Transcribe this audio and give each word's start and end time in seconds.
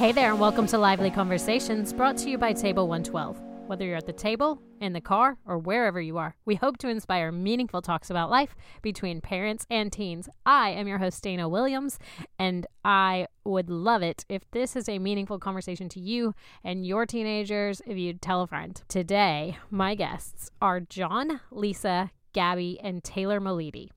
Hey 0.00 0.12
there, 0.12 0.30
and 0.30 0.40
welcome 0.40 0.66
to 0.68 0.78
Lively 0.78 1.10
Conversations, 1.10 1.92
brought 1.92 2.16
to 2.16 2.30
you 2.30 2.38
by 2.38 2.54
Table 2.54 2.88
112. 2.88 3.38
Whether 3.66 3.84
you're 3.84 3.98
at 3.98 4.06
the 4.06 4.14
table, 4.14 4.62
in 4.80 4.94
the 4.94 5.00
car, 5.02 5.36
or 5.44 5.58
wherever 5.58 6.00
you 6.00 6.16
are, 6.16 6.34
we 6.46 6.54
hope 6.54 6.78
to 6.78 6.88
inspire 6.88 7.30
meaningful 7.30 7.82
talks 7.82 8.08
about 8.08 8.30
life 8.30 8.56
between 8.80 9.20
parents 9.20 9.66
and 9.68 9.92
teens. 9.92 10.26
I 10.46 10.70
am 10.70 10.88
your 10.88 10.96
host, 10.96 11.22
Dana 11.22 11.50
Williams, 11.50 11.98
and 12.38 12.66
I 12.82 13.26
would 13.44 13.68
love 13.68 14.00
it 14.00 14.24
if 14.30 14.50
this 14.52 14.74
is 14.74 14.88
a 14.88 14.98
meaningful 14.98 15.38
conversation 15.38 15.90
to 15.90 16.00
you 16.00 16.34
and 16.64 16.86
your 16.86 17.04
teenagers 17.04 17.82
if 17.86 17.98
you'd 17.98 18.22
tell 18.22 18.40
a 18.40 18.46
friend. 18.46 18.80
Today, 18.88 19.58
my 19.70 19.94
guests 19.94 20.50
are 20.62 20.80
John, 20.80 21.42
Lisa, 21.50 22.10
Gabby, 22.32 22.80
and 22.82 23.04
Taylor 23.04 23.38
Meliti. 23.38 23.90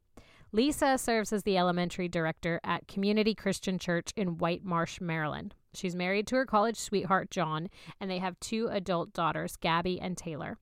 Lisa 0.51 0.97
serves 0.97 1.31
as 1.31 1.43
the 1.43 1.57
elementary 1.57 2.09
director 2.09 2.59
at 2.61 2.89
Community 2.89 3.33
Christian 3.33 3.79
Church 3.79 4.11
in 4.17 4.37
White 4.37 4.65
Marsh, 4.65 4.99
Maryland. 4.99 5.55
She's 5.73 5.95
married 5.95 6.27
to 6.27 6.35
her 6.35 6.45
college 6.45 6.77
sweetheart, 6.77 7.31
John, 7.31 7.69
and 7.99 8.09
they 8.09 8.19
have 8.19 8.39
two 8.39 8.67
adult 8.71 9.13
daughters, 9.13 9.55
Gabby 9.55 9.99
and 9.99 10.17
Taylor. 10.17 10.57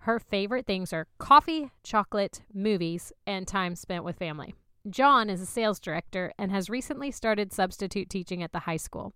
Her 0.00 0.18
favorite 0.18 0.66
things 0.66 0.92
are 0.92 1.06
coffee, 1.18 1.70
chocolate, 1.82 2.42
movies, 2.52 3.12
and 3.26 3.46
time 3.46 3.74
spent 3.74 4.04
with 4.04 4.16
family. 4.16 4.54
John 4.90 5.30
is 5.30 5.40
a 5.40 5.46
sales 5.46 5.80
director 5.80 6.32
and 6.38 6.50
has 6.50 6.68
recently 6.68 7.10
started 7.10 7.52
substitute 7.52 8.10
teaching 8.10 8.42
at 8.42 8.52
the 8.52 8.60
high 8.60 8.76
school. 8.76 9.14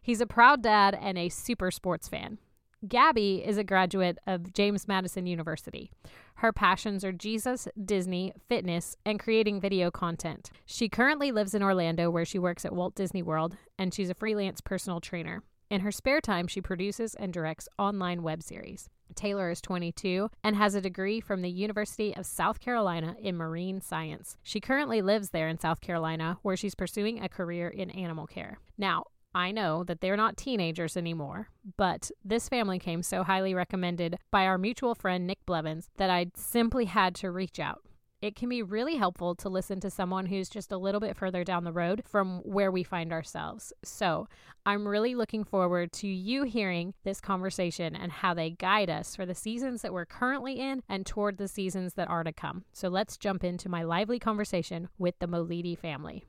He's 0.00 0.22
a 0.22 0.26
proud 0.26 0.62
dad 0.62 0.98
and 0.98 1.18
a 1.18 1.28
super 1.28 1.70
sports 1.70 2.08
fan. 2.08 2.38
Gabby 2.88 3.42
is 3.44 3.58
a 3.58 3.64
graduate 3.64 4.16
of 4.26 4.54
James 4.54 4.88
Madison 4.88 5.26
University. 5.26 5.90
Her 6.36 6.50
passions 6.50 7.04
are 7.04 7.12
Jesus, 7.12 7.68
Disney, 7.84 8.32
fitness, 8.48 8.96
and 9.04 9.20
creating 9.20 9.60
video 9.60 9.90
content. 9.90 10.50
She 10.64 10.88
currently 10.88 11.30
lives 11.30 11.54
in 11.54 11.62
Orlando 11.62 12.08
where 12.08 12.24
she 12.24 12.38
works 12.38 12.64
at 12.64 12.74
Walt 12.74 12.94
Disney 12.94 13.22
World 13.22 13.58
and 13.78 13.92
she's 13.92 14.08
a 14.08 14.14
freelance 14.14 14.62
personal 14.62 14.98
trainer. 14.98 15.42
In 15.68 15.82
her 15.82 15.92
spare 15.92 16.22
time, 16.22 16.46
she 16.46 16.62
produces 16.62 17.14
and 17.14 17.34
directs 17.34 17.68
online 17.78 18.22
web 18.22 18.42
series. 18.42 18.88
Taylor 19.14 19.50
is 19.50 19.60
22 19.60 20.30
and 20.42 20.56
has 20.56 20.74
a 20.74 20.80
degree 20.80 21.20
from 21.20 21.42
the 21.42 21.50
University 21.50 22.16
of 22.16 22.24
South 22.24 22.60
Carolina 22.60 23.14
in 23.20 23.36
marine 23.36 23.82
science. 23.82 24.38
She 24.42 24.58
currently 24.58 25.02
lives 25.02 25.30
there 25.30 25.48
in 25.48 25.58
South 25.58 25.82
Carolina, 25.82 26.38
where 26.42 26.56
she's 26.56 26.74
pursuing 26.74 27.22
a 27.22 27.28
career 27.28 27.68
in 27.68 27.90
animal 27.90 28.26
care. 28.26 28.58
Now, 28.78 29.04
I 29.34 29.52
know 29.52 29.84
that 29.84 30.00
they're 30.00 30.16
not 30.16 30.36
teenagers 30.36 30.96
anymore, 30.96 31.48
but 31.76 32.10
this 32.24 32.48
family 32.48 32.78
came 32.78 33.02
so 33.02 33.22
highly 33.22 33.54
recommended 33.54 34.18
by 34.30 34.46
our 34.46 34.58
mutual 34.58 34.94
friend 34.94 35.26
Nick 35.26 35.44
Blevins 35.46 35.88
that 35.98 36.10
I 36.10 36.32
simply 36.34 36.86
had 36.86 37.14
to 37.16 37.30
reach 37.30 37.60
out. 37.60 37.82
It 38.20 38.36
can 38.36 38.50
be 38.50 38.62
really 38.62 38.96
helpful 38.96 39.34
to 39.36 39.48
listen 39.48 39.80
to 39.80 39.88
someone 39.88 40.26
who's 40.26 40.50
just 40.50 40.72
a 40.72 40.76
little 40.76 41.00
bit 41.00 41.16
further 41.16 41.42
down 41.42 41.64
the 41.64 41.72
road 41.72 42.02
from 42.04 42.40
where 42.40 42.70
we 42.70 42.82
find 42.82 43.12
ourselves. 43.12 43.72
So, 43.82 44.28
I'm 44.66 44.86
really 44.86 45.14
looking 45.14 45.42
forward 45.42 45.90
to 45.94 46.06
you 46.06 46.42
hearing 46.42 46.92
this 47.02 47.18
conversation 47.18 47.96
and 47.96 48.12
how 48.12 48.34
they 48.34 48.50
guide 48.50 48.90
us 48.90 49.16
for 49.16 49.24
the 49.24 49.34
seasons 49.34 49.80
that 49.80 49.94
we're 49.94 50.04
currently 50.04 50.60
in 50.60 50.82
and 50.86 51.06
toward 51.06 51.38
the 51.38 51.48
seasons 51.48 51.94
that 51.94 52.10
are 52.10 52.24
to 52.24 52.32
come. 52.32 52.64
So, 52.74 52.88
let's 52.88 53.16
jump 53.16 53.42
into 53.42 53.70
my 53.70 53.84
lively 53.84 54.18
conversation 54.18 54.90
with 54.98 55.18
the 55.18 55.26
Meliti 55.26 55.78
family. 55.78 56.26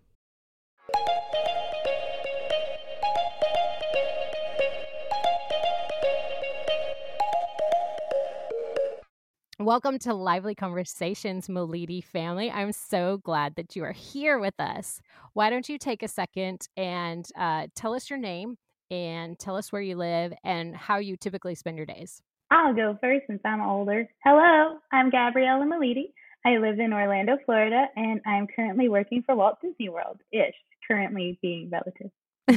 Welcome 9.66 10.00
to 10.00 10.16
Lively 10.16 10.56
Conversations, 10.56 11.48
Meliti 11.48 12.04
family. 12.04 12.50
I'm 12.50 12.72
so 12.72 13.20
glad 13.20 13.54
that 13.58 13.76
you 13.76 13.84
are 13.84 13.92
here 13.92 14.40
with 14.40 14.59
us. 14.59 15.00
Why 15.34 15.52
don't 15.52 15.70
you 15.70 15.78
take 15.78 16.02
a 16.02 16.08
second 16.08 16.67
and 16.76 17.27
uh, 17.38 17.67
tell 17.76 17.94
us 17.94 18.10
your 18.10 18.17
name 18.17 18.58
and 18.89 19.38
tell 19.38 19.55
us 19.55 19.71
where 19.71 19.82
you 19.82 19.98
live 19.98 20.33
and 20.44 20.76
how 20.76 20.98
you 20.98 21.16
typically 21.16 21.54
spend 21.54 21.77
your 21.77 21.86
days? 21.86 22.23
I'll 22.50 22.73
go 22.73 22.98
first 23.00 23.27
since 23.27 23.39
I'm 23.45 23.61
older. 23.61 24.10
Hello, 24.23 24.80
I'm 24.92 25.11
Gabriella 25.11 25.64
Meliti. 25.64 26.11
I 26.44 26.58
live 26.58 26.80
in 26.80 26.92
Orlando, 26.92 27.38
Florida, 27.45 27.86
and 27.95 28.20
I'm 28.26 28.48
currently 28.48 28.89
working 28.89 29.21
for 29.21 29.36
Walt 29.36 29.61
Disney 29.61 29.89
World 29.89 30.21
ish, 30.32 30.55
currently 30.88 31.38
being 31.39 31.70
relative. 31.70 32.10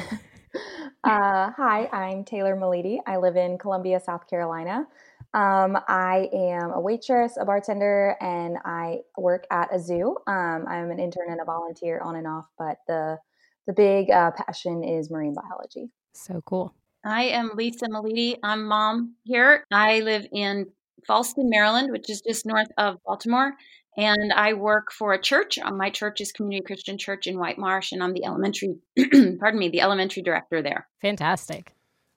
uh, 1.04 1.50
hi, 1.54 1.86
I'm 1.92 2.24
Taylor 2.24 2.56
Meliti. 2.56 2.96
I 3.06 3.18
live 3.18 3.36
in 3.36 3.58
Columbia, 3.58 4.00
South 4.00 4.26
Carolina. 4.26 4.86
Um, 5.34 5.76
I 5.88 6.28
am 6.32 6.70
a 6.70 6.80
waitress, 6.80 7.36
a 7.38 7.44
bartender, 7.44 8.16
and 8.20 8.56
I 8.64 9.00
work 9.18 9.46
at 9.50 9.74
a 9.74 9.80
zoo. 9.80 10.16
Um, 10.28 10.64
I'm 10.68 10.92
an 10.92 11.00
intern 11.00 11.28
and 11.28 11.40
a 11.40 11.44
volunteer 11.44 12.00
on 12.00 12.14
and 12.14 12.26
off, 12.26 12.46
but 12.56 12.78
the 12.86 13.18
the 13.66 13.72
big 13.72 14.10
uh, 14.10 14.30
passion 14.30 14.84
is 14.84 15.10
marine 15.10 15.34
biology. 15.34 15.90
So 16.12 16.40
cool. 16.46 16.72
I 17.04 17.24
am 17.24 17.52
Lisa 17.54 17.86
Meliti. 17.86 18.38
I'm 18.42 18.66
mom 18.66 19.14
here. 19.24 19.64
I 19.72 20.00
live 20.00 20.26
in 20.32 20.66
Fallston, 21.08 21.48
Maryland, 21.50 21.90
which 21.90 22.08
is 22.08 22.20
just 22.20 22.46
north 22.46 22.68
of 22.78 22.98
Baltimore. 23.04 23.54
And 23.96 24.32
I 24.32 24.54
work 24.54 24.92
for 24.92 25.14
a 25.14 25.20
church. 25.20 25.58
Uh, 25.58 25.70
my 25.70 25.90
church 25.90 26.20
is 26.20 26.32
Community 26.32 26.64
Christian 26.64 26.98
Church 26.98 27.26
in 27.26 27.38
White 27.38 27.58
Marsh, 27.58 27.92
and 27.92 28.02
I'm 28.02 28.12
the 28.12 28.24
elementary, 28.24 28.76
pardon 29.38 29.58
me, 29.58 29.68
the 29.68 29.80
elementary 29.80 30.22
director 30.22 30.62
there. 30.62 30.88
Fantastic. 31.00 31.73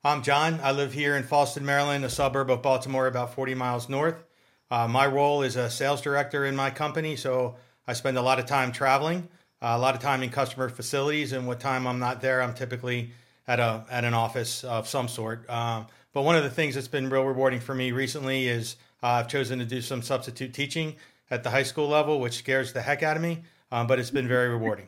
I'm 0.07 0.21
John. 0.21 0.61
I 0.63 0.71
live 0.71 0.93
here 0.93 1.17
in 1.17 1.23
Fallston, 1.23 1.63
Maryland, 1.63 2.05
a 2.05 2.09
suburb 2.09 2.49
of 2.49 2.61
Baltimore, 2.61 3.07
about 3.07 3.33
40 3.33 3.55
miles 3.55 3.89
north. 3.89 4.23
Uh, 4.71 4.87
my 4.87 5.05
role 5.05 5.41
is 5.41 5.57
a 5.57 5.69
sales 5.69 5.99
director 5.99 6.45
in 6.45 6.55
my 6.55 6.69
company, 6.69 7.17
so 7.17 7.57
I 7.85 7.91
spend 7.91 8.17
a 8.17 8.21
lot 8.21 8.39
of 8.39 8.45
time 8.45 8.71
traveling, 8.71 9.27
uh, 9.61 9.73
a 9.75 9.77
lot 9.77 9.95
of 9.95 10.01
time 10.01 10.23
in 10.23 10.29
customer 10.29 10.69
facilities, 10.69 11.33
and 11.33 11.45
what 11.45 11.59
time 11.59 11.85
I'm 11.85 11.99
not 11.99 12.21
there, 12.21 12.41
I'm 12.41 12.53
typically 12.53 13.11
at 13.49 13.59
a 13.59 13.83
at 13.91 14.05
an 14.05 14.13
office 14.13 14.63
of 14.63 14.87
some 14.87 15.09
sort. 15.09 15.43
Um, 15.49 15.87
but 16.13 16.21
one 16.21 16.37
of 16.37 16.43
the 16.43 16.51
things 16.51 16.75
that's 16.75 16.87
been 16.87 17.09
real 17.09 17.25
rewarding 17.25 17.59
for 17.59 17.75
me 17.75 17.91
recently 17.91 18.47
is 18.47 18.77
uh, 19.03 19.07
I've 19.07 19.27
chosen 19.27 19.59
to 19.59 19.65
do 19.65 19.81
some 19.81 20.01
substitute 20.01 20.53
teaching 20.53 20.95
at 21.29 21.43
the 21.43 21.49
high 21.49 21.63
school 21.63 21.89
level, 21.89 22.21
which 22.21 22.35
scares 22.37 22.71
the 22.71 22.81
heck 22.81 23.03
out 23.03 23.17
of 23.17 23.23
me, 23.23 23.41
um, 23.73 23.87
but 23.87 23.99
it's 23.99 24.11
been 24.11 24.29
very 24.29 24.47
rewarding. 24.47 24.87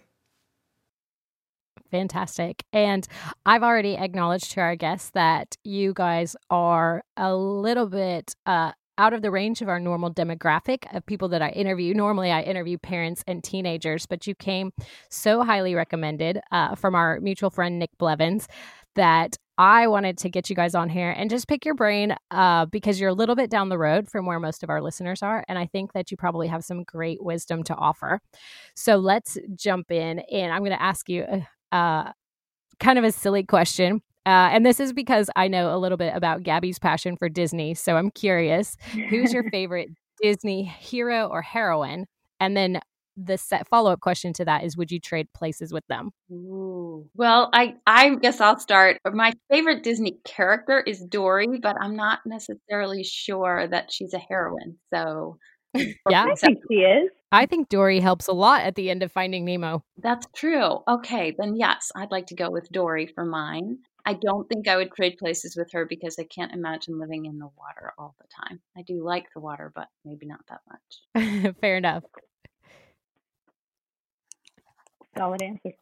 Fantastic. 1.92 2.64
And 2.72 3.08
I've 3.46 3.64
already 3.64 3.98
acknowledged 3.98 4.52
to 4.52 4.62
our 4.62 4.76
guests 4.76 5.12
that 5.12 5.56
you 5.64 5.94
guys 5.94 6.36
are 6.50 7.04
a 7.18 7.36
little 7.36 7.88
bit 7.88 8.36
uh, 8.46 8.74
out 9.00 9.14
of 9.14 9.22
the 9.22 9.32
range 9.32 9.62
of 9.62 9.70
our 9.70 9.80
normal 9.80 10.14
demographic 10.14 10.94
of 10.94 11.06
people 11.06 11.30
that 11.30 11.42
I 11.42 11.50
interview. 11.50 11.94
Normally, 11.94 12.32
I 12.32 12.42
interview 12.42 12.78
parents 12.78 13.24
and 13.28 13.44
teenagers, 13.44 14.06
but 14.06 14.28
you 14.28 14.36
came 14.36 14.72
so 15.10 15.42
highly 15.42 15.74
recommended 15.74 16.40
uh, 16.52 16.76
from 16.76 16.96
our 16.96 17.20
mutual 17.22 17.50
friend, 17.50 17.80
Nick 17.80 17.92
Blevins, 17.98 18.48
that 18.96 19.38
I 19.58 19.88
wanted 19.88 20.18
to 20.20 20.30
get 20.30 20.50
you 20.50 20.56
guys 20.56 20.76
on 20.76 20.90
here 20.90 21.12
and 21.12 21.30
just 21.30 21.48
pick 21.48 21.66
your 21.66 21.76
brain 21.76 22.16
uh, 22.32 22.66
because 22.66 23.00
you're 23.00 23.10
a 23.10 23.14
little 23.14 23.36
bit 23.36 23.50
down 23.50 23.70
the 23.70 23.78
road 23.78 24.10
from 24.10 24.26
where 24.26 24.40
most 24.40 24.64
of 24.64 24.70
our 24.70 24.82
listeners 24.82 25.22
are. 25.22 25.44
And 25.48 25.58
I 25.58 25.66
think 25.66 25.94
that 25.94 26.12
you 26.12 26.18
probably 26.18 26.48
have 26.48 26.64
some 26.64 26.84
great 26.84 27.24
wisdom 27.24 27.64
to 27.64 27.76
offer. 27.76 28.22
So 28.76 28.98
let's 28.98 29.38
jump 29.56 29.92
in. 29.92 30.20
And 30.32 30.54
I'm 30.54 30.60
going 30.60 30.72
to 30.72 30.82
ask 30.82 31.10
you 31.10 31.24
uh, 31.24 31.42
uh, 31.72 32.12
kind 32.80 32.97
of 32.97 33.06
a 33.06 33.12
silly 33.12 33.44
question. 33.44 34.02
Uh, 34.25 34.50
and 34.52 34.66
this 34.66 34.80
is 34.80 34.94
because 34.94 35.30
I 35.35 35.47
know 35.47 35.75
a 35.75 35.80
little 35.80 35.97
bit 35.97 36.16
about 36.16 36.44
Gabby's 36.44 36.80
passion 36.80 37.18
for 37.18 37.30
Disney. 37.30 37.74
So 37.74 37.97
I'm 37.97 38.12
curious 38.12 38.78
who's 39.09 39.34
your 39.34 39.44
favorite 39.52 39.90
Disney 40.22 40.63
hero 40.63 41.28
or 41.28 41.41
heroine? 41.41 42.06
And 42.40 42.56
then 42.56 42.79
the 43.18 43.38
set 43.38 43.68
follow 43.68 43.91
up 43.91 44.00
question 44.00 44.31
to 44.34 44.46
that 44.46 44.63
is 44.63 44.78
would 44.78 44.91
you 44.91 45.00
trade 45.00 45.28
places 45.34 45.74
with 45.74 45.85
them? 45.88 46.12
Ooh. 46.31 47.09
Well, 47.16 47.50
I 47.53 47.75
I 47.85 48.16
guess 48.16 48.40
I'll 48.40 48.59
start. 48.59 49.00
My 49.06 49.34
favorite 49.50 49.84
Disney 49.84 50.18
character 50.24 50.79
is 50.79 51.02
Dory, 51.02 51.59
but 51.62 51.75
I'm 51.81 51.96
not 51.96 52.19
necessarily 52.25 53.03
sure 53.03 53.68
that 53.68 53.91
she's 53.91 54.13
a 54.13 54.19
heroine. 54.19 54.78
So 54.94 55.38
yeah, 55.74 56.26
I 56.26 56.36
think 56.36 56.60
she 56.70 56.78
is. 56.78 57.10
I 57.32 57.46
think 57.46 57.70
Dory 57.70 58.00
helps 58.00 58.28
a 58.28 58.34
lot 58.34 58.62
at 58.62 58.76
the 58.76 58.90
end 58.90 59.04
of 59.04 59.12
Finding 59.12 59.46
Nemo. 59.46 59.84
That's 59.98 60.28
true. 60.34 60.80
Okay, 60.88 61.36
then 61.38 61.56
yes, 61.56 61.92
I'd 61.96 62.12
like 62.12 62.28
to 62.28 62.36
go 62.36 62.50
with 62.50 62.72
Dory 62.72 63.08
for 63.14 63.24
mine. 63.24 63.80
I 64.06 64.14
don't 64.14 64.48
think 64.50 64.68
I 64.68 64.78
would 64.78 64.92
trade 64.92 65.18
places 65.20 65.56
with 65.56 65.72
her 65.74 65.86
because 65.86 66.18
I 66.18 66.24
can't 66.24 66.54
imagine 66.54 67.00
living 67.00 67.26
in 67.26 67.38
the 67.38 67.50
water 67.58 67.94
all 67.98 68.16
the 68.20 68.28
time. 68.44 68.60
I 68.76 68.82
do 68.82 69.04
like 69.04 69.26
the 69.34 69.42
water, 69.42 69.72
but 69.76 69.88
maybe 70.04 70.26
not 70.26 70.40
that 70.50 70.62
much. 70.68 71.56
Fair 71.62 71.78
enough. 71.78 72.04
Solid 75.16 75.44
answer. 75.44 75.74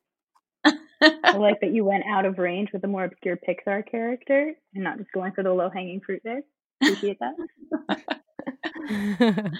I 1.23 1.37
like 1.37 1.61
that 1.61 1.73
you 1.73 1.85
went 1.85 2.05
out 2.09 2.25
of 2.25 2.39
range 2.39 2.69
with 2.73 2.83
a 2.83 2.87
more 2.87 3.05
obscure 3.05 3.37
Pixar 3.37 3.89
character 3.89 4.53
and 4.73 4.83
not 4.83 4.97
just 4.97 5.11
going 5.11 5.31
for 5.31 5.43
the 5.43 5.53
low 5.53 5.69
hanging 5.69 6.01
fruit 6.01 6.21
there. 6.23 6.41
Appreciate 6.81 7.19
that. 7.19 8.16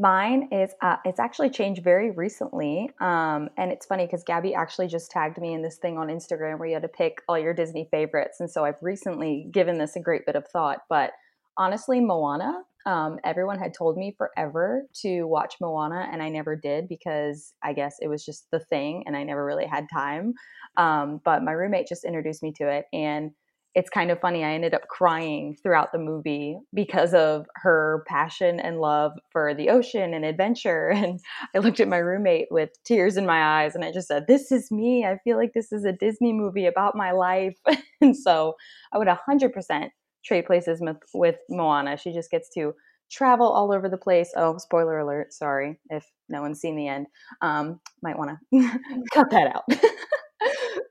Mine 0.00 0.48
is 0.52 0.70
uh, 0.80 0.96
it's 1.04 1.18
actually 1.18 1.50
changed 1.50 1.82
very 1.82 2.12
recently, 2.12 2.88
um, 3.00 3.48
and 3.56 3.72
it's 3.72 3.84
funny 3.84 4.06
because 4.06 4.22
Gabby 4.22 4.54
actually 4.54 4.86
just 4.86 5.10
tagged 5.10 5.38
me 5.38 5.52
in 5.54 5.62
this 5.62 5.78
thing 5.78 5.98
on 5.98 6.06
Instagram 6.06 6.58
where 6.58 6.68
you 6.68 6.74
had 6.74 6.82
to 6.82 6.88
pick 6.88 7.22
all 7.28 7.38
your 7.38 7.52
Disney 7.52 7.88
favorites, 7.90 8.38
and 8.38 8.48
so 8.48 8.64
I've 8.64 8.80
recently 8.80 9.48
given 9.50 9.78
this 9.78 9.96
a 9.96 10.00
great 10.00 10.24
bit 10.24 10.36
of 10.36 10.46
thought. 10.46 10.80
But 10.88 11.12
honestly, 11.56 12.00
Moana 12.00 12.62
Um, 12.86 13.18
everyone 13.24 13.58
had 13.58 13.74
told 13.74 13.96
me 13.98 14.14
forever 14.16 14.84
to 15.02 15.24
watch 15.24 15.56
Moana, 15.60 16.08
and 16.12 16.22
I 16.22 16.28
never 16.30 16.56
did 16.56 16.88
because 16.88 17.52
I 17.62 17.72
guess 17.74 17.96
it 18.00 18.08
was 18.08 18.24
just 18.24 18.46
the 18.50 18.60
thing, 18.60 19.02
and 19.06 19.16
I 19.16 19.24
never 19.24 19.44
really 19.44 19.66
had 19.66 19.86
time. 19.92 20.32
Um, 20.76 21.20
but 21.24 21.42
my 21.42 21.52
roommate 21.52 21.88
just 21.88 22.04
introduced 22.04 22.42
me 22.42 22.52
to 22.58 22.68
it, 22.70 22.86
and 22.92 23.32
it's 23.78 23.90
kind 23.90 24.10
of 24.10 24.18
funny. 24.18 24.42
I 24.42 24.54
ended 24.54 24.74
up 24.74 24.88
crying 24.88 25.56
throughout 25.62 25.92
the 25.92 26.00
movie 26.00 26.58
because 26.74 27.14
of 27.14 27.46
her 27.54 28.02
passion 28.08 28.58
and 28.58 28.80
love 28.80 29.12
for 29.30 29.54
the 29.54 29.68
ocean 29.70 30.14
and 30.14 30.24
adventure. 30.24 30.92
And 30.98 31.20
I 31.54 31.58
looked 31.60 31.78
at 31.78 31.86
my 31.86 31.98
roommate 31.98 32.48
with 32.50 32.70
tears 32.84 33.16
in 33.16 33.24
my 33.24 33.62
eyes 33.62 33.76
and 33.76 33.84
I 33.84 33.92
just 33.92 34.08
said, 34.08 34.26
This 34.26 34.50
is 34.50 34.72
me. 34.72 35.04
I 35.04 35.18
feel 35.22 35.36
like 35.36 35.52
this 35.54 35.70
is 35.70 35.84
a 35.84 35.92
Disney 35.92 36.32
movie 36.32 36.66
about 36.66 36.96
my 36.96 37.12
life. 37.12 37.56
and 38.00 38.16
so 38.16 38.54
I 38.92 38.98
would 38.98 39.06
100% 39.06 39.90
trade 40.24 40.46
places 40.46 40.80
with, 40.80 40.96
with 41.14 41.36
Moana. 41.48 41.96
She 41.96 42.12
just 42.12 42.32
gets 42.32 42.48
to 42.54 42.74
travel 43.12 43.46
all 43.46 43.72
over 43.72 43.88
the 43.88 43.96
place. 43.96 44.32
Oh, 44.36 44.58
spoiler 44.58 44.98
alert. 44.98 45.32
Sorry 45.32 45.78
if 45.88 46.04
no 46.28 46.42
one's 46.42 46.60
seen 46.60 46.74
the 46.74 46.88
end. 46.88 47.06
Um, 47.42 47.78
might 48.02 48.18
want 48.18 48.32
to 48.52 48.80
cut 49.12 49.30
that 49.30 49.54
out. 49.54 49.64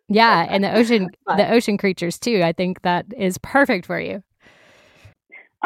Yeah, 0.08 0.46
and 0.50 0.64
the 0.64 0.74
ocean 0.74 1.10
the 1.26 1.52
ocean 1.52 1.78
creatures 1.78 2.20
too. 2.20 2.42
I 2.44 2.54
think 2.54 2.82
that 2.84 3.06
is 3.18 3.38
perfect 3.40 3.86
for 3.86 4.00
you. 4.00 4.24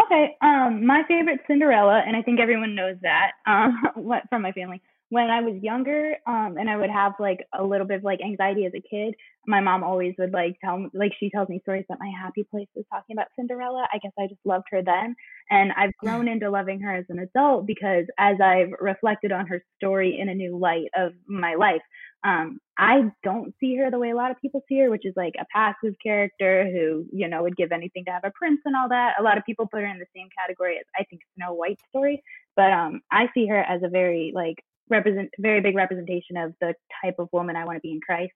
Okay, 0.05 0.37
um, 0.41 0.85
my 0.85 1.03
favorite 1.07 1.41
Cinderella, 1.47 2.01
and 2.05 2.15
I 2.15 2.21
think 2.21 2.39
everyone 2.39 2.75
knows 2.75 2.95
that. 3.01 3.31
Um, 3.45 3.81
what 3.95 4.23
from 4.29 4.41
my 4.41 4.51
family. 4.51 4.81
When 5.11 5.29
I 5.29 5.41
was 5.41 5.61
younger, 5.61 6.15
um, 6.25 6.55
and 6.57 6.69
I 6.69 6.77
would 6.77 6.89
have 6.89 7.11
like 7.19 7.45
a 7.53 7.61
little 7.61 7.85
bit 7.85 7.97
of 7.97 8.03
like 8.05 8.21
anxiety 8.23 8.65
as 8.65 8.71
a 8.73 8.79
kid, 8.79 9.13
my 9.45 9.59
mom 9.59 9.83
always 9.83 10.15
would 10.17 10.31
like 10.31 10.55
tell 10.63 10.77
me, 10.77 10.89
like 10.93 11.11
she 11.19 11.29
tells 11.29 11.49
me 11.49 11.59
stories 11.63 11.83
about 11.89 11.99
my 11.99 12.09
happy 12.17 12.45
place 12.49 12.69
was 12.77 12.85
talking 12.89 13.17
about 13.17 13.27
Cinderella. 13.35 13.85
I 13.91 13.97
guess 13.97 14.13
I 14.17 14.27
just 14.27 14.39
loved 14.45 14.67
her 14.71 14.81
then, 14.81 15.15
and 15.49 15.73
I've 15.73 15.91
grown 15.97 16.29
into 16.29 16.49
loving 16.49 16.79
her 16.79 16.95
as 16.95 17.03
an 17.09 17.19
adult 17.19 17.67
because 17.67 18.05
as 18.17 18.37
I've 18.39 18.69
reflected 18.79 19.33
on 19.33 19.47
her 19.47 19.61
story 19.75 20.17
in 20.17 20.29
a 20.29 20.33
new 20.33 20.57
light 20.57 20.87
of 20.95 21.11
my 21.27 21.55
life, 21.55 21.81
um, 22.23 22.59
I 22.77 23.11
don't 23.21 23.53
see 23.59 23.75
her 23.77 23.91
the 23.91 23.99
way 23.99 24.11
a 24.11 24.15
lot 24.15 24.31
of 24.31 24.39
people 24.41 24.63
see 24.69 24.79
her, 24.79 24.89
which 24.89 25.05
is 25.05 25.13
like 25.17 25.33
a 25.37 25.45
passive 25.53 25.95
character 26.01 26.69
who, 26.71 27.05
you 27.11 27.27
know, 27.27 27.43
would 27.43 27.57
give 27.57 27.73
anything 27.73 28.05
to 28.05 28.11
have 28.11 28.23
a 28.23 28.31
prince 28.31 28.61
and 28.63 28.77
all 28.77 28.87
that. 28.87 29.15
A 29.19 29.23
lot 29.23 29.37
of 29.37 29.43
people 29.43 29.67
put 29.67 29.81
her 29.81 29.87
in 29.87 29.99
the 29.99 30.05
same 30.15 30.29
category 30.39 30.77
as 30.77 30.85
I 30.97 31.03
think 31.03 31.21
Snow 31.35 31.53
White 31.53 31.79
story, 31.89 32.23
but 32.55 32.71
um, 32.71 33.01
I 33.11 33.27
see 33.33 33.47
her 33.47 33.59
as 33.59 33.81
a 33.83 33.89
very 33.89 34.31
like 34.33 34.63
represent 34.91 35.29
very 35.39 35.61
big 35.61 35.75
representation 35.75 36.37
of 36.37 36.53
the 36.61 36.75
type 37.03 37.15
of 37.17 37.29
woman 37.31 37.55
I 37.55 37.65
want 37.65 37.77
to 37.77 37.81
be 37.81 37.91
in 37.91 38.01
Christ. 38.05 38.33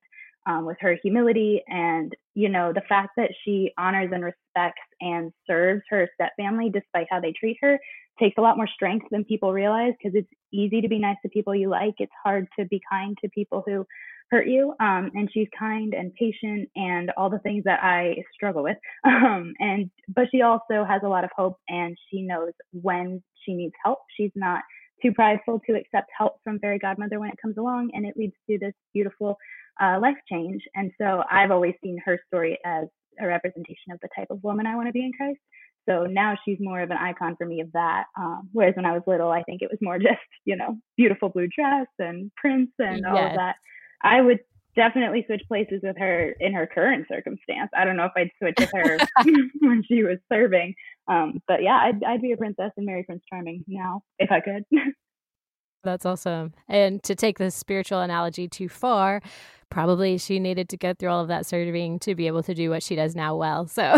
Um, 0.47 0.63
with 0.65 0.77
her 0.79 0.95
humility 1.01 1.63
and 1.67 2.15
you 2.35 2.49
know 2.49 2.71
the 2.71 2.83
fact 2.87 3.13
that 3.17 3.31
she 3.43 3.71
honors 3.79 4.11
and 4.13 4.23
respects 4.23 4.83
and 5.01 5.31
serves 5.47 5.81
her 5.89 6.07
step 6.13 6.33
family 6.37 6.69
despite 6.71 7.07
how 7.09 7.19
they 7.19 7.33
treat 7.35 7.57
her 7.61 7.79
takes 8.19 8.37
a 8.37 8.41
lot 8.41 8.57
more 8.57 8.67
strength 8.67 9.07
than 9.11 9.23
people 9.23 9.51
realize 9.53 9.93
because 9.97 10.15
it's 10.15 10.29
easy 10.53 10.81
to 10.81 10.87
be 10.87 10.99
nice 10.99 11.17
to 11.23 11.29
people 11.29 11.55
you 11.55 11.69
like. 11.69 11.95
It's 11.97 12.11
hard 12.23 12.47
to 12.59 12.65
be 12.65 12.79
kind 12.89 13.17
to 13.23 13.29
people 13.29 13.63
who 13.65 13.85
hurt 14.31 14.47
you. 14.47 14.73
Um, 14.79 15.11
and 15.13 15.29
she's 15.31 15.47
kind 15.57 15.93
and 15.93 16.13
patient 16.15 16.69
and 16.75 17.11
all 17.17 17.29
the 17.29 17.39
things 17.39 17.63
that 17.65 17.83
I 17.83 18.17
struggle 18.33 18.63
with. 18.63 18.77
Um, 19.05 19.53
and 19.59 19.89
but 20.13 20.25
she 20.31 20.41
also 20.41 20.85
has 20.87 21.01
a 21.03 21.07
lot 21.07 21.23
of 21.23 21.29
hope 21.35 21.57
and 21.69 21.97
she 22.09 22.21
knows 22.21 22.51
when 22.71 23.23
she 23.43 23.53
needs 23.53 23.73
help. 23.83 23.99
She's 24.15 24.31
not 24.35 24.61
too 25.05 25.13
prideful 25.13 25.61
to 25.67 25.75
accept 25.75 26.09
help 26.17 26.39
from 26.43 26.59
fairy 26.59 26.79
godmother 26.79 27.19
when 27.19 27.29
it 27.29 27.37
comes 27.41 27.57
along, 27.57 27.91
and 27.93 28.05
it 28.05 28.15
leads 28.17 28.33
to 28.49 28.57
this 28.59 28.73
beautiful 28.93 29.37
uh, 29.81 29.99
life 30.01 30.17
change. 30.29 30.63
And 30.75 30.91
so 30.99 31.23
I've 31.29 31.51
always 31.51 31.75
seen 31.83 31.97
her 32.05 32.19
story 32.27 32.57
as 32.65 32.85
a 33.19 33.27
representation 33.27 33.91
of 33.91 33.99
the 34.01 34.09
type 34.15 34.27
of 34.29 34.43
woman 34.43 34.65
I 34.65 34.75
want 34.75 34.87
to 34.87 34.93
be 34.93 35.05
in 35.05 35.11
Christ. 35.13 35.39
So 35.87 36.05
now 36.05 36.35
she's 36.43 36.57
more 36.59 36.81
of 36.81 36.89
an 36.89 36.97
icon 36.97 37.35
for 37.37 37.45
me 37.45 37.61
of 37.61 37.71
that. 37.73 38.05
Um, 38.17 38.49
whereas 38.53 38.75
when 38.75 38.85
I 38.85 38.93
was 38.93 39.03
little, 39.05 39.29
I 39.29 39.43
think 39.43 39.61
it 39.61 39.69
was 39.69 39.79
more 39.81 39.99
just, 39.99 40.17
you 40.45 40.55
know, 40.55 40.77
beautiful 40.97 41.29
blue 41.29 41.47
dress 41.47 41.87
and 41.99 42.31
prince 42.35 42.71
and 42.79 43.03
yes. 43.03 43.05
all 43.07 43.27
of 43.27 43.35
that. 43.35 43.55
I 44.01 44.21
would 44.21 44.39
definitely 44.75 45.23
switch 45.25 45.41
places 45.47 45.81
with 45.83 45.97
her 45.97 46.35
in 46.39 46.53
her 46.53 46.67
current 46.67 47.07
circumstance. 47.07 47.69
I 47.75 47.85
don't 47.85 47.95
know 47.95 48.05
if 48.05 48.11
I'd 48.15 48.31
switch 48.37 48.55
with 48.59 48.71
her 48.73 48.97
when 49.61 49.83
she 49.87 50.03
was 50.03 50.17
serving. 50.31 50.75
Um, 51.07 51.41
but 51.47 51.63
yeah, 51.63 51.77
I'd, 51.77 52.03
I'd 52.03 52.21
be 52.21 52.31
a 52.31 52.37
princess 52.37 52.71
and 52.77 52.85
marry 52.85 53.03
Prince 53.03 53.23
Charming 53.29 53.63
now 53.67 54.01
if 54.19 54.31
I 54.31 54.39
could. 54.41 54.65
That's 55.83 56.05
awesome. 56.05 56.53
And 56.67 57.01
to 57.03 57.13
take 57.13 57.37
the 57.37 57.51
spiritual 57.51 58.01
analogy 58.01 58.47
too 58.47 58.67
far, 58.67 59.21
probably 59.69 60.17
she 60.17 60.39
needed 60.39 60.67
to 60.69 60.77
go 60.77 60.95
through 60.95 61.09
all 61.09 61.21
of 61.21 61.27
that 61.27 61.45
surgery 61.45 61.97
to 62.01 62.15
be 62.15 62.25
able 62.25 62.41
to 62.41 62.55
do 62.55 62.71
what 62.71 62.81
she 62.81 62.95
does 62.95 63.15
now 63.15 63.35
well. 63.35 63.67
So 63.67 63.95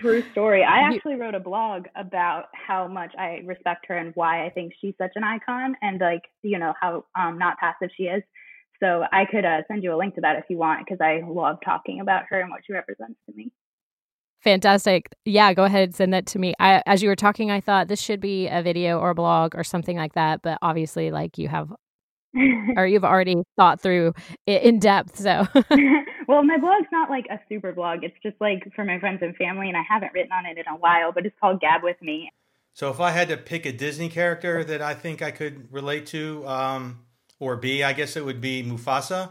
true 0.00 0.22
story. 0.30 0.62
I 0.62 0.78
actually 0.78 1.16
wrote 1.16 1.34
a 1.34 1.40
blog 1.40 1.86
about 1.96 2.44
how 2.52 2.86
much 2.86 3.12
I 3.18 3.42
respect 3.44 3.86
her 3.88 3.96
and 3.96 4.12
why 4.14 4.46
I 4.46 4.50
think 4.50 4.74
she's 4.80 4.94
such 4.96 5.12
an 5.16 5.24
icon 5.24 5.74
and 5.82 6.00
like, 6.00 6.22
you 6.42 6.58
know, 6.58 6.72
how 6.80 7.04
um 7.18 7.36
not 7.36 7.58
passive 7.58 7.90
she 7.96 8.04
is. 8.04 8.22
So 8.80 9.02
I 9.12 9.24
could 9.24 9.44
uh, 9.44 9.62
send 9.68 9.82
you 9.82 9.94
a 9.94 9.96
link 9.96 10.14
to 10.14 10.20
that 10.20 10.36
if 10.36 10.44
you 10.48 10.56
want 10.56 10.84
because 10.84 11.00
I 11.00 11.22
love 11.28 11.58
talking 11.64 12.00
about 12.00 12.24
her 12.30 12.40
and 12.40 12.50
what 12.50 12.60
she 12.66 12.72
represents 12.72 13.18
to 13.26 13.34
me. 13.34 13.50
Fantastic. 14.40 15.08
Yeah, 15.24 15.52
go 15.52 15.64
ahead 15.64 15.88
and 15.88 15.94
send 15.94 16.14
that 16.14 16.26
to 16.26 16.38
me. 16.38 16.54
I, 16.60 16.82
as 16.86 17.02
you 17.02 17.08
were 17.08 17.16
talking, 17.16 17.50
I 17.50 17.60
thought 17.60 17.88
this 17.88 18.00
should 18.00 18.20
be 18.20 18.46
a 18.46 18.62
video 18.62 19.00
or 19.00 19.10
a 19.10 19.14
blog 19.14 19.56
or 19.56 19.64
something 19.64 19.96
like 19.96 20.14
that. 20.14 20.42
But 20.42 20.58
obviously, 20.62 21.10
like 21.10 21.38
you 21.38 21.48
have 21.48 21.72
or 22.76 22.86
you've 22.86 23.04
already 23.04 23.36
thought 23.56 23.80
through 23.80 24.12
it 24.46 24.62
in 24.62 24.78
depth. 24.78 25.18
So, 25.18 25.46
well, 26.28 26.44
my 26.44 26.58
blog's 26.58 26.86
not 26.92 27.10
like 27.10 27.26
a 27.30 27.40
super 27.48 27.72
blog. 27.72 28.04
It's 28.04 28.16
just 28.22 28.36
like 28.40 28.70
for 28.76 28.84
my 28.84 28.98
friends 29.00 29.20
and 29.22 29.34
family, 29.36 29.68
and 29.68 29.76
I 29.76 29.82
haven't 29.88 30.12
written 30.12 30.32
on 30.32 30.46
it 30.46 30.58
in 30.58 30.64
a 30.72 30.76
while, 30.76 31.12
but 31.12 31.26
it's 31.26 31.36
called 31.40 31.60
Gab 31.60 31.82
with 31.82 32.00
Me. 32.02 32.30
So, 32.74 32.90
if 32.90 33.00
I 33.00 33.10
had 33.10 33.28
to 33.28 33.36
pick 33.36 33.66
a 33.66 33.72
Disney 33.72 34.08
character 34.08 34.62
that 34.62 34.82
I 34.82 34.94
think 34.94 35.22
I 35.22 35.30
could 35.30 35.72
relate 35.72 36.06
to 36.08 36.46
um, 36.46 37.00
or 37.40 37.56
B, 37.56 37.82
I 37.82 37.92
guess 37.92 38.16
it 38.16 38.24
would 38.24 38.40
be 38.40 38.62
Mufasa 38.62 39.30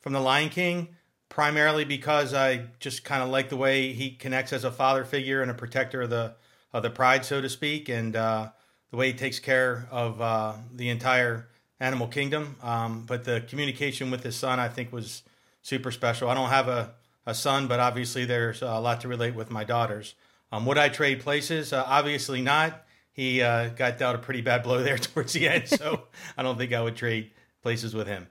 from 0.00 0.12
The 0.12 0.20
Lion 0.20 0.48
King, 0.48 0.88
primarily 1.28 1.84
because 1.84 2.34
I 2.34 2.66
just 2.80 3.04
kind 3.04 3.22
of 3.22 3.28
like 3.28 3.48
the 3.48 3.56
way 3.56 3.92
he 3.92 4.10
connects 4.10 4.52
as 4.52 4.64
a 4.64 4.70
father 4.70 5.04
figure 5.04 5.42
and 5.42 5.50
a 5.50 5.54
protector 5.54 6.02
of 6.02 6.10
the 6.10 6.34
of 6.72 6.82
the 6.82 6.90
pride, 6.90 7.24
so 7.24 7.40
to 7.40 7.48
speak, 7.48 7.88
and 7.88 8.14
uh, 8.14 8.50
the 8.90 8.96
way 8.96 9.08
he 9.08 9.12
takes 9.14 9.38
care 9.38 9.88
of 9.90 10.20
uh, 10.20 10.54
the 10.74 10.90
entire 10.90 11.48
Animal 11.80 12.08
Kingdom. 12.08 12.56
Um, 12.62 13.04
but 13.06 13.24
the 13.24 13.42
communication 13.48 14.10
with 14.10 14.22
his 14.22 14.36
son, 14.36 14.60
I 14.60 14.68
think, 14.68 14.92
was 14.92 15.22
super 15.62 15.90
special. 15.90 16.28
I 16.28 16.34
don't 16.34 16.50
have 16.50 16.68
a, 16.68 16.92
a 17.24 17.34
son, 17.34 17.66
but 17.66 17.80
obviously 17.80 18.24
there's 18.24 18.62
a 18.62 18.78
lot 18.78 19.00
to 19.02 19.08
relate 19.08 19.34
with 19.34 19.50
my 19.50 19.64
daughters. 19.64 20.14
Um, 20.52 20.64
would 20.66 20.78
I 20.78 20.88
trade 20.88 21.20
places? 21.20 21.72
Uh, 21.72 21.84
obviously 21.86 22.40
not. 22.40 22.84
He 23.12 23.42
uh, 23.42 23.70
got 23.70 23.98
dealt 23.98 24.14
a 24.14 24.18
pretty 24.18 24.42
bad 24.42 24.62
blow 24.62 24.82
there 24.84 24.98
towards 24.98 25.32
the 25.32 25.48
end, 25.48 25.68
so 25.68 26.02
I 26.36 26.42
don't 26.42 26.58
think 26.58 26.72
I 26.72 26.82
would 26.82 26.96
trade 26.96 27.30
places 27.66 27.94
with 27.94 28.06
him. 28.06 28.28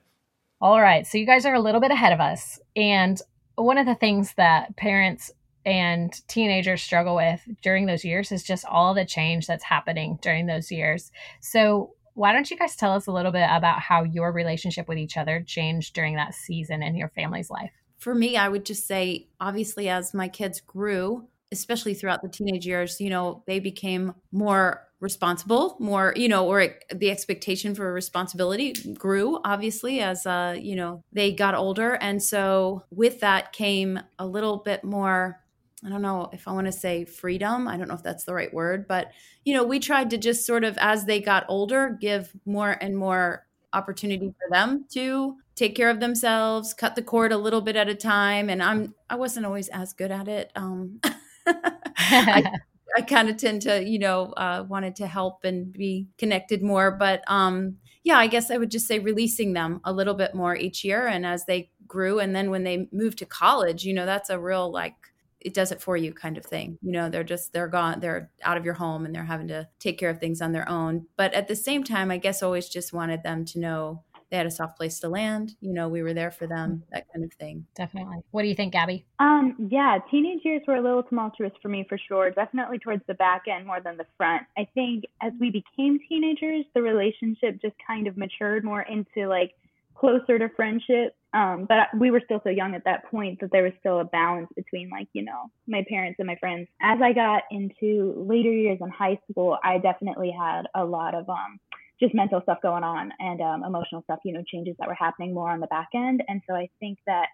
All 0.62 0.80
right. 0.80 1.06
So 1.06 1.18
you 1.18 1.26
guys 1.26 1.44
are 1.44 1.54
a 1.54 1.60
little 1.60 1.82
bit 1.82 1.90
ahead 1.90 2.14
of 2.14 2.20
us. 2.20 2.58
And 2.74 3.20
one 3.56 3.76
of 3.76 3.84
the 3.84 3.94
things 3.94 4.32
that 4.38 4.74
parents 4.78 5.30
and 5.66 6.10
teenagers 6.26 6.82
struggle 6.82 7.14
with 7.14 7.46
during 7.62 7.84
those 7.84 8.02
years 8.02 8.32
is 8.32 8.42
just 8.42 8.64
all 8.64 8.94
the 8.94 9.04
change 9.04 9.46
that's 9.46 9.62
happening 9.62 10.18
during 10.22 10.46
those 10.46 10.70
years. 10.70 11.12
So, 11.42 11.90
why 12.14 12.32
don't 12.32 12.50
you 12.50 12.56
guys 12.56 12.76
tell 12.76 12.92
us 12.92 13.08
a 13.08 13.12
little 13.12 13.30
bit 13.30 13.46
about 13.50 13.78
how 13.78 14.04
your 14.04 14.32
relationship 14.32 14.88
with 14.88 14.96
each 14.96 15.18
other 15.18 15.44
changed 15.46 15.92
during 15.92 16.16
that 16.16 16.32
season 16.32 16.82
in 16.82 16.96
your 16.96 17.10
family's 17.10 17.50
life? 17.50 17.72
For 17.98 18.14
me, 18.14 18.38
I 18.38 18.48
would 18.48 18.64
just 18.64 18.86
say, 18.86 19.28
obviously, 19.38 19.90
as 19.90 20.14
my 20.14 20.28
kids 20.28 20.62
grew, 20.62 21.28
especially 21.52 21.94
throughout 21.94 22.22
the 22.22 22.28
teenage 22.28 22.66
years, 22.66 23.00
you 23.00 23.10
know, 23.10 23.42
they 23.46 23.60
became 23.60 24.14
more 24.32 24.82
responsible, 25.00 25.76
more, 25.78 26.12
you 26.16 26.28
know, 26.28 26.46
or 26.46 26.74
the 26.94 27.10
expectation 27.10 27.74
for 27.74 27.92
responsibility 27.92 28.72
grew, 28.94 29.38
obviously, 29.44 30.00
as, 30.00 30.26
uh, 30.26 30.56
you 30.58 30.74
know, 30.74 31.02
they 31.12 31.32
got 31.32 31.54
older. 31.54 31.94
And 31.94 32.22
so 32.22 32.84
with 32.90 33.20
that 33.20 33.52
came 33.52 34.00
a 34.18 34.26
little 34.26 34.58
bit 34.58 34.84
more 34.84 35.40
I 35.84 35.88
don't 35.88 36.02
know 36.02 36.30
if 36.32 36.48
I 36.48 36.52
want 36.52 36.66
to 36.66 36.72
say 36.72 37.04
freedom. 37.04 37.68
I 37.68 37.76
don't 37.76 37.86
know 37.86 37.94
if 37.94 38.02
that's 38.02 38.24
the 38.24 38.34
right 38.34 38.52
word, 38.52 38.88
but 38.88 39.12
you 39.44 39.54
know, 39.54 39.62
we 39.62 39.78
tried 39.78 40.10
to 40.10 40.18
just 40.18 40.46
sort 40.46 40.64
of 40.64 40.76
as 40.78 41.04
they 41.04 41.20
got 41.20 41.44
older, 41.48 41.96
give 42.00 42.32
more 42.44 42.76
and 42.80 42.96
more 42.96 43.46
opportunity 43.72 44.34
for 44.38 44.50
them 44.50 44.86
to 44.94 45.36
take 45.54 45.76
care 45.76 45.90
of 45.90 46.00
themselves, 46.00 46.74
cut 46.74 46.96
the 46.96 47.02
cord 47.02 47.30
a 47.30 47.36
little 47.36 47.60
bit 47.60 47.76
at 47.76 47.88
a 47.88 47.94
time. 47.94 48.48
And 48.48 48.62
I'm 48.62 48.94
I 49.10 49.16
wasn't 49.16 49.46
always 49.46 49.68
as 49.68 49.92
good 49.92 50.10
at 50.10 50.28
it. 50.28 50.50
Um, 50.56 51.00
I, 51.98 52.44
I 52.96 53.02
kind 53.02 53.28
of 53.28 53.36
tend 53.36 53.62
to, 53.62 53.84
you 53.84 53.98
know, 53.98 54.32
uh, 54.32 54.64
wanted 54.68 54.96
to 54.96 55.06
help 55.06 55.44
and 55.44 55.72
be 55.72 56.08
connected 56.18 56.62
more. 56.62 56.90
But 56.90 57.22
um, 57.26 57.76
yeah, 58.04 58.16
I 58.18 58.26
guess 58.26 58.50
I 58.50 58.56
would 58.58 58.70
just 58.70 58.86
say 58.86 58.98
releasing 58.98 59.52
them 59.52 59.80
a 59.84 59.92
little 59.92 60.14
bit 60.14 60.34
more 60.34 60.56
each 60.56 60.84
year. 60.84 61.06
And 61.06 61.26
as 61.26 61.44
they 61.46 61.70
grew, 61.86 62.20
and 62.20 62.34
then 62.34 62.50
when 62.50 62.64
they 62.64 62.88
moved 62.92 63.18
to 63.18 63.26
college, 63.26 63.84
you 63.84 63.92
know, 63.92 64.06
that's 64.06 64.30
a 64.30 64.38
real 64.38 64.70
like 64.72 64.94
it 65.40 65.54
does 65.54 65.70
it 65.70 65.80
for 65.82 65.96
you 65.96 66.12
kind 66.12 66.38
of 66.38 66.44
thing. 66.44 66.78
You 66.82 66.92
know, 66.92 67.08
they're 67.10 67.22
just 67.24 67.52
they're 67.52 67.68
gone, 67.68 68.00
they're 68.00 68.30
out 68.42 68.56
of 68.56 68.64
your 68.64 68.74
home 68.74 69.04
and 69.04 69.14
they're 69.14 69.24
having 69.24 69.48
to 69.48 69.68
take 69.78 69.98
care 69.98 70.10
of 70.10 70.18
things 70.18 70.40
on 70.40 70.52
their 70.52 70.68
own. 70.68 71.06
But 71.16 71.34
at 71.34 71.48
the 71.48 71.56
same 71.56 71.84
time, 71.84 72.10
I 72.10 72.16
guess 72.16 72.42
always 72.42 72.68
just 72.68 72.92
wanted 72.92 73.22
them 73.22 73.44
to 73.46 73.60
know 73.60 74.02
they 74.30 74.36
had 74.36 74.46
a 74.46 74.50
soft 74.50 74.76
place 74.76 74.98
to 75.00 75.08
land. 75.08 75.54
You 75.60 75.72
know, 75.72 75.88
we 75.88 76.02
were 76.02 76.14
there 76.14 76.30
for 76.30 76.46
them, 76.46 76.82
that 76.92 77.06
kind 77.12 77.24
of 77.24 77.32
thing. 77.34 77.66
Definitely. 77.74 78.18
What 78.30 78.42
do 78.42 78.48
you 78.48 78.54
think, 78.54 78.72
Gabby? 78.72 79.06
Um, 79.18 79.68
yeah, 79.70 79.98
teenage 80.10 80.44
years 80.44 80.62
were 80.66 80.76
a 80.76 80.82
little 80.82 81.02
tumultuous 81.02 81.52
for 81.62 81.68
me 81.68 81.86
for 81.88 81.98
sure. 81.98 82.30
Definitely 82.30 82.78
towards 82.78 83.02
the 83.06 83.14
back 83.14 83.42
end 83.48 83.66
more 83.66 83.80
than 83.80 83.96
the 83.96 84.06
front. 84.16 84.42
I 84.58 84.66
think 84.74 85.04
as 85.22 85.32
we 85.40 85.50
became 85.50 85.98
teenagers, 86.08 86.64
the 86.74 86.82
relationship 86.82 87.60
just 87.62 87.74
kind 87.86 88.06
of 88.06 88.16
matured 88.16 88.64
more 88.64 88.82
into 88.82 89.28
like 89.28 89.52
closer 89.98 90.38
to 90.38 90.48
friendship. 90.50 91.14
Um, 91.32 91.66
but 91.68 91.88
we 91.98 92.10
were 92.10 92.22
still 92.24 92.40
so 92.44 92.50
young 92.50 92.74
at 92.74 92.84
that 92.84 93.10
point 93.10 93.40
that 93.40 93.50
there 93.52 93.62
was 93.62 93.72
still 93.80 94.00
a 94.00 94.04
balance 94.04 94.48
between 94.56 94.88
like, 94.88 95.08
you 95.12 95.22
know, 95.22 95.50
my 95.66 95.84
parents 95.88 96.16
and 96.18 96.26
my 96.26 96.36
friends. 96.36 96.68
As 96.80 96.98
I 97.02 97.12
got 97.12 97.42
into 97.50 98.14
later 98.16 98.50
years 98.50 98.78
in 98.80 98.88
high 98.88 99.18
school, 99.30 99.58
I 99.62 99.78
definitely 99.78 100.30
had 100.30 100.62
a 100.74 100.84
lot 100.84 101.14
of 101.14 101.28
um 101.28 101.58
just 102.00 102.14
mental 102.14 102.40
stuff 102.42 102.58
going 102.62 102.84
on 102.84 103.12
and 103.18 103.40
um, 103.40 103.64
emotional 103.64 104.02
stuff, 104.02 104.18
you 104.24 104.32
know, 104.32 104.42
changes 104.46 104.74
that 104.78 104.88
were 104.88 104.94
happening 104.94 105.32
more 105.32 105.50
on 105.50 105.60
the 105.60 105.66
back 105.66 105.88
end. 105.94 106.22
And 106.28 106.42
so 106.48 106.54
I 106.54 106.68
think 106.80 106.98
that 107.06 107.28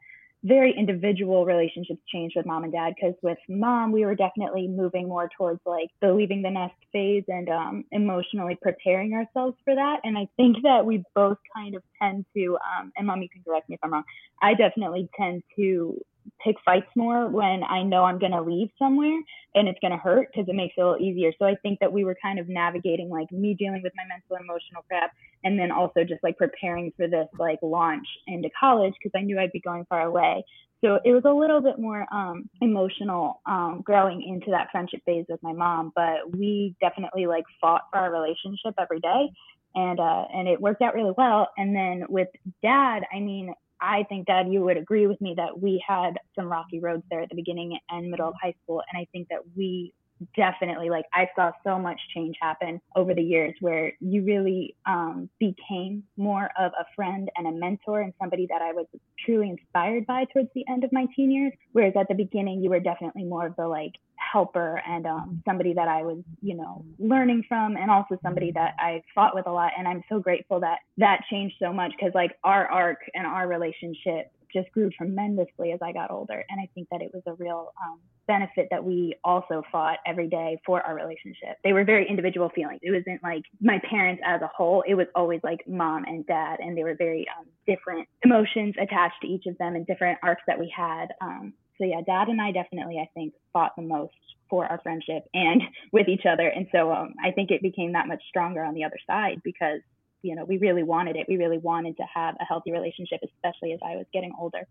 very 0.44 0.74
individual 0.76 1.46
relationships 1.46 2.00
changed 2.12 2.34
with 2.36 2.46
mom 2.46 2.64
and 2.64 2.72
dad 2.72 2.94
because 2.96 3.14
with 3.22 3.38
mom 3.48 3.92
we 3.92 4.04
were 4.04 4.14
definitely 4.14 4.66
moving 4.66 5.08
more 5.08 5.30
towards 5.36 5.60
like 5.64 5.88
the 6.00 6.12
leaving 6.12 6.42
the 6.42 6.50
nest 6.50 6.74
phase 6.92 7.22
and 7.28 7.48
um, 7.48 7.84
emotionally 7.92 8.58
preparing 8.60 9.14
ourselves 9.14 9.56
for 9.64 9.74
that 9.74 10.00
and 10.02 10.18
i 10.18 10.26
think 10.36 10.56
that 10.64 10.84
we 10.84 11.02
both 11.14 11.38
kind 11.54 11.76
of 11.76 11.82
tend 12.00 12.26
to 12.34 12.58
um, 12.76 12.92
and 12.96 13.06
mom 13.06 13.22
you 13.22 13.28
can 13.28 13.42
correct 13.44 13.68
me 13.68 13.76
if 13.76 13.80
i'm 13.84 13.92
wrong 13.92 14.02
i 14.42 14.52
definitely 14.52 15.08
tend 15.16 15.44
to 15.54 15.96
pick 16.44 16.56
fights 16.64 16.88
more 16.96 17.28
when 17.28 17.62
I 17.64 17.82
know 17.82 18.04
I'm 18.04 18.18
going 18.18 18.32
to 18.32 18.42
leave 18.42 18.68
somewhere 18.78 19.20
and 19.54 19.68
it's 19.68 19.78
going 19.80 19.92
to 19.92 19.96
hurt 19.96 20.28
because 20.32 20.48
it 20.48 20.54
makes 20.54 20.74
it 20.76 20.80
a 20.80 20.90
little 20.90 21.04
easier. 21.04 21.32
So 21.38 21.46
I 21.46 21.54
think 21.62 21.80
that 21.80 21.92
we 21.92 22.04
were 22.04 22.16
kind 22.22 22.38
of 22.38 22.48
navigating 22.48 23.08
like 23.08 23.30
me 23.30 23.54
dealing 23.54 23.82
with 23.82 23.92
my 23.96 24.04
mental 24.08 24.36
and 24.36 24.44
emotional 24.44 24.82
crap 24.88 25.12
and 25.44 25.58
then 25.58 25.70
also 25.70 26.04
just 26.04 26.22
like 26.22 26.38
preparing 26.38 26.92
for 26.96 27.06
this 27.06 27.28
like 27.38 27.58
launch 27.62 28.06
into 28.26 28.48
college 28.58 28.94
because 29.02 29.16
I 29.18 29.22
knew 29.22 29.38
I'd 29.38 29.52
be 29.52 29.60
going 29.60 29.84
far 29.88 30.02
away. 30.02 30.44
So 30.84 30.98
it 31.04 31.12
was 31.12 31.22
a 31.24 31.32
little 31.32 31.60
bit 31.60 31.78
more 31.78 32.06
um, 32.12 32.50
emotional 32.60 33.40
um, 33.46 33.82
growing 33.84 34.20
into 34.22 34.50
that 34.50 34.68
friendship 34.72 35.00
phase 35.06 35.24
with 35.28 35.40
my 35.40 35.52
mom, 35.52 35.92
but 35.94 36.36
we 36.36 36.74
definitely 36.80 37.26
like 37.26 37.44
fought 37.60 37.82
for 37.92 38.00
our 38.00 38.10
relationship 38.10 38.74
every 38.78 38.98
day 38.98 39.30
and 39.74 40.00
uh, 40.00 40.24
and 40.32 40.48
it 40.48 40.60
worked 40.60 40.82
out 40.82 40.94
really 40.94 41.14
well. 41.16 41.48
And 41.56 41.74
then 41.74 42.04
with 42.08 42.28
dad, 42.62 43.04
I 43.14 43.20
mean, 43.20 43.54
I 43.82 44.04
think, 44.08 44.28
Dad, 44.28 44.46
you 44.50 44.62
would 44.62 44.76
agree 44.76 45.08
with 45.08 45.20
me 45.20 45.34
that 45.36 45.60
we 45.60 45.84
had 45.86 46.12
some 46.36 46.46
rocky 46.46 46.78
roads 46.78 47.02
there 47.10 47.20
at 47.20 47.28
the 47.28 47.34
beginning 47.34 47.76
and 47.90 48.10
middle 48.10 48.28
of 48.28 48.34
high 48.40 48.54
school. 48.62 48.80
And 48.92 49.02
I 49.02 49.06
think 49.10 49.28
that 49.28 49.40
we 49.56 49.92
definitely 50.36 50.90
like 50.90 51.06
I 51.12 51.28
saw 51.36 51.52
so 51.64 51.78
much 51.78 52.00
change 52.14 52.36
happen 52.40 52.80
over 52.96 53.14
the 53.14 53.22
years 53.22 53.54
where 53.60 53.92
you 54.00 54.24
really 54.24 54.76
um, 54.86 55.28
became 55.38 56.04
more 56.16 56.50
of 56.58 56.72
a 56.78 56.84
friend 56.94 57.30
and 57.36 57.46
a 57.46 57.52
mentor 57.52 58.00
and 58.00 58.12
somebody 58.20 58.46
that 58.48 58.62
I 58.62 58.72
was 58.72 58.86
truly 59.24 59.50
inspired 59.50 60.06
by 60.06 60.24
towards 60.32 60.48
the 60.54 60.64
end 60.68 60.84
of 60.84 60.92
my 60.92 61.06
teen 61.14 61.30
years. 61.30 61.52
Whereas 61.72 61.94
at 61.98 62.08
the 62.08 62.14
beginning, 62.14 62.62
you 62.62 62.70
were 62.70 62.80
definitely 62.80 63.24
more 63.24 63.46
of 63.46 63.56
the 63.56 63.66
like 63.66 63.92
helper 64.32 64.80
and 64.86 65.06
um, 65.06 65.42
somebody 65.46 65.74
that 65.74 65.88
I 65.88 66.02
was, 66.02 66.18
you 66.40 66.54
know, 66.54 66.84
learning 66.98 67.44
from, 67.48 67.76
and 67.76 67.90
also 67.90 68.18
somebody 68.22 68.52
that 68.52 68.74
I 68.78 69.02
fought 69.14 69.34
with 69.34 69.46
a 69.46 69.52
lot. 69.52 69.72
And 69.76 69.86
I'm 69.86 70.02
so 70.08 70.20
grateful 70.20 70.60
that 70.60 70.78
that 70.98 71.22
changed 71.30 71.56
so 71.60 71.72
much 71.72 71.92
because 71.92 72.12
like 72.14 72.32
our 72.44 72.66
arc 72.70 72.98
and 73.14 73.26
our 73.26 73.48
relationship 73.48 74.32
just 74.52 74.70
grew 74.72 74.90
tremendously 74.90 75.72
as 75.72 75.80
I 75.82 75.92
got 75.92 76.10
older. 76.10 76.44
And 76.48 76.60
I 76.60 76.68
think 76.74 76.88
that 76.90 77.02
it 77.02 77.10
was 77.12 77.22
a 77.26 77.34
real 77.34 77.72
um, 77.84 77.98
benefit 78.26 78.68
that 78.70 78.84
we 78.84 79.14
also 79.24 79.62
fought 79.70 79.98
every 80.06 80.28
day 80.28 80.58
for 80.64 80.80
our 80.82 80.94
relationship. 80.94 81.58
They 81.64 81.72
were 81.72 81.84
very 81.84 82.08
individual 82.08 82.48
feelings. 82.50 82.80
It 82.82 82.92
wasn't 82.92 83.22
like 83.22 83.42
my 83.60 83.80
parents 83.88 84.22
as 84.24 84.42
a 84.42 84.50
whole. 84.54 84.82
It 84.86 84.94
was 84.94 85.06
always 85.14 85.40
like 85.42 85.66
mom 85.66 86.04
and 86.04 86.26
dad, 86.26 86.60
and 86.60 86.76
they 86.76 86.84
were 86.84 86.94
very 86.94 87.26
um, 87.38 87.46
different 87.66 88.08
emotions 88.24 88.74
attached 88.80 89.20
to 89.22 89.28
each 89.28 89.46
of 89.46 89.58
them 89.58 89.74
and 89.74 89.86
different 89.86 90.18
arcs 90.22 90.42
that 90.46 90.58
we 90.58 90.72
had. 90.74 91.08
Um, 91.20 91.54
so 91.78 91.84
yeah, 91.84 92.00
dad 92.06 92.28
and 92.28 92.40
I 92.40 92.52
definitely, 92.52 92.98
I 92.98 93.08
think, 93.14 93.34
fought 93.52 93.72
the 93.76 93.82
most 93.82 94.14
for 94.48 94.66
our 94.66 94.78
friendship 94.82 95.24
and 95.34 95.62
with 95.92 96.08
each 96.08 96.26
other. 96.30 96.46
And 96.46 96.66
so 96.72 96.92
um, 96.92 97.14
I 97.24 97.30
think 97.30 97.50
it 97.50 97.62
became 97.62 97.92
that 97.92 98.06
much 98.06 98.22
stronger 98.28 98.62
on 98.62 98.74
the 98.74 98.84
other 98.84 98.98
side 99.06 99.40
because 99.42 99.80
you 100.22 100.34
know 100.34 100.44
we 100.44 100.58
really 100.58 100.82
wanted 100.82 101.16
it. 101.16 101.26
We 101.28 101.36
really 101.36 101.58
wanted 101.58 101.96
to 101.98 102.04
have 102.14 102.36
a 102.40 102.44
healthy 102.44 102.72
relationship, 102.72 103.20
especially 103.22 103.72
as 103.72 103.80
I 103.84 103.96
was 103.96 104.06
getting 104.12 104.32
older. 104.38 104.66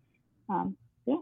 Um, 0.50 0.76
yeah 1.06 1.18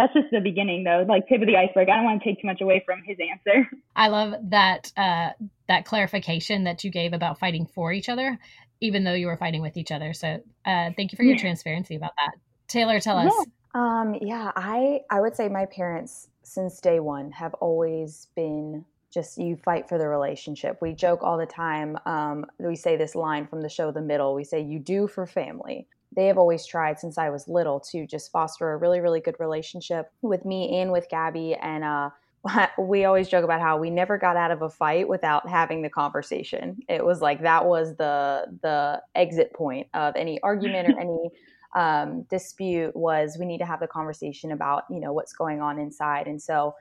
that's 0.00 0.14
just 0.14 0.26
the 0.30 0.40
beginning 0.40 0.84
though 0.84 1.04
like 1.08 1.26
tip 1.28 1.40
of 1.40 1.46
the 1.46 1.56
iceberg 1.56 1.88
i 1.88 1.96
don't 1.96 2.04
want 2.04 2.22
to 2.22 2.28
take 2.28 2.40
too 2.40 2.46
much 2.46 2.60
away 2.60 2.82
from 2.84 3.02
his 3.04 3.18
answer 3.20 3.68
i 3.96 4.08
love 4.08 4.34
that 4.50 4.92
uh, 4.96 5.30
that 5.68 5.84
clarification 5.84 6.64
that 6.64 6.84
you 6.84 6.90
gave 6.90 7.12
about 7.12 7.38
fighting 7.38 7.66
for 7.66 7.92
each 7.92 8.08
other 8.08 8.38
even 8.80 9.04
though 9.04 9.12
you 9.12 9.26
were 9.26 9.36
fighting 9.36 9.62
with 9.62 9.76
each 9.76 9.90
other 9.90 10.12
so 10.12 10.28
uh, 10.66 10.90
thank 10.96 11.12
you 11.12 11.16
for 11.16 11.22
your 11.22 11.36
yeah. 11.36 11.40
transparency 11.40 11.96
about 11.96 12.12
that 12.16 12.32
taylor 12.68 13.00
tell 13.00 13.18
us 13.18 13.32
yeah. 13.74 14.00
um 14.00 14.16
yeah 14.20 14.52
i 14.56 15.00
i 15.10 15.20
would 15.20 15.34
say 15.34 15.48
my 15.48 15.66
parents 15.66 16.28
since 16.42 16.80
day 16.80 17.00
one 17.00 17.30
have 17.30 17.54
always 17.54 18.28
been 18.34 18.84
just 19.12 19.38
you 19.38 19.56
fight 19.56 19.88
for 19.88 19.98
the 19.98 20.08
relationship. 20.08 20.78
We 20.80 20.92
joke 20.92 21.20
all 21.22 21.36
the 21.36 21.46
time. 21.46 21.98
Um, 22.06 22.46
we 22.58 22.76
say 22.76 22.96
this 22.96 23.14
line 23.14 23.46
from 23.46 23.60
the 23.60 23.68
show 23.68 23.90
The 23.90 24.00
Middle. 24.00 24.34
We 24.34 24.44
say, 24.44 24.60
You 24.60 24.78
do 24.78 25.06
for 25.06 25.26
family 25.26 25.86
they 26.14 26.26
have 26.26 26.38
always 26.38 26.66
tried 26.66 26.98
since 26.98 27.18
I 27.18 27.30
was 27.30 27.46
little 27.46 27.80
to 27.92 28.06
just 28.06 28.32
foster 28.32 28.72
a 28.72 28.76
really, 28.76 29.00
really 29.00 29.20
good 29.20 29.36
relationship 29.38 30.10
with 30.22 30.44
me 30.44 30.80
and 30.80 30.90
with 30.90 31.08
Gabby. 31.08 31.54
And 31.54 31.84
uh, 31.84 32.10
we 32.78 33.04
always 33.04 33.28
joke 33.28 33.44
about 33.44 33.60
how 33.60 33.78
we 33.78 33.90
never 33.90 34.18
got 34.18 34.36
out 34.36 34.50
of 34.50 34.62
a 34.62 34.70
fight 34.70 35.08
without 35.08 35.48
having 35.48 35.82
the 35.82 35.90
conversation. 35.90 36.78
It 36.88 37.04
was 37.04 37.20
like 37.20 37.42
that 37.42 37.64
was 37.64 37.96
the 37.96 38.46
the 38.62 39.02
exit 39.14 39.52
point 39.54 39.86
of 39.94 40.14
any 40.16 40.40
argument 40.42 40.88
or 40.88 41.00
any 41.00 41.30
um, 41.76 42.22
dispute 42.22 42.96
was 42.96 43.36
we 43.38 43.46
need 43.46 43.58
to 43.58 43.66
have 43.66 43.78
the 43.78 43.86
conversation 43.86 44.50
about 44.50 44.84
you 44.90 44.98
know 44.98 45.12
what's 45.12 45.32
going 45.32 45.60
on 45.60 45.78
inside. 45.78 46.26
And 46.26 46.42
so 46.42 46.74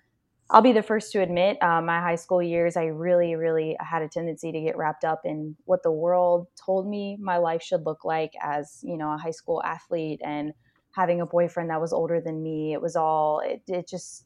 I'll 0.51 0.61
be 0.61 0.71
the 0.71 0.81
first 0.81 1.11
to 1.11 1.21
admit, 1.21 1.61
uh, 1.61 1.81
my 1.81 1.99
high 1.99 2.15
school 2.15 2.41
years, 2.41 2.75
I 2.75 2.85
really, 2.85 3.35
really 3.35 3.77
had 3.79 4.01
a 4.01 4.07
tendency 4.07 4.51
to 4.51 4.61
get 4.61 4.77
wrapped 4.77 5.03
up 5.03 5.21
in 5.23 5.55
what 5.65 5.83
the 5.83 5.91
world 5.91 6.47
told 6.55 6.87
me 6.87 7.17
my 7.21 7.37
life 7.37 7.61
should 7.61 7.85
look 7.85 8.03
like 8.03 8.33
as, 8.41 8.79
you 8.81 8.97
know, 8.97 9.13
a 9.13 9.17
high 9.17 9.31
school 9.31 9.61
athlete 9.63 10.21
and 10.23 10.53
having 10.95 11.21
a 11.21 11.25
boyfriend 11.25 11.69
that 11.69 11.79
was 11.79 11.93
older 11.93 12.19
than 12.19 12.41
me. 12.41 12.73
It 12.73 12.81
was 12.81 12.95
all, 12.95 13.41
it, 13.41 13.61
it 13.67 13.87
just 13.87 14.25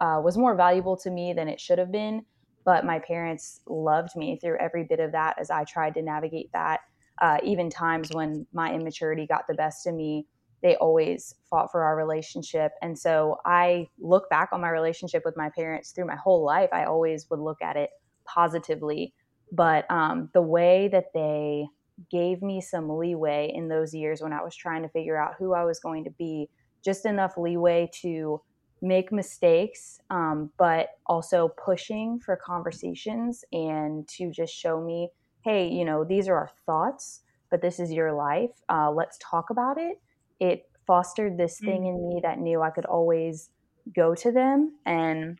uh, 0.00 0.20
was 0.22 0.36
more 0.36 0.54
valuable 0.54 0.98
to 0.98 1.10
me 1.10 1.32
than 1.32 1.48
it 1.48 1.60
should 1.60 1.78
have 1.78 1.90
been. 1.90 2.26
But 2.66 2.84
my 2.84 2.98
parents 2.98 3.60
loved 3.66 4.16
me 4.16 4.38
through 4.38 4.58
every 4.58 4.84
bit 4.84 5.00
of 5.00 5.12
that 5.12 5.38
as 5.38 5.50
I 5.50 5.64
tried 5.64 5.94
to 5.94 6.02
navigate 6.02 6.52
that. 6.52 6.80
Uh, 7.22 7.38
even 7.42 7.70
times 7.70 8.10
when 8.12 8.46
my 8.52 8.74
immaturity 8.74 9.26
got 9.26 9.46
the 9.46 9.54
best 9.54 9.86
of 9.86 9.94
me, 9.94 10.26
they 10.64 10.76
always 10.76 11.34
fought 11.50 11.70
for 11.70 11.84
our 11.84 11.94
relationship. 11.94 12.72
And 12.80 12.98
so 12.98 13.36
I 13.44 13.86
look 13.98 14.30
back 14.30 14.48
on 14.50 14.62
my 14.62 14.70
relationship 14.70 15.22
with 15.22 15.36
my 15.36 15.50
parents 15.50 15.90
through 15.90 16.06
my 16.06 16.16
whole 16.16 16.42
life. 16.42 16.70
I 16.72 16.86
always 16.86 17.28
would 17.28 17.38
look 17.38 17.60
at 17.60 17.76
it 17.76 17.90
positively. 18.24 19.12
But 19.52 19.88
um, 19.90 20.30
the 20.32 20.40
way 20.40 20.88
that 20.88 21.12
they 21.12 21.66
gave 22.10 22.40
me 22.40 22.62
some 22.62 22.88
leeway 22.88 23.52
in 23.54 23.68
those 23.68 23.92
years 23.92 24.22
when 24.22 24.32
I 24.32 24.42
was 24.42 24.56
trying 24.56 24.80
to 24.82 24.88
figure 24.88 25.20
out 25.20 25.34
who 25.38 25.52
I 25.52 25.64
was 25.64 25.80
going 25.80 26.02
to 26.04 26.10
be, 26.12 26.48
just 26.82 27.04
enough 27.04 27.36
leeway 27.36 27.90
to 28.00 28.40
make 28.80 29.12
mistakes, 29.12 30.00
um, 30.08 30.50
but 30.56 30.88
also 31.06 31.48
pushing 31.62 32.18
for 32.20 32.36
conversations 32.36 33.44
and 33.52 34.08
to 34.08 34.30
just 34.30 34.54
show 34.54 34.80
me, 34.82 35.10
hey, 35.42 35.68
you 35.68 35.84
know, 35.84 36.04
these 36.04 36.26
are 36.26 36.36
our 36.36 36.50
thoughts, 36.64 37.20
but 37.50 37.60
this 37.60 37.78
is 37.78 37.92
your 37.92 38.14
life. 38.14 38.62
Uh, 38.70 38.90
let's 38.90 39.18
talk 39.20 39.50
about 39.50 39.76
it 39.76 39.98
it 40.40 40.68
fostered 40.86 41.36
this 41.36 41.58
thing 41.58 41.82
mm. 41.82 41.88
in 41.88 42.08
me 42.08 42.20
that 42.22 42.38
knew 42.38 42.62
I 42.62 42.70
could 42.70 42.84
always 42.84 43.50
go 43.94 44.14
to 44.14 44.32
them. 44.32 44.74
And 44.86 45.38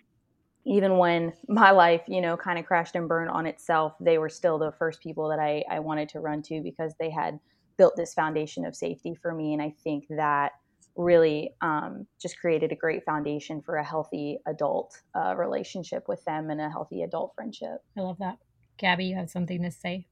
even 0.64 0.98
when 0.98 1.32
my 1.48 1.70
life, 1.70 2.02
you 2.06 2.20
know, 2.20 2.36
kind 2.36 2.58
of 2.58 2.66
crashed 2.66 2.96
and 2.96 3.08
burned 3.08 3.30
on 3.30 3.46
itself, 3.46 3.94
they 4.00 4.18
were 4.18 4.28
still 4.28 4.58
the 4.58 4.72
first 4.72 5.00
people 5.00 5.28
that 5.28 5.38
I, 5.38 5.64
I 5.70 5.80
wanted 5.80 6.08
to 6.10 6.20
run 6.20 6.42
to 6.42 6.62
because 6.62 6.94
they 6.98 7.10
had 7.10 7.38
built 7.76 7.96
this 7.96 8.14
foundation 8.14 8.64
of 8.64 8.74
safety 8.76 9.14
for 9.14 9.34
me. 9.34 9.52
And 9.52 9.60
I 9.60 9.74
think 9.82 10.06
that 10.10 10.52
really 10.96 11.50
um, 11.60 12.06
just 12.20 12.38
created 12.38 12.70
a 12.70 12.76
great 12.76 13.04
foundation 13.04 13.60
for 13.60 13.76
a 13.76 13.84
healthy 13.84 14.38
adult 14.46 15.00
uh, 15.14 15.34
relationship 15.36 16.06
with 16.08 16.24
them 16.24 16.50
and 16.50 16.60
a 16.60 16.70
healthy 16.70 17.02
adult 17.02 17.34
friendship. 17.34 17.82
I 17.96 18.02
love 18.02 18.18
that. 18.18 18.38
Gabby, 18.76 19.06
you 19.06 19.16
have 19.16 19.30
something 19.30 19.62
to 19.62 19.70
say? 19.70 20.06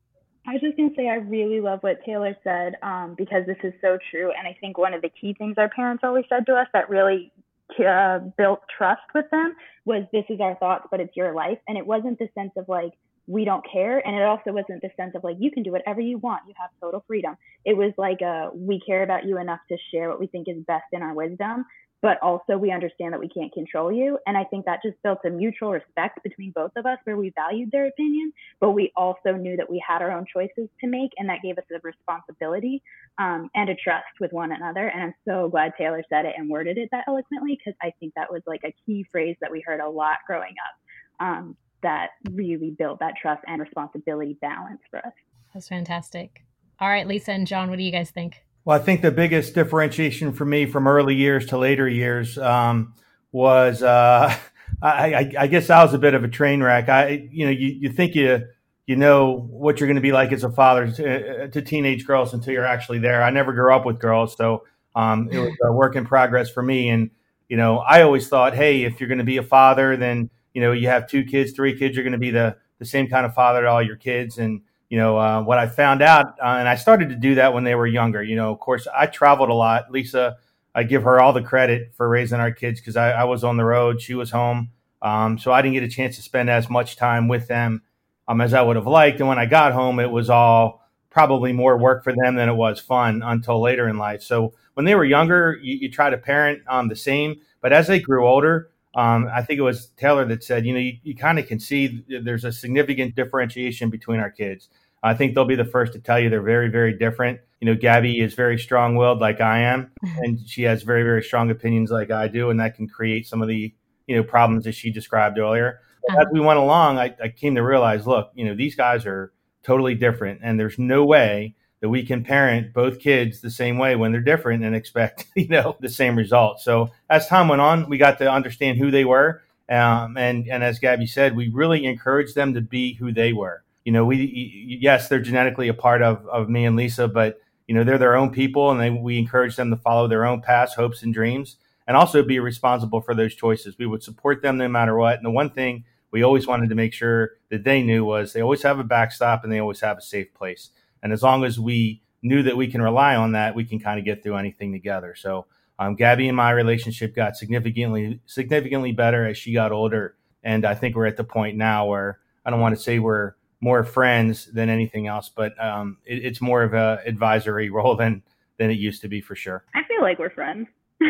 I 0.46 0.54
was 0.54 0.60
just 0.60 0.76
going 0.76 0.90
to 0.90 0.96
say, 0.96 1.08
I 1.08 1.16
really 1.16 1.60
love 1.60 1.80
what 1.82 2.04
Taylor 2.04 2.36
said 2.42 2.74
um, 2.82 3.14
because 3.16 3.46
this 3.46 3.58
is 3.62 3.72
so 3.80 3.96
true. 4.10 4.32
And 4.36 4.46
I 4.46 4.56
think 4.60 4.76
one 4.76 4.92
of 4.92 5.02
the 5.02 5.08
key 5.08 5.34
things 5.34 5.54
our 5.56 5.68
parents 5.68 6.02
always 6.04 6.24
said 6.28 6.46
to 6.46 6.54
us 6.54 6.66
that 6.72 6.90
really 6.90 7.32
uh, 7.78 8.18
built 8.36 8.60
trust 8.76 9.02
with 9.14 9.26
them 9.30 9.54
was 9.84 10.04
this 10.12 10.24
is 10.28 10.40
our 10.40 10.56
thoughts, 10.56 10.86
but 10.90 11.00
it's 11.00 11.16
your 11.16 11.32
life. 11.32 11.58
And 11.68 11.78
it 11.78 11.86
wasn't 11.86 12.18
the 12.18 12.28
sense 12.34 12.50
of 12.56 12.68
like, 12.68 12.92
we 13.28 13.44
don't 13.44 13.64
care. 13.72 14.04
And 14.04 14.16
it 14.16 14.22
also 14.22 14.50
wasn't 14.50 14.82
the 14.82 14.90
sense 14.96 15.12
of 15.14 15.22
like, 15.22 15.36
you 15.38 15.52
can 15.52 15.62
do 15.62 15.70
whatever 15.70 16.00
you 16.00 16.18
want. 16.18 16.42
You 16.48 16.54
have 16.60 16.70
total 16.80 17.04
freedom. 17.06 17.36
It 17.64 17.76
was 17.76 17.92
like, 17.96 18.20
a, 18.20 18.50
we 18.52 18.80
care 18.80 19.04
about 19.04 19.24
you 19.24 19.38
enough 19.38 19.60
to 19.68 19.76
share 19.92 20.08
what 20.08 20.18
we 20.18 20.26
think 20.26 20.48
is 20.48 20.56
best 20.66 20.86
in 20.92 21.02
our 21.02 21.14
wisdom. 21.14 21.66
But 22.02 22.20
also 22.20 22.58
we 22.58 22.72
understand 22.72 23.12
that 23.12 23.20
we 23.20 23.28
can't 23.28 23.52
control 23.52 23.92
you. 23.92 24.18
And 24.26 24.36
I 24.36 24.42
think 24.42 24.66
that 24.66 24.80
just 24.84 25.00
built 25.04 25.20
a 25.24 25.30
mutual 25.30 25.70
respect 25.70 26.22
between 26.24 26.50
both 26.50 26.72
of 26.76 26.84
us 26.84 26.98
where 27.04 27.16
we 27.16 27.32
valued 27.36 27.70
their 27.70 27.86
opinion, 27.86 28.32
but 28.60 28.72
we 28.72 28.92
also 28.96 29.32
knew 29.32 29.56
that 29.56 29.70
we 29.70 29.82
had 29.86 30.02
our 30.02 30.10
own 30.10 30.26
choices 30.30 30.68
to 30.80 30.86
make. 30.88 31.12
And 31.16 31.28
that 31.28 31.42
gave 31.42 31.56
us 31.58 31.64
a 31.72 31.78
responsibility 31.82 32.82
um, 33.18 33.48
and 33.54 33.70
a 33.70 33.76
trust 33.76 34.04
with 34.20 34.32
one 34.32 34.50
another. 34.50 34.88
And 34.88 35.00
I'm 35.00 35.14
so 35.26 35.48
glad 35.48 35.74
Taylor 35.78 36.02
said 36.10 36.26
it 36.26 36.34
and 36.36 36.50
worded 36.50 36.76
it 36.76 36.88
that 36.90 37.04
eloquently 37.06 37.56
because 37.56 37.78
I 37.80 37.92
think 38.00 38.14
that 38.16 38.30
was 38.30 38.42
like 38.46 38.62
a 38.64 38.74
key 38.84 39.06
phrase 39.10 39.36
that 39.40 39.52
we 39.52 39.60
heard 39.64 39.80
a 39.80 39.88
lot 39.88 40.18
growing 40.26 40.54
up 40.66 41.24
um, 41.24 41.56
that 41.84 42.10
really 42.32 42.70
built 42.70 42.98
that 42.98 43.14
trust 43.20 43.44
and 43.46 43.60
responsibility 43.60 44.36
balance 44.40 44.80
for 44.90 44.98
us. 44.98 45.12
That's 45.54 45.68
fantastic. 45.68 46.42
All 46.80 46.88
right, 46.88 47.06
Lisa 47.06 47.30
and 47.30 47.46
John, 47.46 47.70
what 47.70 47.78
do 47.78 47.84
you 47.84 47.92
guys 47.92 48.10
think? 48.10 48.42
Well, 48.64 48.78
I 48.78 48.82
think 48.82 49.02
the 49.02 49.10
biggest 49.10 49.54
differentiation 49.54 50.32
for 50.32 50.44
me 50.44 50.66
from 50.66 50.86
early 50.86 51.16
years 51.16 51.46
to 51.46 51.58
later 51.58 51.88
years 51.88 52.38
um, 52.38 52.94
was 53.32 53.82
uh, 53.82 54.34
I, 54.82 55.14
I, 55.14 55.32
I, 55.40 55.46
guess 55.48 55.68
I 55.68 55.82
was 55.82 55.94
a 55.94 55.98
bit 55.98 56.14
of 56.14 56.22
a 56.22 56.28
train 56.28 56.62
wreck. 56.62 56.88
I, 56.88 57.28
you 57.30 57.44
know, 57.44 57.50
you, 57.50 57.68
you 57.68 57.88
think 57.90 58.14
you 58.14 58.46
you 58.86 58.96
know 58.96 59.46
what 59.50 59.78
you're 59.78 59.86
going 59.86 59.96
to 59.96 60.02
be 60.02 60.12
like 60.12 60.32
as 60.32 60.44
a 60.44 60.50
father 60.50 60.90
to, 60.90 61.48
to, 61.48 61.62
teenage 61.62 62.04
girls 62.04 62.34
until 62.34 62.52
you're 62.52 62.64
actually 62.64 62.98
there. 62.98 63.22
I 63.22 63.30
never 63.30 63.52
grew 63.52 63.72
up 63.72 63.86
with 63.86 64.00
girls, 64.00 64.36
so 64.36 64.64
um, 64.96 65.28
it 65.30 65.38
was 65.38 65.54
a 65.62 65.72
work 65.72 65.94
in 65.94 66.04
progress 66.04 66.50
for 66.50 66.62
me. 66.62 66.88
And 66.88 67.10
you 67.48 67.56
know, 67.56 67.78
I 67.78 68.02
always 68.02 68.28
thought, 68.28 68.54
hey, 68.54 68.82
if 68.82 69.00
you're 69.00 69.08
going 69.08 69.18
to 69.18 69.24
be 69.24 69.36
a 69.36 69.42
father, 69.42 69.96
then 69.96 70.30
you 70.52 70.60
know 70.60 70.72
you 70.72 70.88
have 70.88 71.08
two 71.08 71.24
kids, 71.24 71.52
three 71.52 71.76
kids, 71.76 71.96
you're 71.96 72.04
going 72.04 72.12
to 72.12 72.18
be 72.18 72.30
the 72.30 72.56
the 72.78 72.84
same 72.84 73.08
kind 73.08 73.26
of 73.26 73.34
father 73.34 73.62
to 73.62 73.68
all 73.68 73.82
your 73.82 73.96
kids. 73.96 74.38
And 74.38 74.62
you 74.92 74.98
know, 74.98 75.16
uh, 75.16 75.42
what 75.42 75.56
I 75.56 75.68
found 75.68 76.02
out, 76.02 76.38
uh, 76.38 76.56
and 76.58 76.68
I 76.68 76.74
started 76.74 77.08
to 77.08 77.14
do 77.14 77.36
that 77.36 77.54
when 77.54 77.64
they 77.64 77.74
were 77.74 77.86
younger. 77.86 78.22
You 78.22 78.36
know, 78.36 78.52
of 78.52 78.60
course, 78.60 78.86
I 78.94 79.06
traveled 79.06 79.48
a 79.48 79.54
lot. 79.54 79.90
Lisa, 79.90 80.36
I 80.74 80.82
give 80.82 81.04
her 81.04 81.18
all 81.18 81.32
the 81.32 81.40
credit 81.40 81.94
for 81.96 82.06
raising 82.06 82.40
our 82.40 82.52
kids 82.52 82.78
because 82.78 82.94
I, 82.94 83.12
I, 83.12 83.24
was 83.24 83.42
on 83.42 83.56
the 83.56 83.64
road, 83.64 84.02
she 84.02 84.12
was 84.12 84.30
home, 84.32 84.68
um, 85.00 85.38
so 85.38 85.50
I 85.50 85.62
didn't 85.62 85.76
get 85.76 85.82
a 85.82 85.88
chance 85.88 86.16
to 86.16 86.22
spend 86.22 86.50
as 86.50 86.68
much 86.68 86.96
time 86.96 87.26
with 87.26 87.48
them 87.48 87.80
um, 88.28 88.42
as 88.42 88.52
I 88.52 88.60
would 88.60 88.76
have 88.76 88.86
liked. 88.86 89.18
And 89.18 89.30
when 89.30 89.38
I 89.38 89.46
got 89.46 89.72
home, 89.72 89.98
it 89.98 90.10
was 90.10 90.28
all 90.28 90.86
probably 91.08 91.54
more 91.54 91.78
work 91.78 92.04
for 92.04 92.12
them 92.12 92.34
than 92.34 92.50
it 92.50 92.54
was 92.54 92.78
fun 92.78 93.22
until 93.24 93.62
later 93.62 93.88
in 93.88 93.96
life. 93.96 94.20
So 94.20 94.52
when 94.74 94.84
they 94.84 94.94
were 94.94 95.06
younger, 95.06 95.58
you, 95.62 95.74
you 95.74 95.90
try 95.90 96.10
to 96.10 96.18
parent 96.18 96.64
um, 96.68 96.88
the 96.88 96.96
same, 96.96 97.36
but 97.62 97.72
as 97.72 97.86
they 97.86 97.98
grew 97.98 98.28
older, 98.28 98.68
um, 98.94 99.30
I 99.34 99.40
think 99.40 99.58
it 99.58 99.62
was 99.62 99.86
Taylor 99.96 100.26
that 100.26 100.44
said, 100.44 100.66
you 100.66 100.74
know, 100.74 100.80
you, 100.80 100.98
you 101.02 101.16
kind 101.16 101.38
of 101.38 101.46
can 101.46 101.58
see 101.58 102.04
there's 102.08 102.44
a 102.44 102.52
significant 102.52 103.14
differentiation 103.14 103.88
between 103.88 104.20
our 104.20 104.30
kids. 104.30 104.68
I 105.02 105.14
think 105.14 105.34
they'll 105.34 105.44
be 105.44 105.56
the 105.56 105.64
first 105.64 105.92
to 105.94 105.98
tell 105.98 106.20
you 106.20 106.30
they're 106.30 106.42
very, 106.42 106.68
very 106.68 106.96
different. 106.96 107.40
You 107.60 107.66
know, 107.66 107.74
Gabby 107.74 108.20
is 108.20 108.34
very 108.34 108.58
strong 108.58 108.96
willed 108.96 109.20
like 109.20 109.40
I 109.40 109.60
am, 109.60 109.90
mm-hmm. 110.04 110.18
and 110.22 110.48
she 110.48 110.62
has 110.62 110.82
very, 110.82 111.02
very 111.02 111.22
strong 111.22 111.50
opinions 111.50 111.90
like 111.90 112.10
I 112.10 112.28
do, 112.28 112.50
and 112.50 112.60
that 112.60 112.76
can 112.76 112.88
create 112.88 113.26
some 113.26 113.42
of 113.42 113.48
the, 113.48 113.74
you 114.06 114.16
know, 114.16 114.22
problems 114.22 114.64
that 114.64 114.72
she 114.72 114.90
described 114.90 115.38
earlier. 115.38 115.80
As 116.10 116.26
we 116.32 116.40
went 116.40 116.58
along, 116.58 116.98
I, 116.98 117.14
I 117.22 117.28
came 117.28 117.54
to 117.54 117.62
realize, 117.62 118.06
look, 118.06 118.30
you 118.34 118.44
know, 118.44 118.54
these 118.54 118.74
guys 118.74 119.06
are 119.06 119.32
totally 119.62 119.94
different, 119.94 120.40
and 120.42 120.58
there's 120.58 120.78
no 120.78 121.04
way 121.04 121.54
that 121.80 121.88
we 121.88 122.04
can 122.04 122.22
parent 122.22 122.72
both 122.72 123.00
kids 123.00 123.40
the 123.40 123.50
same 123.50 123.76
way 123.76 123.96
when 123.96 124.12
they're 124.12 124.20
different 124.20 124.64
and 124.64 124.74
expect, 124.74 125.26
you 125.36 125.48
know, 125.48 125.76
the 125.80 125.88
same 125.88 126.16
results. 126.16 126.64
So 126.64 126.90
as 127.10 127.26
time 127.26 127.48
went 127.48 127.60
on, 127.60 127.88
we 127.88 127.98
got 127.98 128.18
to 128.18 128.30
understand 128.30 128.78
who 128.78 128.92
they 128.92 129.04
were. 129.04 129.42
Um, 129.68 130.16
and, 130.16 130.48
and 130.48 130.62
as 130.62 130.78
Gabby 130.78 131.06
said, 131.06 131.34
we 131.34 131.48
really 131.48 131.84
encouraged 131.84 132.36
them 132.36 132.54
to 132.54 132.60
be 132.60 132.94
who 132.94 133.12
they 133.12 133.32
were 133.32 133.64
you 133.84 133.92
know, 133.92 134.04
we 134.04 134.78
yes, 134.80 135.08
they're 135.08 135.20
genetically 135.20 135.68
a 135.68 135.74
part 135.74 136.02
of 136.02 136.26
of 136.26 136.48
me 136.48 136.64
and 136.64 136.76
Lisa, 136.76 137.08
but 137.08 137.40
you 137.66 137.74
know, 137.74 137.84
they're 137.84 137.98
their 137.98 138.16
own 138.16 138.30
people, 138.30 138.70
and 138.70 138.80
they, 138.80 138.90
we 138.90 139.18
encourage 139.18 139.56
them 139.56 139.70
to 139.70 139.76
follow 139.76 140.08
their 140.08 140.26
own 140.26 140.40
paths, 140.40 140.74
hopes, 140.74 141.02
and 141.02 141.14
dreams, 141.14 141.56
and 141.86 141.96
also 141.96 142.22
be 142.22 142.38
responsible 142.38 143.00
for 143.00 143.14
those 143.14 143.34
choices. 143.34 143.78
We 143.78 143.86
would 143.86 144.02
support 144.02 144.42
them 144.42 144.58
no 144.58 144.68
matter 144.68 144.96
what. 144.96 145.16
And 145.16 145.24
the 145.24 145.30
one 145.30 145.50
thing 145.50 145.84
we 146.10 146.22
always 146.22 146.46
wanted 146.46 146.68
to 146.68 146.74
make 146.74 146.92
sure 146.92 147.32
that 147.50 147.64
they 147.64 147.82
knew 147.82 148.04
was 148.04 148.32
they 148.32 148.42
always 148.42 148.62
have 148.62 148.78
a 148.78 148.84
backstop 148.84 149.42
and 149.42 149.52
they 149.52 149.58
always 149.58 149.80
have 149.80 149.98
a 149.98 150.02
safe 150.02 150.32
place. 150.34 150.70
And 151.02 151.12
as 151.12 151.22
long 151.22 151.44
as 151.44 151.58
we 151.58 152.02
knew 152.22 152.42
that 152.42 152.56
we 152.56 152.68
can 152.68 152.82
rely 152.82 153.16
on 153.16 153.32
that, 153.32 153.54
we 153.54 153.64
can 153.64 153.80
kind 153.80 153.98
of 153.98 154.04
get 154.04 154.22
through 154.22 154.36
anything 154.36 154.72
together. 154.72 155.14
So 155.16 155.46
um, 155.78 155.96
Gabby 155.96 156.28
and 156.28 156.36
my 156.36 156.50
relationship 156.50 157.14
got 157.14 157.36
significantly 157.36 158.20
significantly 158.26 158.92
better 158.92 159.26
as 159.26 159.36
she 159.38 159.52
got 159.52 159.72
older, 159.72 160.16
and 160.44 160.64
I 160.64 160.74
think 160.74 160.94
we're 160.94 161.06
at 161.06 161.16
the 161.16 161.24
point 161.24 161.56
now 161.56 161.86
where 161.86 162.20
I 162.44 162.50
don't 162.50 162.60
want 162.60 162.76
to 162.76 162.80
say 162.80 162.98
we're 162.98 163.34
more 163.62 163.84
friends 163.84 164.46
than 164.52 164.68
anything 164.68 165.06
else, 165.06 165.30
but 165.34 165.58
um, 165.64 165.96
it, 166.04 166.24
it's 166.24 166.40
more 166.42 166.62
of 166.62 166.74
a 166.74 167.00
advisory 167.06 167.70
role 167.78 167.96
than 167.96 168.22
than 168.58 168.70
it 168.70 168.78
used 168.78 169.00
to 169.00 169.08
be 169.08 169.22
for 169.22 169.34
sure. 169.34 169.64
I 169.74 169.82
feel 169.84 170.02
like 170.02 170.18
we're 170.18 170.30
friends. 170.30 170.68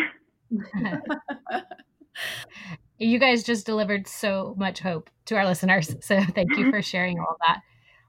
you 2.98 3.18
guys 3.18 3.42
just 3.42 3.66
delivered 3.66 4.06
so 4.06 4.54
much 4.56 4.78
hope 4.78 5.10
to 5.24 5.34
our 5.34 5.44
listeners. 5.44 5.96
So 6.00 6.22
thank 6.34 6.56
you 6.56 6.70
for 6.70 6.82
sharing 6.82 7.18
all 7.18 7.36
that. 7.46 7.60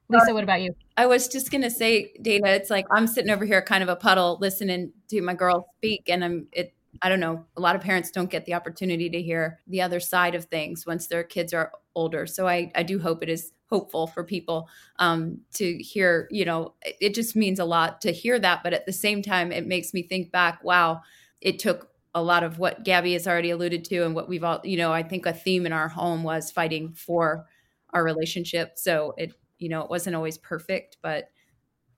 Lisa, 0.09 0.33
what 0.33 0.43
about 0.43 0.61
you? 0.61 0.75
I 0.97 1.05
was 1.07 1.27
just 1.27 1.49
going 1.49 1.63
to 1.63 1.71
say, 1.71 2.13
Dana, 2.21 2.49
it's 2.49 2.69
like 2.69 2.85
I'm 2.91 3.07
sitting 3.07 3.31
over 3.31 3.45
here 3.45 3.61
kind 3.61 3.81
of 3.81 3.89
a 3.89 3.95
puddle 3.95 4.37
listening 4.39 4.91
to 5.09 5.21
my 5.21 5.33
girl 5.33 5.67
speak 5.77 6.09
and 6.09 6.23
I'm 6.23 6.47
it 6.51 6.73
I 7.01 7.09
don't 7.09 7.19
know, 7.19 7.43
a 7.57 7.61
lot 7.61 7.75
of 7.75 7.81
parents 7.81 8.11
don't 8.11 8.29
get 8.29 8.45
the 8.45 8.53
opportunity 8.53 9.09
to 9.09 9.21
hear 9.21 9.59
the 9.67 9.81
other 9.81 9.99
side 9.99 10.35
of 10.35 10.45
things 10.45 10.85
once 10.85 11.07
their 11.07 11.23
kids 11.23 11.53
are 11.53 11.71
older. 11.95 12.27
So 12.27 12.47
I, 12.47 12.71
I 12.75 12.83
do 12.83 12.99
hope 12.99 13.23
it 13.23 13.29
is 13.29 13.51
hopeful 13.69 14.07
for 14.07 14.23
people 14.23 14.69
um, 14.99 15.39
to 15.53 15.77
hear, 15.77 16.27
you 16.31 16.45
know, 16.45 16.73
it 16.83 17.15
just 17.15 17.35
means 17.35 17.59
a 17.59 17.65
lot 17.65 18.01
to 18.01 18.11
hear 18.11 18.39
that. 18.39 18.61
But 18.63 18.73
at 18.73 18.85
the 18.85 18.93
same 18.93 19.21
time, 19.21 19.51
it 19.51 19.65
makes 19.65 19.93
me 19.93 20.03
think 20.03 20.31
back, 20.31 20.63
wow, 20.63 21.01
it 21.41 21.59
took 21.59 21.89
a 22.15 22.21
lot 22.21 22.43
of 22.43 22.59
what 22.59 22.83
Gabby 22.83 23.13
has 23.13 23.27
already 23.27 23.49
alluded 23.49 23.83
to 23.85 24.01
and 24.01 24.13
what 24.13 24.29
we've 24.29 24.43
all, 24.43 24.61
you 24.63 24.77
know, 24.77 24.93
I 24.93 25.01
think 25.01 25.25
a 25.25 25.33
theme 25.33 25.65
in 25.65 25.73
our 25.73 25.87
home 25.87 26.23
was 26.23 26.51
fighting 26.51 26.93
for 26.93 27.45
our 27.91 28.03
relationship. 28.03 28.73
So 28.75 29.15
it, 29.17 29.33
you 29.57 29.69
know, 29.69 29.81
it 29.81 29.89
wasn't 29.89 30.15
always 30.15 30.37
perfect, 30.37 30.97
but 31.01 31.29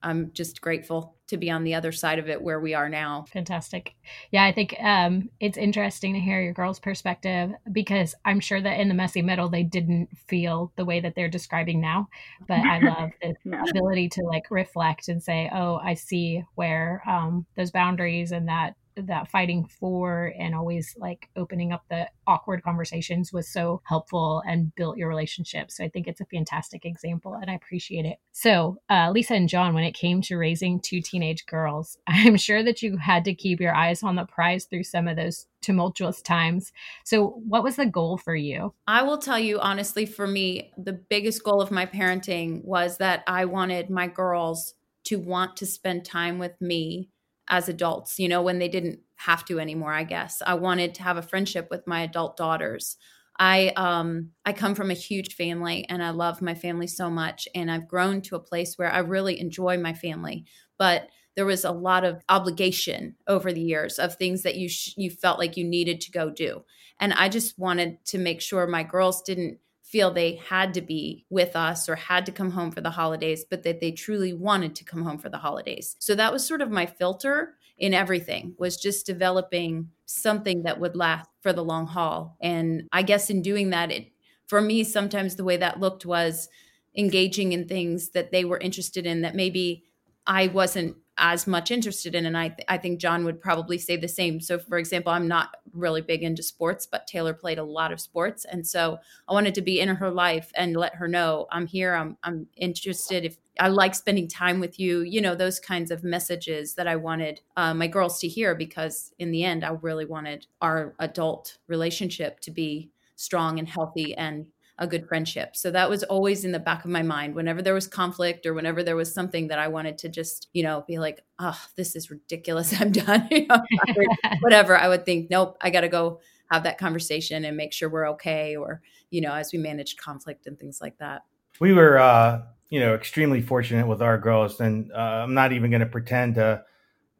I'm 0.02 0.32
just 0.32 0.60
grateful 0.60 1.15
to 1.28 1.36
be 1.36 1.50
on 1.50 1.64
the 1.64 1.74
other 1.74 1.92
side 1.92 2.18
of 2.18 2.28
it 2.28 2.40
where 2.40 2.60
we 2.60 2.74
are 2.74 2.88
now. 2.88 3.24
Fantastic. 3.32 3.94
Yeah, 4.30 4.44
I 4.44 4.52
think 4.52 4.76
um, 4.80 5.30
it's 5.40 5.58
interesting 5.58 6.14
to 6.14 6.20
hear 6.20 6.40
your 6.40 6.52
girls' 6.52 6.78
perspective 6.78 7.52
because 7.72 8.14
I'm 8.24 8.40
sure 8.40 8.60
that 8.60 8.80
in 8.80 8.88
the 8.88 8.94
messy 8.94 9.22
middle 9.22 9.48
they 9.48 9.62
didn't 9.62 10.08
feel 10.28 10.72
the 10.76 10.84
way 10.84 11.00
that 11.00 11.14
they're 11.14 11.28
describing 11.28 11.80
now. 11.80 12.08
But 12.46 12.60
I 12.60 12.78
love 12.82 13.10
the 13.20 13.34
ability 13.70 14.08
to 14.10 14.22
like 14.22 14.50
reflect 14.50 15.08
and 15.08 15.22
say, 15.22 15.50
"Oh, 15.52 15.76
I 15.76 15.94
see 15.94 16.44
where 16.54 17.02
um, 17.08 17.46
those 17.56 17.70
boundaries 17.70 18.32
and 18.32 18.48
that 18.48 18.74
that 18.96 19.30
fighting 19.30 19.66
for 19.66 20.32
and 20.38 20.54
always 20.54 20.94
like 20.98 21.28
opening 21.36 21.72
up 21.72 21.84
the 21.88 22.08
awkward 22.26 22.62
conversations 22.62 23.32
was 23.32 23.48
so 23.48 23.80
helpful 23.84 24.42
and 24.46 24.74
built 24.74 24.96
your 24.96 25.08
relationship. 25.08 25.70
So 25.70 25.84
I 25.84 25.88
think 25.88 26.06
it's 26.06 26.20
a 26.20 26.26
fantastic 26.26 26.84
example 26.84 27.34
and 27.34 27.50
I 27.50 27.54
appreciate 27.54 28.04
it. 28.04 28.18
So, 28.32 28.78
uh, 28.88 29.10
Lisa 29.12 29.34
and 29.34 29.48
John, 29.48 29.74
when 29.74 29.84
it 29.84 29.92
came 29.92 30.22
to 30.22 30.36
raising 30.36 30.80
two 30.80 31.00
teenage 31.00 31.46
girls, 31.46 31.98
I'm 32.06 32.36
sure 32.36 32.62
that 32.62 32.82
you 32.82 32.96
had 32.96 33.24
to 33.24 33.34
keep 33.34 33.60
your 33.60 33.74
eyes 33.74 34.02
on 34.02 34.16
the 34.16 34.26
prize 34.26 34.64
through 34.64 34.84
some 34.84 35.08
of 35.08 35.16
those 35.16 35.46
tumultuous 35.62 36.22
times. 36.22 36.72
So, 37.04 37.40
what 37.46 37.64
was 37.64 37.76
the 37.76 37.86
goal 37.86 38.18
for 38.18 38.36
you? 38.36 38.72
I 38.86 39.02
will 39.02 39.18
tell 39.18 39.38
you 39.38 39.58
honestly, 39.58 40.06
for 40.06 40.26
me, 40.26 40.72
the 40.76 40.92
biggest 40.92 41.42
goal 41.42 41.60
of 41.60 41.70
my 41.70 41.86
parenting 41.86 42.64
was 42.64 42.98
that 42.98 43.24
I 43.26 43.44
wanted 43.46 43.90
my 43.90 44.06
girls 44.06 44.74
to 45.04 45.18
want 45.18 45.56
to 45.56 45.66
spend 45.66 46.04
time 46.04 46.38
with 46.38 46.60
me 46.60 47.10
as 47.48 47.68
adults, 47.68 48.18
you 48.18 48.28
know, 48.28 48.42
when 48.42 48.58
they 48.58 48.68
didn't 48.68 49.00
have 49.16 49.44
to 49.46 49.58
anymore, 49.60 49.92
I 49.92 50.04
guess. 50.04 50.42
I 50.46 50.54
wanted 50.54 50.94
to 50.96 51.02
have 51.02 51.16
a 51.16 51.22
friendship 51.22 51.68
with 51.70 51.86
my 51.86 52.02
adult 52.02 52.36
daughters. 52.36 52.96
I 53.38 53.68
um 53.76 54.30
I 54.46 54.52
come 54.52 54.74
from 54.74 54.90
a 54.90 54.94
huge 54.94 55.34
family 55.34 55.86
and 55.88 56.02
I 56.02 56.10
love 56.10 56.40
my 56.40 56.54
family 56.54 56.86
so 56.86 57.10
much 57.10 57.46
and 57.54 57.70
I've 57.70 57.88
grown 57.88 58.22
to 58.22 58.36
a 58.36 58.40
place 58.40 58.76
where 58.78 58.90
I 58.90 58.98
really 58.98 59.38
enjoy 59.38 59.76
my 59.78 59.92
family, 59.92 60.46
but 60.78 61.08
there 61.34 61.44
was 61.44 61.64
a 61.64 61.70
lot 61.70 62.02
of 62.04 62.22
obligation 62.30 63.14
over 63.28 63.52
the 63.52 63.60
years 63.60 63.98
of 63.98 64.14
things 64.14 64.42
that 64.42 64.56
you 64.56 64.70
sh- 64.70 64.94
you 64.96 65.10
felt 65.10 65.38
like 65.38 65.56
you 65.56 65.64
needed 65.64 66.00
to 66.02 66.10
go 66.10 66.30
do. 66.30 66.64
And 66.98 67.12
I 67.12 67.28
just 67.28 67.58
wanted 67.58 68.02
to 68.06 68.18
make 68.18 68.40
sure 68.40 68.66
my 68.66 68.82
girls 68.82 69.20
didn't 69.22 69.58
feel 69.86 70.10
they 70.10 70.34
had 70.48 70.74
to 70.74 70.80
be 70.80 71.24
with 71.30 71.54
us 71.54 71.88
or 71.88 71.94
had 71.94 72.26
to 72.26 72.32
come 72.32 72.50
home 72.50 72.72
for 72.72 72.80
the 72.80 72.90
holidays, 72.90 73.44
but 73.48 73.62
that 73.62 73.80
they 73.80 73.92
truly 73.92 74.32
wanted 74.32 74.74
to 74.74 74.84
come 74.84 75.02
home 75.02 75.16
for 75.16 75.28
the 75.28 75.38
holidays. 75.38 75.94
So 76.00 76.14
that 76.16 76.32
was 76.32 76.44
sort 76.44 76.60
of 76.60 76.70
my 76.70 76.86
filter 76.86 77.54
in 77.78 77.94
everything 77.94 78.54
was 78.58 78.76
just 78.76 79.06
developing 79.06 79.90
something 80.06 80.62
that 80.62 80.80
would 80.80 80.96
last 80.96 81.28
for 81.40 81.52
the 81.52 81.64
long 81.64 81.86
haul. 81.86 82.36
And 82.40 82.88
I 82.90 83.02
guess 83.02 83.30
in 83.30 83.42
doing 83.42 83.70
that, 83.70 83.92
it 83.92 84.08
for 84.46 84.60
me 84.60 84.82
sometimes 84.82 85.36
the 85.36 85.44
way 85.44 85.56
that 85.58 85.80
looked 85.80 86.06
was 86.06 86.48
engaging 86.96 87.52
in 87.52 87.68
things 87.68 88.10
that 88.10 88.32
they 88.32 88.44
were 88.44 88.58
interested 88.58 89.06
in 89.06 89.22
that 89.22 89.34
maybe 89.34 89.84
I 90.26 90.48
wasn't 90.48 90.96
as 91.18 91.46
much 91.46 91.70
interested 91.70 92.14
in 92.14 92.26
and 92.26 92.36
I 92.36 92.48
th- 92.48 92.66
I 92.68 92.78
think 92.78 93.00
John 93.00 93.24
would 93.24 93.40
probably 93.40 93.78
say 93.78 93.96
the 93.96 94.08
same. 94.08 94.40
So 94.40 94.58
for 94.58 94.78
example, 94.78 95.12
I'm 95.12 95.28
not 95.28 95.56
really 95.72 96.02
big 96.02 96.22
into 96.22 96.42
sports, 96.42 96.86
but 96.86 97.06
Taylor 97.06 97.32
played 97.32 97.58
a 97.58 97.64
lot 97.64 97.92
of 97.92 98.00
sports 98.00 98.44
and 98.44 98.66
so 98.66 98.98
I 99.28 99.32
wanted 99.32 99.54
to 99.54 99.62
be 99.62 99.80
in 99.80 99.88
her 99.88 100.10
life 100.10 100.50
and 100.54 100.76
let 100.76 100.94
her 100.96 101.08
know 101.08 101.46
I'm 101.50 101.66
here, 101.66 101.94
I'm 101.94 102.16
I'm 102.22 102.46
interested 102.56 103.24
if 103.24 103.36
I 103.58 103.68
like 103.68 103.94
spending 103.94 104.28
time 104.28 104.60
with 104.60 104.78
you, 104.78 105.00
you 105.00 105.20
know, 105.20 105.34
those 105.34 105.58
kinds 105.58 105.90
of 105.90 106.04
messages 106.04 106.74
that 106.74 106.86
I 106.86 106.96
wanted 106.96 107.40
uh, 107.56 107.72
my 107.72 107.86
girls 107.86 108.18
to 108.20 108.28
hear 108.28 108.54
because 108.54 109.12
in 109.18 109.30
the 109.30 109.44
end 109.44 109.64
I 109.64 109.70
really 109.70 110.04
wanted 110.04 110.46
our 110.60 110.94
adult 110.98 111.58
relationship 111.66 112.40
to 112.40 112.50
be 112.50 112.90
strong 113.16 113.58
and 113.58 113.68
healthy 113.68 114.14
and 114.14 114.46
a 114.78 114.86
good 114.86 115.08
friendship. 115.08 115.56
So 115.56 115.70
that 115.70 115.88
was 115.88 116.02
always 116.04 116.44
in 116.44 116.52
the 116.52 116.58
back 116.58 116.84
of 116.84 116.90
my 116.90 117.02
mind 117.02 117.34
whenever 117.34 117.62
there 117.62 117.72
was 117.72 117.86
conflict 117.86 118.44
or 118.44 118.52
whenever 118.52 118.82
there 118.82 118.96
was 118.96 119.12
something 119.12 119.48
that 119.48 119.58
I 119.58 119.68
wanted 119.68 119.96
to 119.98 120.08
just, 120.08 120.48
you 120.52 120.62
know, 120.62 120.84
be 120.86 120.98
like, 120.98 121.24
oh, 121.38 121.58
this 121.76 121.96
is 121.96 122.10
ridiculous. 122.10 122.74
I'm 122.80 122.92
done. 122.92 123.26
you 123.30 123.46
know, 123.46 123.62
whatever. 124.40 124.76
I 124.76 124.88
would 124.88 125.04
think, 125.04 125.30
nope, 125.30 125.56
I 125.60 125.70
got 125.70 125.80
to 125.80 125.88
go 125.88 126.20
have 126.50 126.64
that 126.64 126.78
conversation 126.78 127.44
and 127.44 127.56
make 127.56 127.72
sure 127.72 127.88
we're 127.88 128.10
okay. 128.10 128.56
Or, 128.56 128.82
you 129.10 129.20
know, 129.20 129.32
as 129.32 129.52
we 129.52 129.58
manage 129.58 129.96
conflict 129.96 130.46
and 130.46 130.58
things 130.58 130.80
like 130.80 130.98
that. 130.98 131.22
We 131.58 131.72
were, 131.72 131.98
uh, 131.98 132.42
you 132.68 132.80
know, 132.80 132.94
extremely 132.94 133.40
fortunate 133.40 133.86
with 133.86 134.02
our 134.02 134.18
girls. 134.18 134.60
And 134.60 134.92
uh, 134.92 135.24
I'm 135.24 135.34
not 135.34 135.52
even 135.52 135.70
going 135.70 135.80
to 135.80 135.86
pretend 135.86 136.34
to 136.34 136.64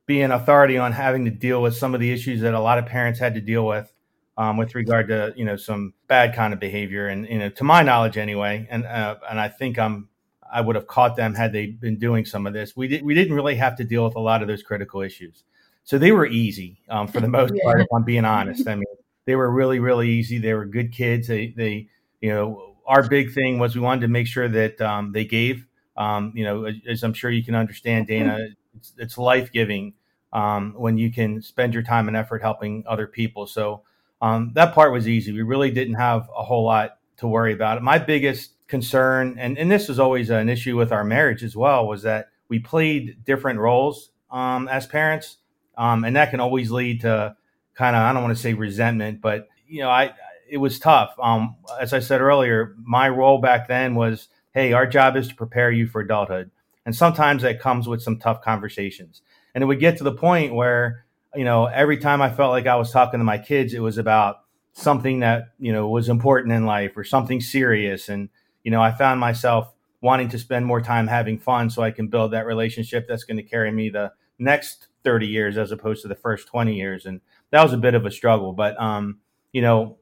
be 0.04 0.20
an 0.20 0.30
authority 0.30 0.76
on 0.76 0.92
having 0.92 1.24
to 1.24 1.30
deal 1.30 1.62
with 1.62 1.76
some 1.76 1.94
of 1.94 2.00
the 2.00 2.12
issues 2.12 2.42
that 2.42 2.54
a 2.54 2.60
lot 2.60 2.78
of 2.78 2.86
parents 2.86 3.18
had 3.18 3.34
to 3.34 3.40
deal 3.40 3.66
with 3.66 3.90
um, 4.38 4.56
with 4.56 4.74
regard 4.74 5.08
to 5.08 5.32
you 5.36 5.44
know 5.44 5.56
some 5.56 5.94
bad 6.08 6.34
kind 6.34 6.52
of 6.52 6.60
behavior, 6.60 7.08
and 7.08 7.26
you 7.28 7.38
know 7.38 7.48
to 7.50 7.64
my 7.64 7.82
knowledge 7.82 8.16
anyway, 8.16 8.66
and 8.70 8.84
uh, 8.84 9.16
and 9.28 9.40
I 9.40 9.48
think 9.48 9.78
I'm 9.78 10.08
I 10.50 10.60
would 10.60 10.76
have 10.76 10.86
caught 10.86 11.16
them 11.16 11.34
had 11.34 11.52
they 11.52 11.66
been 11.66 11.98
doing 11.98 12.24
some 12.24 12.46
of 12.46 12.52
this. 12.52 12.76
We 12.76 12.88
did 12.88 13.02
we 13.02 13.14
didn't 13.14 13.34
really 13.34 13.56
have 13.56 13.76
to 13.76 13.84
deal 13.84 14.04
with 14.04 14.16
a 14.16 14.20
lot 14.20 14.42
of 14.42 14.48
those 14.48 14.62
critical 14.62 15.00
issues, 15.00 15.44
so 15.84 15.98
they 15.98 16.12
were 16.12 16.26
easy 16.26 16.80
um, 16.88 17.08
for 17.08 17.20
the 17.20 17.28
most 17.28 17.52
yeah. 17.56 17.62
part. 17.64 17.80
If 17.80 17.88
I'm 17.94 18.04
being 18.04 18.24
honest, 18.24 18.68
I 18.68 18.74
mean 18.74 18.84
they 19.24 19.36
were 19.36 19.50
really 19.50 19.78
really 19.78 20.10
easy. 20.10 20.38
They 20.38 20.54
were 20.54 20.66
good 20.66 20.92
kids. 20.92 21.28
They 21.28 21.48
they 21.48 21.88
you 22.20 22.30
know 22.30 22.76
our 22.86 23.02
big 23.08 23.32
thing 23.32 23.58
was 23.58 23.74
we 23.74 23.80
wanted 23.80 24.02
to 24.02 24.08
make 24.08 24.26
sure 24.26 24.48
that 24.48 24.80
um, 24.80 25.12
they 25.12 25.24
gave. 25.24 25.66
Um, 25.96 26.32
you 26.34 26.44
know, 26.44 26.70
as 26.86 27.02
I'm 27.02 27.14
sure 27.14 27.30
you 27.30 27.42
can 27.42 27.54
understand, 27.54 28.06
Dana, 28.06 28.48
it's, 28.76 28.92
it's 28.98 29.18
life 29.18 29.50
giving 29.50 29.94
um, 30.32 30.74
when 30.76 30.98
you 30.98 31.10
can 31.10 31.40
spend 31.40 31.74
your 31.74 31.82
time 31.82 32.06
and 32.06 32.16
effort 32.16 32.42
helping 32.42 32.84
other 32.86 33.06
people. 33.06 33.46
So 33.46 33.82
um, 34.20 34.52
that 34.54 34.74
part 34.74 34.92
was 34.92 35.06
easy. 35.06 35.32
We 35.32 35.42
really 35.42 35.70
didn't 35.70 35.94
have 35.94 36.28
a 36.36 36.44
whole 36.44 36.64
lot 36.64 36.98
to 37.18 37.26
worry 37.26 37.52
about. 37.52 37.82
My 37.82 37.98
biggest 37.98 38.52
concern, 38.68 39.36
and, 39.38 39.56
and 39.58 39.70
this 39.70 39.88
was 39.88 39.98
always 39.98 40.30
an 40.30 40.48
issue 40.48 40.76
with 40.76 40.92
our 40.92 41.04
marriage 41.04 41.44
as 41.44 41.56
well, 41.56 41.86
was 41.86 42.02
that 42.02 42.28
we 42.48 42.58
played 42.58 43.24
different 43.24 43.58
roles 43.58 44.10
um, 44.30 44.68
as 44.68 44.86
parents. 44.86 45.38
Um, 45.78 46.04
and 46.04 46.16
that 46.16 46.30
can 46.30 46.40
always 46.40 46.70
lead 46.70 47.02
to 47.02 47.36
kind 47.74 47.94
of, 47.94 48.02
I 48.02 48.12
don't 48.12 48.22
want 48.22 48.36
to 48.36 48.42
say 48.42 48.54
resentment, 48.54 49.20
but, 49.20 49.48
you 49.68 49.80
know, 49.80 49.90
I, 49.90 50.14
it 50.48 50.56
was 50.56 50.78
tough. 50.78 51.14
Um, 51.22 51.56
as 51.78 51.92
I 51.92 52.00
said 52.00 52.20
earlier, 52.20 52.74
my 52.82 53.08
role 53.08 53.40
back 53.40 53.68
then 53.68 53.94
was, 53.94 54.28
hey, 54.54 54.72
our 54.72 54.86
job 54.86 55.16
is 55.16 55.28
to 55.28 55.34
prepare 55.34 55.70
you 55.70 55.86
for 55.86 56.00
adulthood. 56.00 56.50
And 56.86 56.96
sometimes 56.96 57.42
that 57.42 57.60
comes 57.60 57.86
with 57.86 58.00
some 58.00 58.18
tough 58.18 58.40
conversations. 58.42 59.20
And 59.54 59.62
it 59.62 59.66
would 59.66 59.80
get 59.80 59.98
to 59.98 60.04
the 60.04 60.12
point 60.12 60.54
where 60.54 61.04
you 61.34 61.44
know, 61.44 61.66
every 61.66 61.98
time 61.98 62.22
I 62.22 62.30
felt 62.30 62.50
like 62.50 62.66
I 62.66 62.76
was 62.76 62.90
talking 62.90 63.20
to 63.20 63.24
my 63.24 63.38
kids, 63.38 63.74
it 63.74 63.80
was 63.80 63.98
about 63.98 64.36
something 64.72 65.20
that, 65.20 65.52
you 65.58 65.72
know, 65.72 65.88
was 65.88 66.08
important 66.08 66.52
in 66.52 66.66
life 66.66 66.96
or 66.96 67.04
something 67.04 67.40
serious. 67.40 68.08
And, 68.08 68.28
you 68.62 68.70
know, 68.70 68.80
I 68.82 68.92
found 68.92 69.20
myself 69.20 69.72
wanting 70.00 70.28
to 70.28 70.38
spend 70.38 70.66
more 70.66 70.80
time 70.80 71.06
having 71.06 71.38
fun 71.38 71.70
so 71.70 71.82
I 71.82 71.90
can 71.90 72.08
build 72.08 72.32
that 72.32 72.46
relationship 72.46 73.08
that's 73.08 73.24
going 73.24 73.38
to 73.38 73.42
carry 73.42 73.72
me 73.72 73.88
the 73.88 74.12
next 74.38 74.88
30 75.04 75.26
years 75.26 75.56
as 75.56 75.72
opposed 75.72 76.02
to 76.02 76.08
the 76.08 76.14
first 76.14 76.46
20 76.48 76.74
years. 76.74 77.06
And 77.06 77.20
that 77.50 77.62
was 77.62 77.72
a 77.72 77.78
bit 77.78 77.94
of 77.94 78.06
a 78.06 78.10
struggle. 78.10 78.52
But, 78.52 78.80
um, 78.80 79.20
you 79.52 79.62
know, 79.62 79.98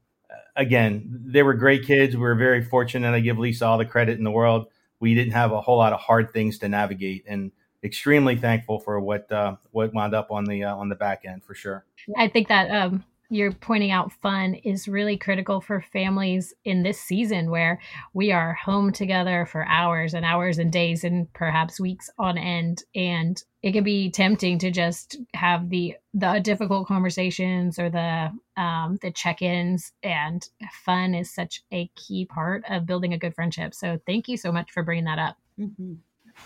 again, 0.56 1.22
they 1.26 1.42
were 1.42 1.54
great 1.54 1.84
kids. 1.84 2.16
We 2.16 2.22
were 2.22 2.34
very 2.34 2.62
fortunate. 2.62 3.14
I 3.14 3.20
give 3.20 3.38
Lisa 3.38 3.66
all 3.66 3.78
the 3.78 3.84
credit 3.84 4.18
in 4.18 4.24
the 4.24 4.30
world. 4.30 4.66
We 5.00 5.14
didn't 5.14 5.32
have 5.32 5.52
a 5.52 5.60
whole 5.60 5.78
lot 5.78 5.92
of 5.92 6.00
hard 6.00 6.32
things 6.32 6.58
to 6.58 6.68
navigate. 6.68 7.24
And, 7.26 7.52
extremely 7.85 8.37
thankful 8.37 8.81
for 8.81 8.99
what 8.99 9.31
uh, 9.31 9.57
what 9.70 9.92
wound 9.94 10.14
up 10.14 10.31
on 10.31 10.44
the 10.44 10.64
uh, 10.64 10.75
on 10.75 10.88
the 10.88 10.94
back 10.94 11.23
end 11.25 11.44
for 11.44 11.55
sure. 11.55 11.85
I 12.16 12.29
think 12.29 12.49
that 12.49 12.70
um, 12.70 13.05
you're 13.31 13.53
pointing 13.53 13.90
out 13.90 14.12
fun 14.12 14.55
is 14.55 14.87
really 14.87 15.16
critical 15.16 15.61
for 15.61 15.81
families 15.81 16.55
in 16.64 16.83
this 16.83 17.01
season 17.01 17.51
where 17.51 17.81
we 18.12 18.33
are 18.33 18.55
home 18.55 18.92
together 18.92 19.47
for 19.47 19.66
hours 19.66 20.14
and 20.14 20.25
hours 20.25 20.59
and 20.59 20.70
days 20.70 21.05
and 21.05 21.33
perhaps 21.33 21.81
weeks 21.81 22.11
on 22.18 22.38
end 22.38 22.83
and 22.94 23.42
it 23.62 23.73
can 23.73 23.83
be 23.83 24.11
tempting 24.11 24.59
to 24.59 24.70
just 24.70 25.16
have 25.35 25.70
the 25.70 25.97
the 26.12 26.38
difficult 26.40 26.87
conversations 26.87 27.79
or 27.79 27.88
the 27.90 28.31
um, 28.57 28.99
the 29.03 29.11
check-ins 29.11 29.92
and 30.03 30.49
fun 30.85 31.14
is 31.14 31.35
such 31.35 31.62
a 31.73 31.90
key 31.97 32.27
part 32.27 32.62
of 32.68 32.87
building 32.87 33.14
a 33.14 33.18
good 33.18 33.35
friendship 33.35 33.75
so 33.75 33.99
thank 34.07 34.29
you 34.29 34.37
so 34.37 34.53
much 34.53 34.70
for 34.70 34.83
bringing 34.83 35.05
that 35.05 35.18
up 35.18 35.37
mm-hmm. 35.59 35.94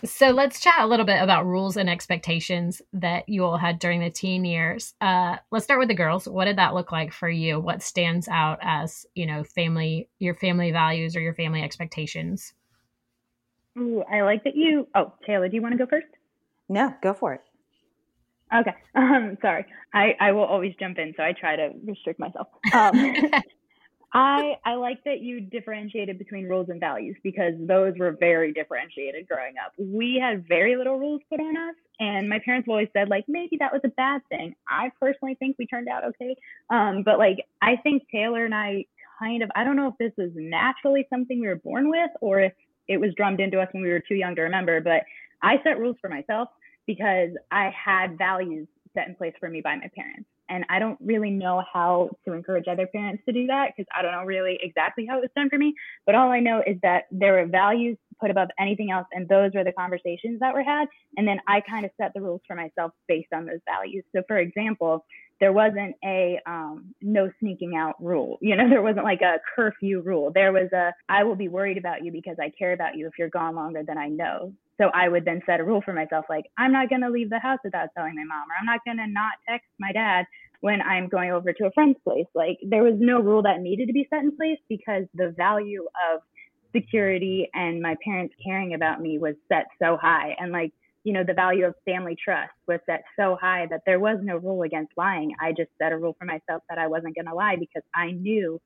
So 0.05 0.31
let's 0.31 0.61
chat 0.61 0.81
a 0.81 0.87
little 0.87 1.07
bit 1.07 1.20
about 1.22 1.46
rules 1.46 1.77
and 1.77 1.88
expectations 1.88 2.81
that 2.92 3.29
you 3.29 3.44
all 3.44 3.57
had 3.57 3.79
during 3.79 4.01
the 4.01 4.11
teen 4.11 4.44
years. 4.44 4.94
Uh, 5.01 5.37
let's 5.51 5.64
start 5.64 5.81
with 5.81 5.88
the 5.88 5.94
girls. 5.94 6.29
What 6.29 6.44
did 6.44 6.59
that 6.59 6.74
look 6.74 6.92
like 6.92 7.12
for 7.12 7.29
you? 7.29 7.59
What 7.59 7.83
stands 7.83 8.29
out 8.29 8.59
as 8.62 9.07
you 9.14 9.27
know 9.27 9.44
family, 9.44 10.09
your 10.18 10.35
family 10.35 10.70
values 10.70 11.16
or 11.16 11.20
your 11.20 11.35
family 11.35 11.62
expectations? 11.62 12.55
Ooh, 13.79 14.03
I 14.11 14.22
like 14.22 14.44
that 14.44 14.57
you. 14.57 14.88
Oh, 14.94 15.12
Taylor, 15.27 15.48
do 15.48 15.57
you 15.57 15.62
want 15.62 15.72
to 15.72 15.79
go 15.79 15.87
first? 15.87 16.07
No, 16.68 16.94
go 17.03 17.14
for 17.14 17.35
it. 17.35 17.42
Okay. 18.55 18.74
Um, 18.94 19.38
sorry. 19.40 19.64
I, 19.94 20.16
I 20.20 20.33
will 20.33 20.44
always 20.44 20.74
jump 20.81 20.98
in, 20.98 21.14
so 21.16 21.22
I 21.22 21.33
try 21.33 21.55
to 21.55 21.70
restrict 21.85 22.18
myself. 22.18 22.48
Um, 22.74 22.92
I 24.12 24.56
I 24.64 24.74
like 24.74 25.04
that 25.04 25.20
you 25.20 25.40
differentiated 25.40 26.18
between 26.18 26.48
rules 26.48 26.70
and 26.70 26.80
values 26.80 27.16
because 27.22 27.52
those 27.58 27.94
were 27.98 28.12
very 28.12 28.52
differentiated 28.52 29.28
growing 29.28 29.54
up. 29.64 29.72
We 29.78 30.18
had 30.20 30.48
very 30.48 30.76
little 30.76 30.98
rules 30.98 31.20
put 31.28 31.40
on 31.40 31.56
us, 31.56 31.74
and 32.00 32.28
my 32.28 32.38
parents 32.38 32.68
always 32.68 32.88
said 32.94 33.10
like 33.10 33.24
maybe 33.28 33.58
that 33.58 33.72
was 33.72 33.82
a 33.84 33.88
bad 33.88 34.22
thing. 34.30 34.54
I 34.66 34.90
personally 34.98 35.34
think 35.34 35.56
we 35.58 35.66
turned 35.66 35.88
out 35.88 36.04
okay, 36.04 36.36
um, 36.70 37.02
but 37.02 37.18
like 37.18 37.46
I 37.60 37.76
think 37.76 38.04
Taylor 38.10 38.46
and 38.46 38.54
I 38.54 38.86
kind 39.18 39.42
of 39.42 39.50
I 39.54 39.64
don't 39.64 39.76
know 39.76 39.88
if 39.88 39.98
this 39.98 40.12
was 40.16 40.30
naturally 40.34 41.06
something 41.10 41.40
we 41.40 41.48
were 41.48 41.56
born 41.56 41.90
with 41.90 42.10
or 42.22 42.40
if 42.40 42.52
it 42.86 42.98
was 42.98 43.12
drummed 43.14 43.40
into 43.40 43.60
us 43.60 43.68
when 43.72 43.82
we 43.82 43.90
were 43.90 44.00
too 44.00 44.14
young 44.14 44.34
to 44.36 44.42
remember. 44.42 44.80
But 44.80 45.02
I 45.42 45.62
set 45.62 45.78
rules 45.78 45.96
for 46.00 46.08
myself 46.08 46.48
because 46.86 47.30
I 47.50 47.70
had 47.70 48.16
values 48.16 48.66
set 48.94 49.06
in 49.06 49.14
place 49.14 49.34
for 49.38 49.50
me 49.50 49.60
by 49.60 49.76
my 49.76 49.90
parents. 49.94 50.28
And 50.48 50.64
I 50.68 50.78
don't 50.78 50.98
really 51.00 51.30
know 51.30 51.62
how 51.72 52.11
to 52.24 52.32
encourage 52.32 52.66
other 52.68 52.87
parents 52.87 53.22
to 53.26 53.32
do 53.32 53.46
that 53.46 53.72
because 53.76 53.88
I 53.96 54.02
don't 54.02 54.12
know 54.12 54.24
really 54.24 54.58
exactly 54.62 55.06
how 55.06 55.18
it 55.18 55.22
was 55.22 55.30
done 55.37 55.50
for 55.50 55.58
me. 55.58 55.74
But 56.06 56.14
all 56.14 56.30
I 56.30 56.40
know 56.40 56.62
is 56.66 56.76
that 56.82 57.04
there 57.11 57.34
were 57.34 57.46
values 57.46 57.96
put 58.20 58.30
above 58.30 58.48
anything 58.58 58.90
else. 58.90 59.06
And 59.12 59.28
those 59.28 59.52
were 59.54 59.64
the 59.64 59.72
conversations 59.72 60.40
that 60.40 60.54
were 60.54 60.62
had. 60.62 60.88
And 61.16 61.26
then 61.26 61.40
I 61.46 61.61
kind 61.61 61.84
of 61.84 61.90
set 62.00 62.12
the 62.14 62.20
rules 62.20 62.40
for 62.46 62.56
myself 62.56 62.92
based 63.06 63.32
on 63.32 63.46
those 63.46 63.61
values. 63.66 64.04
So, 64.14 64.22
for 64.26 64.38
example, 64.38 65.04
there 65.40 65.52
wasn't 65.52 65.94
a 66.04 66.40
um, 66.46 66.94
no 67.00 67.30
sneaking 67.40 67.76
out 67.76 68.02
rule. 68.02 68.38
You 68.40 68.56
know, 68.56 68.68
there 68.70 68.82
wasn't 68.82 69.04
like 69.04 69.22
a 69.22 69.38
curfew 69.54 70.00
rule. 70.00 70.32
There 70.32 70.52
was 70.52 70.72
a 70.72 70.92
I 71.08 71.24
will 71.24 71.37
be 71.37 71.48
worried 71.48 71.78
about 71.78 72.04
you 72.04 72.12
because 72.12 72.37
I 72.40 72.50
care 72.50 72.72
about 72.72 72.96
you 72.96 73.06
if 73.06 73.12
you're 73.18 73.28
gone 73.28 73.54
longer 73.54 73.82
than 73.87 73.98
I 73.98 74.08
know. 74.08 74.52
So 74.80 74.90
I 74.94 75.08
would 75.08 75.24
then 75.24 75.42
set 75.46 75.60
a 75.60 75.64
rule 75.64 75.82
for 75.84 75.92
myself 75.92 76.26
like 76.28 76.44
I'm 76.56 76.72
not 76.72 76.88
going 76.88 77.02
to 77.02 77.10
leave 77.10 77.30
the 77.30 77.38
house 77.38 77.58
without 77.64 77.88
telling 77.96 78.14
my 78.14 78.24
mom 78.24 78.48
or 78.48 78.54
I'm 78.58 78.66
not 78.66 78.80
going 78.84 78.98
to 78.98 79.06
not 79.06 79.32
text 79.48 79.68
my 79.78 79.92
dad 79.92 80.24
when 80.60 80.80
I'm 80.82 81.08
going 81.08 81.30
over 81.30 81.52
to 81.52 81.66
a 81.66 81.70
friend's 81.72 81.98
place. 82.04 82.26
Like 82.34 82.58
there 82.62 82.82
was 82.82 82.94
no 82.98 83.20
rule 83.20 83.42
that 83.42 83.60
needed 83.60 83.86
to 83.86 83.92
be 83.92 84.06
set 84.10 84.20
in 84.20 84.36
place 84.36 84.58
because 84.68 85.04
the 85.14 85.34
value 85.36 85.84
of 86.12 86.22
security 86.74 87.48
and 87.54 87.80
my 87.80 87.96
parents 88.04 88.34
caring 88.44 88.74
about 88.74 89.00
me 89.00 89.18
was 89.18 89.34
set 89.48 89.66
so 89.80 89.96
high 90.00 90.36
and 90.38 90.52
like 90.52 90.72
you 91.04 91.14
know, 91.14 91.24
the 91.24 91.32
value 91.32 91.64
of 91.64 91.74
family 91.86 92.16
trust 92.22 92.52
was 92.66 92.80
set 92.84 93.02
so 93.18 93.38
high 93.40 93.66
that 93.70 93.80
there 93.86 93.98
was 93.98 94.18
no 94.22 94.36
rule 94.36 94.62
against 94.62 94.92
lying. 94.96 95.32
I 95.40 95.52
just 95.52 95.70
set 95.80 95.92
a 95.92 95.96
rule 95.96 96.14
for 96.18 96.26
myself 96.26 96.62
that 96.68 96.76
I 96.76 96.86
wasn't 96.86 97.14
going 97.14 97.24
to 97.26 97.34
lie 97.34 97.56
because 97.58 97.82
I 97.94 98.10
knew 98.10 98.60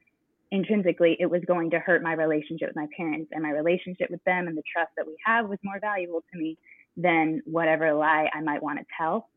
intrinsically 0.53 1.17
it 1.19 1.27
was 1.27 1.43
going 1.47 1.71
to 1.71 1.79
hurt 1.81 2.03
my 2.03 2.13
relationship 2.13 2.69
with 2.69 2.77
my 2.77 2.87
parents 2.97 3.31
and 3.33 3.43
my 3.43 3.51
relationship 3.51 4.11
with 4.11 4.23
them 4.25 4.47
and 4.47 4.57
the 4.57 4.63
trust 4.71 4.91
that 4.97 5.07
we 5.07 5.17
have 5.25 5.49
was 5.49 5.59
more 5.65 5.81
valuable 5.81 6.23
to 6.33 6.39
me 6.39 6.57
than 6.97 7.41
whatever 7.47 7.93
lie 7.95 8.29
I 8.33 8.41
might 8.43 8.63
want 8.63 8.79
to 8.79 8.85
tell. 8.97 9.29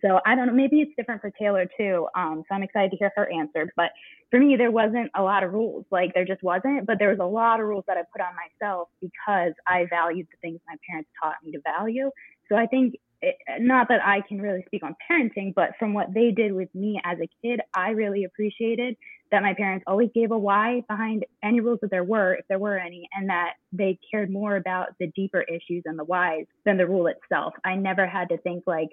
So 0.00 0.20
I 0.24 0.34
don't 0.34 0.46
know, 0.46 0.54
maybe 0.54 0.80
it's 0.80 0.92
different 0.96 1.20
for 1.20 1.30
Taylor 1.30 1.68
too. 1.78 2.08
Um, 2.16 2.42
so 2.48 2.54
I'm 2.54 2.62
excited 2.62 2.90
to 2.92 2.96
hear 2.96 3.12
her 3.14 3.30
answer. 3.30 3.70
But 3.76 3.90
for 4.30 4.40
me, 4.40 4.56
there 4.56 4.70
wasn't 4.70 5.10
a 5.14 5.22
lot 5.22 5.44
of 5.44 5.52
rules. 5.52 5.84
Like 5.90 6.14
there 6.14 6.24
just 6.24 6.42
wasn't, 6.42 6.86
but 6.86 6.98
there 6.98 7.10
was 7.10 7.18
a 7.20 7.26
lot 7.26 7.60
of 7.60 7.66
rules 7.66 7.84
that 7.86 7.98
I 7.98 8.02
put 8.10 8.22
on 8.22 8.32
myself 8.34 8.88
because 9.02 9.52
I 9.68 9.86
valued 9.90 10.26
the 10.30 10.38
things 10.40 10.58
my 10.66 10.76
parents 10.88 11.10
taught 11.22 11.34
me 11.44 11.52
to 11.52 11.60
value. 11.60 12.10
So 12.50 12.56
I 12.56 12.66
think 12.66 12.94
it, 13.22 13.36
not 13.60 13.88
that 13.88 14.00
I 14.04 14.20
can 14.20 14.40
really 14.40 14.64
speak 14.66 14.82
on 14.82 14.96
parenting, 15.10 15.54
but 15.54 15.70
from 15.78 15.94
what 15.94 16.12
they 16.12 16.32
did 16.32 16.52
with 16.52 16.74
me 16.74 17.00
as 17.04 17.18
a 17.18 17.28
kid, 17.42 17.60
I 17.74 17.90
really 17.90 18.24
appreciated 18.24 18.96
that 19.30 19.42
my 19.42 19.54
parents 19.54 19.84
always 19.86 20.10
gave 20.14 20.30
a 20.30 20.38
why 20.38 20.82
behind 20.88 21.24
any 21.42 21.60
rules 21.60 21.78
that 21.80 21.90
there 21.90 22.04
were, 22.04 22.34
if 22.34 22.46
there 22.48 22.58
were 22.58 22.76
any, 22.76 23.08
and 23.16 23.30
that 23.30 23.54
they 23.72 23.98
cared 24.10 24.30
more 24.30 24.56
about 24.56 24.88
the 25.00 25.06
deeper 25.16 25.40
issues 25.40 25.84
and 25.86 25.98
the 25.98 26.04
whys 26.04 26.44
than 26.66 26.76
the 26.76 26.86
rule 26.86 27.06
itself. 27.06 27.54
I 27.64 27.76
never 27.76 28.06
had 28.06 28.28
to 28.28 28.38
think 28.38 28.64
like, 28.66 28.90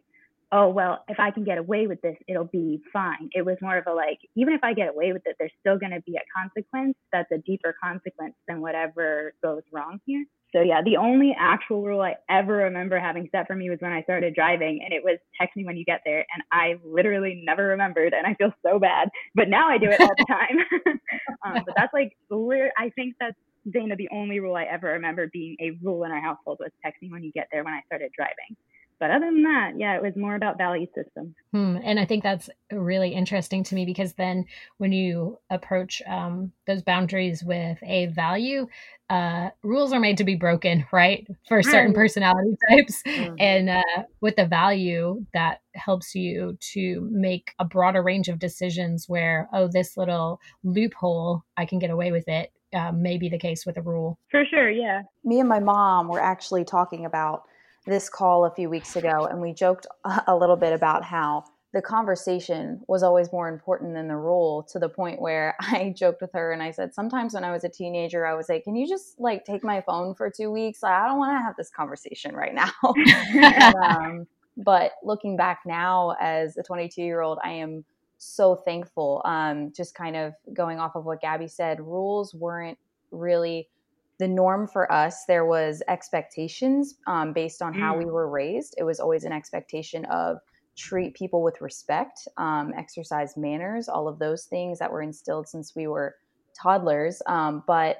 oh, 0.51 0.69
well, 0.69 1.03
if 1.07 1.19
I 1.19 1.31
can 1.31 1.43
get 1.43 1.57
away 1.57 1.87
with 1.87 2.01
this, 2.01 2.15
it'll 2.27 2.45
be 2.45 2.81
fine. 2.93 3.29
It 3.33 3.45
was 3.45 3.57
more 3.61 3.77
of 3.77 3.85
a 3.87 3.93
like, 3.93 4.19
even 4.35 4.53
if 4.53 4.63
I 4.63 4.73
get 4.73 4.89
away 4.89 5.11
with 5.11 5.23
it, 5.25 5.35
there's 5.39 5.51
still 5.59 5.77
going 5.77 5.91
to 5.91 6.01
be 6.01 6.15
a 6.15 6.23
consequence 6.35 6.95
that's 7.11 7.31
a 7.31 7.37
deeper 7.39 7.75
consequence 7.83 8.35
than 8.47 8.61
whatever 8.61 9.33
goes 9.43 9.61
wrong 9.71 9.99
here. 10.05 10.25
So 10.55 10.61
yeah, 10.61 10.81
the 10.83 10.97
only 10.97 11.35
actual 11.39 11.83
rule 11.83 12.01
I 12.01 12.15
ever 12.29 12.53
remember 12.53 12.99
having 12.99 13.29
set 13.31 13.47
for 13.47 13.55
me 13.55 13.69
was 13.69 13.77
when 13.81 13.91
I 13.91 14.01
started 14.03 14.33
driving 14.33 14.81
and 14.83 14.93
it 14.93 15.03
was 15.03 15.19
text 15.39 15.55
me 15.55 15.65
when 15.65 15.77
you 15.77 15.85
get 15.85 16.01
there 16.05 16.25
and 16.33 16.43
I 16.51 16.75
literally 16.83 17.41
never 17.45 17.67
remembered 17.67 18.13
and 18.13 18.25
I 18.25 18.33
feel 18.33 18.51
so 18.65 18.79
bad. 18.79 19.09
But 19.35 19.49
now 19.49 19.69
I 19.69 19.77
do 19.77 19.89
it 19.89 20.01
all 20.01 20.07
the 20.17 20.25
time. 20.27 20.57
um, 21.45 21.63
but 21.65 21.75
that's 21.75 21.93
like 21.93 22.17
I 22.31 22.89
think 22.95 23.15
that's 23.19 23.35
Dana 23.71 23.95
the 23.95 24.09
only 24.11 24.39
rule 24.39 24.55
I 24.55 24.63
ever 24.63 24.87
remember 24.87 25.29
being 25.31 25.55
a 25.61 25.71
rule 25.83 26.03
in 26.03 26.11
our 26.11 26.21
household 26.21 26.57
was 26.59 26.71
text 26.83 27.01
me 27.01 27.11
when 27.11 27.23
you 27.23 27.31
get 27.31 27.47
there 27.51 27.63
when 27.63 27.73
I 27.73 27.81
started 27.87 28.11
driving 28.15 28.55
but 28.99 29.11
other 29.11 29.25
than 29.25 29.43
that, 29.43 29.71
yeah, 29.77 29.95
it 29.95 30.01
was 30.01 30.15
more 30.15 30.35
about 30.35 30.57
value 30.57 30.87
systems. 30.93 31.33
Hmm. 31.51 31.77
And 31.83 31.99
I 31.99 32.05
think 32.05 32.21
that's 32.21 32.49
really 32.71 33.13
interesting 33.13 33.63
to 33.65 33.75
me 33.75 33.85
because 33.85 34.13
then 34.13 34.45
when 34.77 34.91
you 34.91 35.39
approach 35.49 36.01
um, 36.07 36.51
those 36.67 36.81
boundaries 36.81 37.43
with 37.43 37.77
a 37.81 38.07
value, 38.07 38.67
uh, 39.09 39.49
rules 39.63 39.93
are 39.93 39.99
made 39.99 40.17
to 40.17 40.23
be 40.23 40.35
broken, 40.35 40.85
right? 40.91 41.25
For 41.47 41.63
certain 41.63 41.93
personality 41.93 42.55
types. 42.69 43.01
Mm-hmm. 43.03 43.35
And 43.39 43.69
uh, 43.69 44.03
with 44.21 44.35
the 44.35 44.45
value, 44.45 45.25
that 45.33 45.61
helps 45.75 46.13
you 46.13 46.57
to 46.73 47.07
make 47.11 47.53
a 47.57 47.65
broader 47.65 48.03
range 48.03 48.27
of 48.27 48.37
decisions 48.37 49.07
where, 49.07 49.47
oh, 49.53 49.67
this 49.67 49.95
little 49.95 50.41
loophole, 50.63 51.43
I 51.55 51.65
can 51.65 51.79
get 51.79 51.89
away 51.89 52.11
with 52.11 52.27
it. 52.27 52.51
Uh, 52.71 52.91
may 52.91 53.17
be 53.17 53.29
the 53.29 53.39
case 53.39 53.65
with 53.65 53.77
a 53.77 53.81
rule. 53.81 54.19
For 54.29 54.45
sure, 54.45 54.69
yeah. 54.69 55.01
Me 55.23 55.39
and 55.39 55.49
my 55.49 55.59
mom 55.59 56.07
were 56.07 56.21
actually 56.21 56.63
talking 56.63 57.03
about 57.03 57.41
this 57.85 58.09
call 58.09 58.45
a 58.45 58.51
few 58.51 58.69
weeks 58.69 58.95
ago, 58.95 59.25
and 59.29 59.41
we 59.41 59.53
joked 59.53 59.87
a 60.27 60.35
little 60.35 60.55
bit 60.55 60.73
about 60.73 61.03
how 61.03 61.45
the 61.71 61.81
conversation 61.81 62.81
was 62.87 63.03
always 63.03 63.31
more 63.31 63.47
important 63.47 63.93
than 63.93 64.07
the 64.07 64.15
rule 64.15 64.63
to 64.63 64.79
the 64.79 64.89
point 64.89 65.21
where 65.21 65.55
I 65.59 65.93
joked 65.95 66.21
with 66.21 66.31
her 66.33 66.51
and 66.51 66.63
I 66.63 66.71
said, 66.71 66.93
sometimes 66.93 67.33
when 67.33 67.43
I 67.43 67.51
was 67.51 67.63
a 67.63 67.69
teenager, 67.69 68.25
I 68.25 68.35
would 68.35 68.45
say, 68.45 68.59
Can 68.59 68.75
you 68.75 68.87
just 68.87 69.19
like 69.19 69.45
take 69.45 69.63
my 69.63 69.81
phone 69.81 70.15
for 70.15 70.29
two 70.29 70.51
weeks? 70.51 70.83
I 70.83 71.07
don't 71.07 71.19
want 71.19 71.37
to 71.37 71.43
have 71.43 71.55
this 71.57 71.69
conversation 71.69 72.35
right 72.35 72.53
now. 72.53 72.71
um, 73.83 74.27
but 74.57 74.93
looking 75.03 75.37
back 75.37 75.61
now 75.65 76.15
as 76.19 76.57
a 76.57 76.63
22 76.63 77.01
year 77.01 77.21
old, 77.21 77.39
I 77.43 77.51
am 77.51 77.85
so 78.17 78.55
thankful. 78.55 79.21
Um, 79.23 79.71
just 79.71 79.95
kind 79.95 80.15
of 80.15 80.33
going 80.53 80.79
off 80.79 80.95
of 80.95 81.05
what 81.05 81.21
Gabby 81.21 81.47
said, 81.47 81.79
rules 81.79 82.33
weren't 82.33 82.77
really 83.11 83.69
the 84.19 84.27
norm 84.27 84.67
for 84.67 84.91
us 84.91 85.23
there 85.25 85.45
was 85.45 85.81
expectations 85.87 86.95
um, 87.07 87.33
based 87.33 87.61
on 87.61 87.73
how 87.73 87.97
we 87.97 88.03
mm. 88.03 88.11
were 88.11 88.29
raised. 88.29 88.75
It 88.77 88.83
was 88.83 88.99
always 88.99 89.23
an 89.23 89.31
expectation 89.31 90.05
of 90.05 90.37
treat 90.77 91.13
people 91.13 91.41
with 91.41 91.59
respect 91.61 92.27
um, 92.37 92.73
exercise 92.77 93.35
manners 93.35 93.89
all 93.89 94.07
of 94.07 94.19
those 94.19 94.45
things 94.45 94.79
that 94.79 94.91
were 94.91 95.01
instilled 95.01 95.47
since 95.47 95.75
we 95.75 95.87
were 95.87 96.15
toddlers. 96.61 97.21
Um, 97.27 97.63
but 97.65 97.97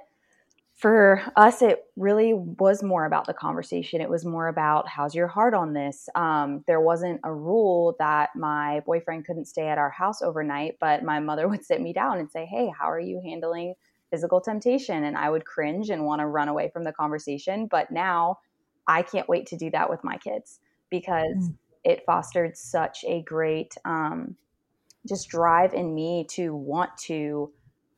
for 0.75 1.21
us 1.35 1.61
it 1.61 1.85
really 1.97 2.33
was 2.33 2.81
more 2.81 3.05
about 3.05 3.25
the 3.25 3.33
conversation. 3.33 3.99
It 3.99 4.09
was 4.09 4.25
more 4.25 4.47
about 4.47 4.87
how's 4.87 5.15
your 5.15 5.27
heart 5.27 5.53
on 5.53 5.73
this? 5.73 6.07
Um, 6.15 6.63
there 6.67 6.79
wasn't 6.79 7.19
a 7.23 7.33
rule 7.33 7.95
that 7.99 8.29
my 8.35 8.81
boyfriend 8.85 9.25
couldn't 9.25 9.47
stay 9.47 9.67
at 9.67 9.77
our 9.77 9.89
house 9.89 10.21
overnight 10.21 10.77
but 10.79 11.03
my 11.03 11.19
mother 11.19 11.47
would 11.49 11.65
sit 11.65 11.81
me 11.81 11.93
down 11.93 12.19
and 12.19 12.29
say 12.29 12.45
hey 12.45 12.71
how 12.77 12.89
are 12.89 12.99
you 12.99 13.21
handling 13.23 13.73
physical 14.09 14.41
temptation 14.41 15.03
and 15.03 15.17
I 15.17 15.29
would 15.29 15.45
cringe 15.45 15.89
and 15.89 16.05
want 16.05 16.19
to 16.21 16.27
run 16.27 16.47
away 16.47 16.69
from 16.71 16.83
the 16.83 16.91
conversation. 16.91 17.67
But 17.67 17.91
now 17.91 18.39
I 18.87 19.01
can't 19.01 19.29
wait 19.29 19.47
to 19.47 19.57
do 19.57 19.69
that 19.71 19.89
with 19.89 20.03
my 20.03 20.17
kids 20.17 20.59
because 20.89 21.37
mm. 21.37 21.55
it 21.83 22.03
fostered 22.05 22.57
such 22.57 23.05
a 23.07 23.21
great 23.21 23.75
um, 23.85 24.35
just 25.07 25.29
drive 25.29 25.73
in 25.73 25.93
me 25.93 26.25
to 26.31 26.55
want 26.55 26.97
to 26.97 27.51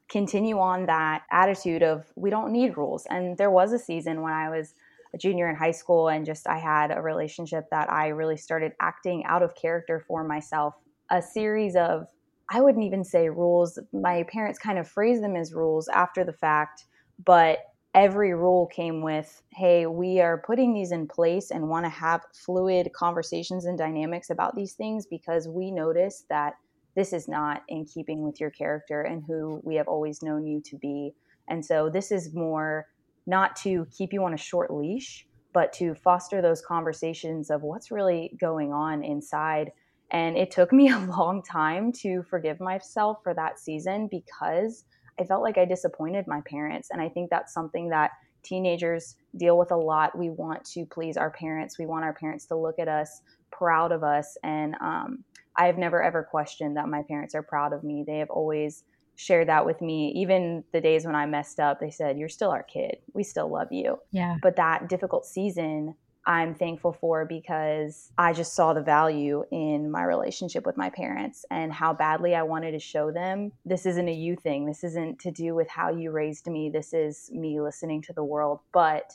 continue 0.09 0.59
on 0.59 0.85
that 0.87 1.23
attitude 1.31 1.81
of 1.81 2.05
we 2.15 2.29
don't 2.29 2.51
need 2.51 2.77
rules. 2.77 3.07
And 3.09 3.37
there 3.37 3.49
was 3.49 3.71
a 3.71 3.79
season 3.79 4.21
when 4.21 4.33
I 4.33 4.49
was 4.49 4.73
a 5.13 5.17
junior 5.17 5.49
in 5.49 5.55
high 5.55 5.71
school 5.71 6.09
and 6.09 6.25
just 6.25 6.47
I 6.47 6.57
had 6.57 6.91
a 6.95 7.01
relationship 7.01 7.69
that 7.71 7.91
I 7.91 8.09
really 8.09 8.37
started 8.37 8.73
acting 8.79 9.23
out 9.25 9.41
of 9.41 9.55
character 9.55 10.03
for 10.05 10.23
myself. 10.23 10.75
A 11.09 11.21
series 11.21 11.75
of 11.75 12.07
I 12.53 12.59
wouldn't 12.59 12.83
even 12.83 13.05
say 13.05 13.29
rules. 13.29 13.79
My 13.93 14.23
parents 14.23 14.59
kind 14.59 14.77
of 14.77 14.87
phrased 14.87 15.23
them 15.23 15.37
as 15.37 15.53
rules 15.53 15.87
after 15.87 16.25
the 16.25 16.33
fact, 16.33 16.83
but 17.23 17.59
every 17.95 18.33
rule 18.33 18.67
came 18.67 19.01
with 19.01 19.41
hey, 19.53 19.85
we 19.85 20.19
are 20.19 20.43
putting 20.45 20.73
these 20.73 20.91
in 20.91 21.07
place 21.07 21.51
and 21.51 21.69
want 21.69 21.85
to 21.85 21.89
have 21.89 22.25
fluid 22.33 22.91
conversations 22.93 23.65
and 23.65 23.77
dynamics 23.77 24.29
about 24.29 24.55
these 24.55 24.73
things 24.73 25.05
because 25.05 25.47
we 25.47 25.71
notice 25.71 26.25
that 26.29 26.55
this 26.93 27.13
is 27.13 27.29
not 27.29 27.63
in 27.69 27.85
keeping 27.85 28.21
with 28.21 28.41
your 28.41 28.49
character 28.49 29.01
and 29.01 29.23
who 29.25 29.61
we 29.63 29.75
have 29.75 29.87
always 29.87 30.21
known 30.21 30.45
you 30.45 30.61
to 30.65 30.77
be. 30.77 31.13
And 31.47 31.65
so 31.65 31.89
this 31.89 32.11
is 32.11 32.33
more 32.33 32.87
not 33.27 33.55
to 33.57 33.87
keep 33.97 34.11
you 34.11 34.25
on 34.25 34.33
a 34.33 34.37
short 34.37 34.73
leash, 34.73 35.25
but 35.53 35.71
to 35.73 35.95
foster 35.95 36.41
those 36.41 36.61
conversations 36.61 37.49
of 37.49 37.61
what's 37.61 37.91
really 37.91 38.35
going 38.41 38.73
on 38.73 39.05
inside 39.05 39.71
and 40.11 40.37
it 40.37 40.51
took 40.51 40.71
me 40.71 40.89
a 40.91 40.99
long 40.99 41.41
time 41.41 41.91
to 41.93 42.23
forgive 42.23 42.59
myself 42.59 43.17
for 43.23 43.33
that 43.33 43.59
season 43.59 44.07
because 44.09 44.85
I 45.19 45.23
felt 45.23 45.43
like 45.43 45.57
I 45.57 45.65
disappointed 45.65 46.25
my 46.27 46.41
parents. 46.41 46.89
And 46.91 47.01
I 47.01 47.09
think 47.09 47.29
that's 47.29 47.53
something 47.53 47.89
that 47.89 48.11
teenagers 48.43 49.15
deal 49.37 49.57
with 49.57 49.71
a 49.71 49.75
lot. 49.75 50.17
We 50.17 50.29
want 50.29 50.63
to 50.73 50.85
please 50.85 51.17
our 51.17 51.31
parents, 51.31 51.77
we 51.77 51.85
want 51.85 52.05
our 52.05 52.13
parents 52.13 52.45
to 52.47 52.55
look 52.55 52.79
at 52.79 52.87
us 52.87 53.21
proud 53.51 53.91
of 53.91 54.03
us. 54.03 54.37
And 54.43 54.75
um, 54.81 55.23
I've 55.55 55.77
never 55.77 56.01
ever 56.01 56.23
questioned 56.23 56.77
that 56.77 56.87
my 56.87 57.03
parents 57.03 57.35
are 57.35 57.43
proud 57.43 57.73
of 57.73 57.83
me. 57.83 58.03
They 58.05 58.17
have 58.17 58.29
always 58.29 58.83
shared 59.15 59.49
that 59.49 59.65
with 59.65 59.81
me. 59.81 60.13
Even 60.15 60.63
the 60.71 60.81
days 60.81 61.05
when 61.05 61.15
I 61.15 61.25
messed 61.25 61.59
up, 61.59 61.79
they 61.79 61.91
said, 61.91 62.17
You're 62.17 62.29
still 62.29 62.49
our 62.49 62.63
kid. 62.63 62.97
We 63.13 63.23
still 63.23 63.51
love 63.51 63.67
you. 63.71 63.99
Yeah. 64.11 64.37
But 64.41 64.55
that 64.55 64.89
difficult 64.89 65.25
season, 65.25 65.95
I'm 66.25 66.53
thankful 66.53 66.93
for 66.93 67.25
because 67.25 68.11
I 68.17 68.33
just 68.33 68.53
saw 68.53 68.73
the 68.73 68.81
value 68.81 69.43
in 69.51 69.89
my 69.89 70.03
relationship 70.03 70.65
with 70.65 70.77
my 70.77 70.89
parents 70.91 71.45
and 71.49 71.73
how 71.73 71.93
badly 71.93 72.35
I 72.35 72.43
wanted 72.43 72.71
to 72.73 72.79
show 72.79 73.11
them 73.11 73.51
this 73.65 73.85
isn't 73.85 74.07
a 74.07 74.13
you 74.13 74.35
thing. 74.35 74.65
This 74.65 74.83
isn't 74.83 75.19
to 75.19 75.31
do 75.31 75.55
with 75.55 75.67
how 75.67 75.89
you 75.89 76.11
raised 76.11 76.47
me. 76.47 76.69
This 76.69 76.93
is 76.93 77.31
me 77.31 77.59
listening 77.59 78.03
to 78.03 78.13
the 78.13 78.23
world. 78.23 78.59
But 78.71 79.13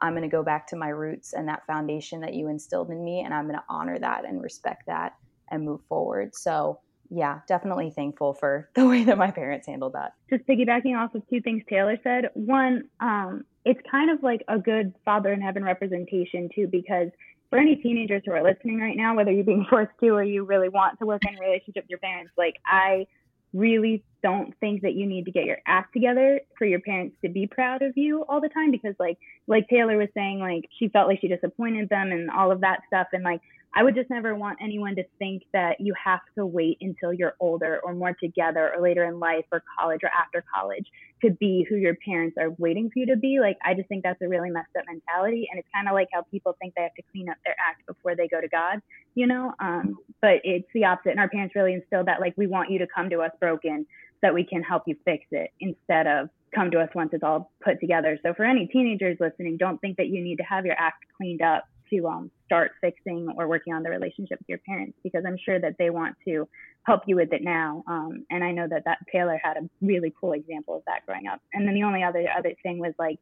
I'm 0.00 0.12
going 0.12 0.22
to 0.22 0.28
go 0.28 0.42
back 0.42 0.66
to 0.68 0.76
my 0.76 0.88
roots 0.88 1.32
and 1.32 1.48
that 1.48 1.66
foundation 1.66 2.20
that 2.20 2.34
you 2.34 2.48
instilled 2.48 2.90
in 2.90 3.04
me. 3.04 3.20
And 3.20 3.32
I'm 3.32 3.44
going 3.44 3.56
to 3.56 3.64
honor 3.68 3.98
that 3.98 4.24
and 4.24 4.42
respect 4.42 4.86
that 4.86 5.14
and 5.50 5.64
move 5.64 5.80
forward. 5.88 6.34
So, 6.34 6.80
yeah, 7.10 7.40
definitely 7.46 7.90
thankful 7.90 8.34
for 8.34 8.68
the 8.74 8.86
way 8.86 9.04
that 9.04 9.16
my 9.16 9.30
parents 9.30 9.68
handled 9.68 9.92
that. 9.94 10.14
Just 10.28 10.46
piggybacking 10.46 10.96
off 10.96 11.14
of 11.14 11.22
two 11.30 11.40
things 11.40 11.62
Taylor 11.68 11.98
said. 12.02 12.30
One, 12.34 12.88
um, 13.00 13.44
it's 13.68 13.80
kind 13.90 14.10
of 14.10 14.22
like 14.22 14.42
a 14.48 14.58
good 14.58 14.94
father 15.04 15.30
in 15.30 15.42
heaven 15.42 15.62
representation 15.62 16.48
too, 16.54 16.66
because 16.66 17.08
for 17.50 17.58
any 17.58 17.76
teenagers 17.76 18.22
who 18.24 18.32
are 18.32 18.42
listening 18.42 18.80
right 18.80 18.96
now, 18.96 19.14
whether 19.14 19.30
you're 19.30 19.44
being 19.44 19.66
forced 19.70 19.92
to 20.00 20.08
or 20.08 20.24
you 20.24 20.44
really 20.44 20.70
want 20.70 20.98
to 20.98 21.06
work 21.06 21.20
in 21.28 21.36
a 21.36 21.40
relationship 21.40 21.84
with 21.84 21.90
your 21.90 21.98
parents, 21.98 22.32
like 22.38 22.54
I 22.64 23.06
really 23.52 24.02
don't 24.22 24.54
think 24.58 24.82
that 24.82 24.94
you 24.94 25.06
need 25.06 25.24
to 25.26 25.30
get 25.30 25.44
your 25.44 25.58
act 25.66 25.92
together 25.92 26.40
for 26.56 26.64
your 26.66 26.80
parents 26.80 27.16
to 27.22 27.28
be 27.28 27.46
proud 27.46 27.82
of 27.82 27.96
you 27.96 28.24
all 28.28 28.40
the 28.40 28.48
time 28.48 28.70
because 28.70 28.94
like 28.98 29.18
like 29.46 29.68
Taylor 29.68 29.98
was 29.98 30.08
saying 30.14 30.38
like 30.38 30.68
she 30.78 30.88
felt 30.88 31.06
like 31.06 31.20
she 31.20 31.28
disappointed 31.28 31.90
them 31.90 32.10
and 32.10 32.30
all 32.30 32.50
of 32.50 32.62
that 32.62 32.80
stuff. 32.86 33.08
And 33.12 33.22
like 33.22 33.42
I 33.74 33.82
would 33.82 33.94
just 33.94 34.10
never 34.10 34.34
want 34.34 34.58
anyone 34.62 34.96
to 34.96 35.04
think 35.18 35.42
that 35.52 35.80
you 35.80 35.94
have 36.02 36.20
to 36.36 36.46
wait 36.46 36.78
until 36.80 37.12
you're 37.12 37.34
older 37.38 37.80
or 37.84 37.94
more 37.94 38.14
together 38.20 38.72
or 38.74 38.82
later 38.82 39.04
in 39.04 39.20
life 39.20 39.44
or 39.52 39.62
college 39.78 40.00
or 40.02 40.10
after 40.10 40.42
college 40.52 40.86
to 41.22 41.30
be 41.30 41.66
who 41.68 41.76
your 41.76 41.94
parents 42.04 42.36
are 42.38 42.50
waiting 42.58 42.90
for 42.90 43.00
you 43.00 43.06
to 43.06 43.16
be. 43.16 43.38
Like, 43.40 43.58
I 43.64 43.74
just 43.74 43.88
think 43.88 44.02
that's 44.04 44.20
a 44.22 44.28
really 44.28 44.50
messed 44.50 44.74
up 44.76 44.84
mentality. 44.86 45.48
And 45.50 45.58
it's 45.58 45.68
kind 45.74 45.86
of 45.86 45.94
like 45.94 46.08
how 46.12 46.22
people 46.22 46.56
think 46.60 46.74
they 46.74 46.82
have 46.82 46.94
to 46.94 47.02
clean 47.12 47.28
up 47.28 47.36
their 47.44 47.56
act 47.58 47.86
before 47.86 48.16
they 48.16 48.26
go 48.26 48.40
to 48.40 48.48
God, 48.48 48.80
you 49.14 49.26
know? 49.26 49.52
Um, 49.60 49.98
but 50.22 50.40
it's 50.44 50.68
the 50.74 50.84
opposite. 50.84 51.10
And 51.10 51.20
our 51.20 51.28
parents 51.28 51.54
really 51.54 51.74
instilled 51.74 52.06
that, 52.06 52.20
like, 52.20 52.34
we 52.36 52.46
want 52.46 52.70
you 52.70 52.78
to 52.78 52.86
come 52.86 53.10
to 53.10 53.20
us 53.20 53.32
broken 53.38 53.86
so 53.88 54.18
that 54.22 54.34
we 54.34 54.44
can 54.44 54.62
help 54.62 54.84
you 54.86 54.96
fix 55.04 55.26
it 55.30 55.50
instead 55.60 56.06
of 56.06 56.30
come 56.54 56.70
to 56.70 56.80
us 56.80 56.88
once 56.94 57.10
it's 57.12 57.22
all 57.22 57.52
put 57.62 57.78
together. 57.80 58.18
So 58.24 58.32
for 58.34 58.44
any 58.44 58.66
teenagers 58.66 59.18
listening, 59.20 59.56
don't 59.58 59.78
think 59.80 59.98
that 59.98 60.08
you 60.08 60.22
need 60.22 60.36
to 60.36 60.44
have 60.44 60.64
your 60.64 60.74
act 60.78 61.04
cleaned 61.16 61.42
up 61.42 61.64
to 61.90 62.06
um, 62.06 62.30
start 62.46 62.72
fixing 62.80 63.28
or 63.36 63.48
working 63.48 63.72
on 63.74 63.82
the 63.82 63.90
relationship 63.90 64.38
with 64.38 64.48
your 64.48 64.60
parents 64.66 64.96
because 65.02 65.24
I'm 65.26 65.36
sure 65.44 65.60
that 65.60 65.76
they 65.78 65.90
want 65.90 66.16
to 66.26 66.48
help 66.84 67.02
you 67.06 67.16
with 67.16 67.32
it 67.32 67.42
now. 67.42 67.84
Um, 67.86 68.24
and 68.30 68.42
I 68.42 68.52
know 68.52 68.66
that 68.68 68.84
that 68.84 68.98
Taylor 69.12 69.40
had 69.42 69.56
a 69.56 69.68
really 69.82 70.12
cool 70.20 70.32
example 70.32 70.76
of 70.76 70.82
that 70.86 71.04
growing 71.06 71.26
up. 71.26 71.40
And 71.52 71.66
then 71.66 71.74
the 71.74 71.82
only 71.82 72.02
other 72.02 72.26
other 72.36 72.54
thing 72.62 72.78
was 72.78 72.94
like 72.98 73.18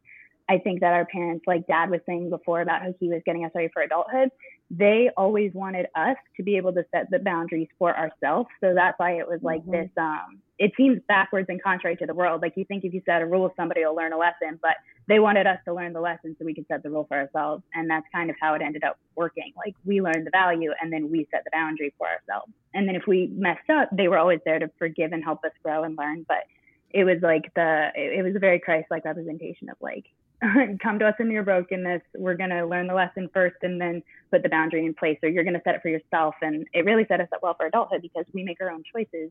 I 0.49 0.59
think 0.59 0.81
that 0.81 0.93
our 0.93 1.05
parents, 1.07 1.45
like 1.47 1.67
dad 1.67 1.91
was 1.91 2.01
saying 2.07 2.31
before 2.31 2.61
about 2.61 2.83
how 2.83 2.95
he 3.01 3.09
was 3.09 3.21
getting 3.27 3.45
us 3.45 3.51
ready 3.55 3.69
for 3.73 3.83
adulthood, 3.83 4.31
they 4.71 5.11
always 5.17 5.53
wanted 5.55 5.87
us 5.95 6.17
to 6.37 6.43
be 6.43 6.57
able 6.57 6.73
to 6.73 6.85
set 6.93 7.11
the 7.11 7.19
boundaries 7.19 7.69
for 7.79 7.97
ourselves. 7.97 8.49
So 8.61 8.75
that's 8.75 8.99
why 8.99 9.19
it 9.19 9.29
was 9.29 9.41
like 9.43 9.63
mm-hmm. 9.63 9.73
this, 9.73 9.91
um, 9.97 10.41
it 10.59 10.73
seems 10.77 11.01
backwards 11.09 11.47
and 11.49 11.63
contrary 11.63 11.97
to 11.97 12.07
the 12.07 12.15
world. 12.15 12.43
Like 12.43 12.55
you 12.57 12.65
think 12.65 12.85
if 12.85 12.95
you 12.95 13.03
set 13.07 13.23
a 13.23 13.27
rule, 13.27 13.53
somebody 13.57 13.85
will 13.85 13.95
learn 13.95 14.13
a 14.13 14.19
lesson, 14.19 14.59
but 14.63 14.77
they 15.09 15.19
wanted 15.19 15.47
us 15.47 15.59
to 15.67 15.75
learn 15.75 15.93
the 15.93 16.01
lesson 16.01 16.35
so 16.39 16.45
we 16.45 16.55
could 16.55 16.67
set 16.69 16.83
the 16.83 16.91
rule 16.91 17.07
for 17.09 17.17
ourselves. 17.17 17.63
And 17.75 17.89
that's 17.89 18.07
kind 18.13 18.31
of 18.31 18.37
how 18.41 18.55
it 18.55 18.63
ended 18.63 18.83
up 18.83 18.99
working. 19.15 19.53
Like 19.57 19.75
we 19.85 20.01
learned 20.01 20.27
the 20.27 20.31
value 20.31 20.73
and 20.81 20.93
then 20.93 21.11
we 21.11 21.29
set 21.31 21.45
the 21.45 21.51
boundary 21.53 21.93
for 21.99 22.07
ourselves. 22.09 22.53
And 22.75 22.89
then 22.89 22.95
if 22.97 23.03
we 23.07 23.29
messed 23.35 23.71
up, 23.71 23.89
they 23.93 24.09
were 24.09 24.19
always 24.19 24.41
there 24.45 24.59
to 24.59 24.71
forgive 24.79 25.13
and 25.13 25.23
help 25.23 25.45
us 25.45 25.53
grow 25.63 25.85
and 25.85 25.97
learn. 25.99 26.25
But 26.27 26.45
it 26.91 27.05
was 27.05 27.19
like 27.23 27.53
the, 27.55 27.91
it 27.95 28.25
was 28.25 28.35
a 28.35 28.41
very 28.41 28.59
Christ 28.59 28.87
like 28.91 29.05
representation 29.05 29.69
of 29.71 29.77
like, 29.81 30.07
come 30.83 30.99
to 30.99 31.07
us 31.07 31.15
in 31.19 31.31
your 31.31 31.43
brokenness. 31.43 32.03
We're 32.15 32.37
going 32.37 32.51
to 32.51 32.67
learn 32.67 32.87
the 32.87 32.95
lesson 32.95 33.29
first 33.33 33.57
and 33.63 33.81
then 33.81 34.03
put 34.31 34.43
the 34.43 34.49
boundary 34.49 34.85
in 34.85 34.95
place, 34.95 35.19
or 35.23 35.29
you're 35.29 35.45
going 35.45 35.55
to 35.55 35.63
set 35.65 35.75
it 35.75 35.83
for 35.83 35.89
yourself. 35.89 36.35
And 36.43 36.67
it 36.73 36.85
really 36.85 37.07
set 37.09 37.21
us 37.21 37.29
up 37.35 37.43
well 37.43 37.55
for 37.55 37.67
adulthood 37.67 38.03
because 38.03 38.25
we 38.33 38.45
make 38.45 38.61
our 38.61 38.71
own 38.71 38.83
choices 38.95 39.31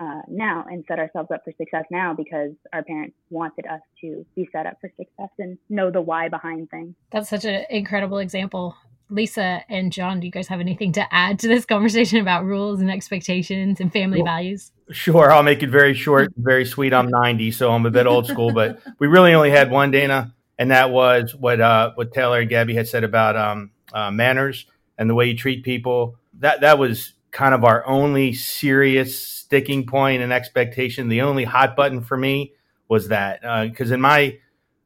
uh, 0.00 0.22
now 0.28 0.64
and 0.68 0.84
set 0.88 0.98
ourselves 0.98 1.30
up 1.32 1.42
for 1.44 1.52
success 1.56 1.84
now 1.90 2.14
because 2.14 2.50
our 2.72 2.82
parents 2.82 3.14
wanted 3.30 3.66
us 3.66 3.80
to 4.00 4.26
be 4.34 4.48
set 4.52 4.66
up 4.66 4.76
for 4.80 4.90
success 4.96 5.30
and 5.38 5.58
know 5.68 5.90
the 5.90 6.00
why 6.00 6.28
behind 6.28 6.70
things. 6.70 6.94
That's 7.10 7.28
such 7.28 7.44
an 7.44 7.64
incredible 7.70 8.18
example. 8.18 8.76
Lisa 9.10 9.62
and 9.68 9.92
John, 9.92 10.18
do 10.18 10.26
you 10.26 10.32
guys 10.32 10.48
have 10.48 10.60
anything 10.60 10.92
to 10.92 11.14
add 11.14 11.38
to 11.40 11.48
this 11.48 11.64
conversation 11.66 12.18
about 12.18 12.44
rules 12.44 12.80
and 12.80 12.90
expectations 12.90 13.78
and 13.78 13.92
family 13.92 14.22
well, 14.22 14.32
values? 14.32 14.72
Sure, 14.90 15.30
I'll 15.30 15.42
make 15.42 15.62
it 15.62 15.68
very 15.68 15.94
short, 15.94 16.32
very 16.36 16.64
sweet. 16.64 16.92
I'm 16.92 17.08
90, 17.08 17.52
so 17.52 17.70
I'm 17.70 17.86
a 17.86 17.90
bit 17.90 18.06
old 18.06 18.26
school, 18.26 18.52
but 18.52 18.80
we 18.98 19.06
really 19.06 19.34
only 19.34 19.50
had 19.50 19.70
one 19.70 19.90
Dana 19.90 20.34
and 20.58 20.70
that 20.70 20.90
was 20.90 21.34
what 21.34 21.60
uh, 21.60 21.92
what 21.94 22.12
Taylor 22.12 22.40
and 22.40 22.48
Gabby 22.48 22.74
had 22.74 22.88
said 22.88 23.04
about 23.04 23.36
um, 23.36 23.70
uh, 23.92 24.10
manners 24.10 24.66
and 24.98 25.08
the 25.08 25.14
way 25.14 25.26
you 25.26 25.36
treat 25.36 25.64
people. 25.64 26.16
That 26.40 26.60
that 26.60 26.78
was 26.78 27.14
kind 27.30 27.54
of 27.54 27.64
our 27.64 27.86
only 27.86 28.32
serious 28.32 29.20
sticking 29.20 29.86
point 29.86 30.22
and 30.22 30.32
expectation. 30.32 31.08
The 31.08 31.22
only 31.22 31.44
hot 31.44 31.76
button 31.76 32.02
for 32.02 32.16
me 32.16 32.52
was 32.88 33.08
that 33.08 33.40
because 33.68 33.90
uh, 33.90 33.94
in 33.94 34.00
my 34.00 34.38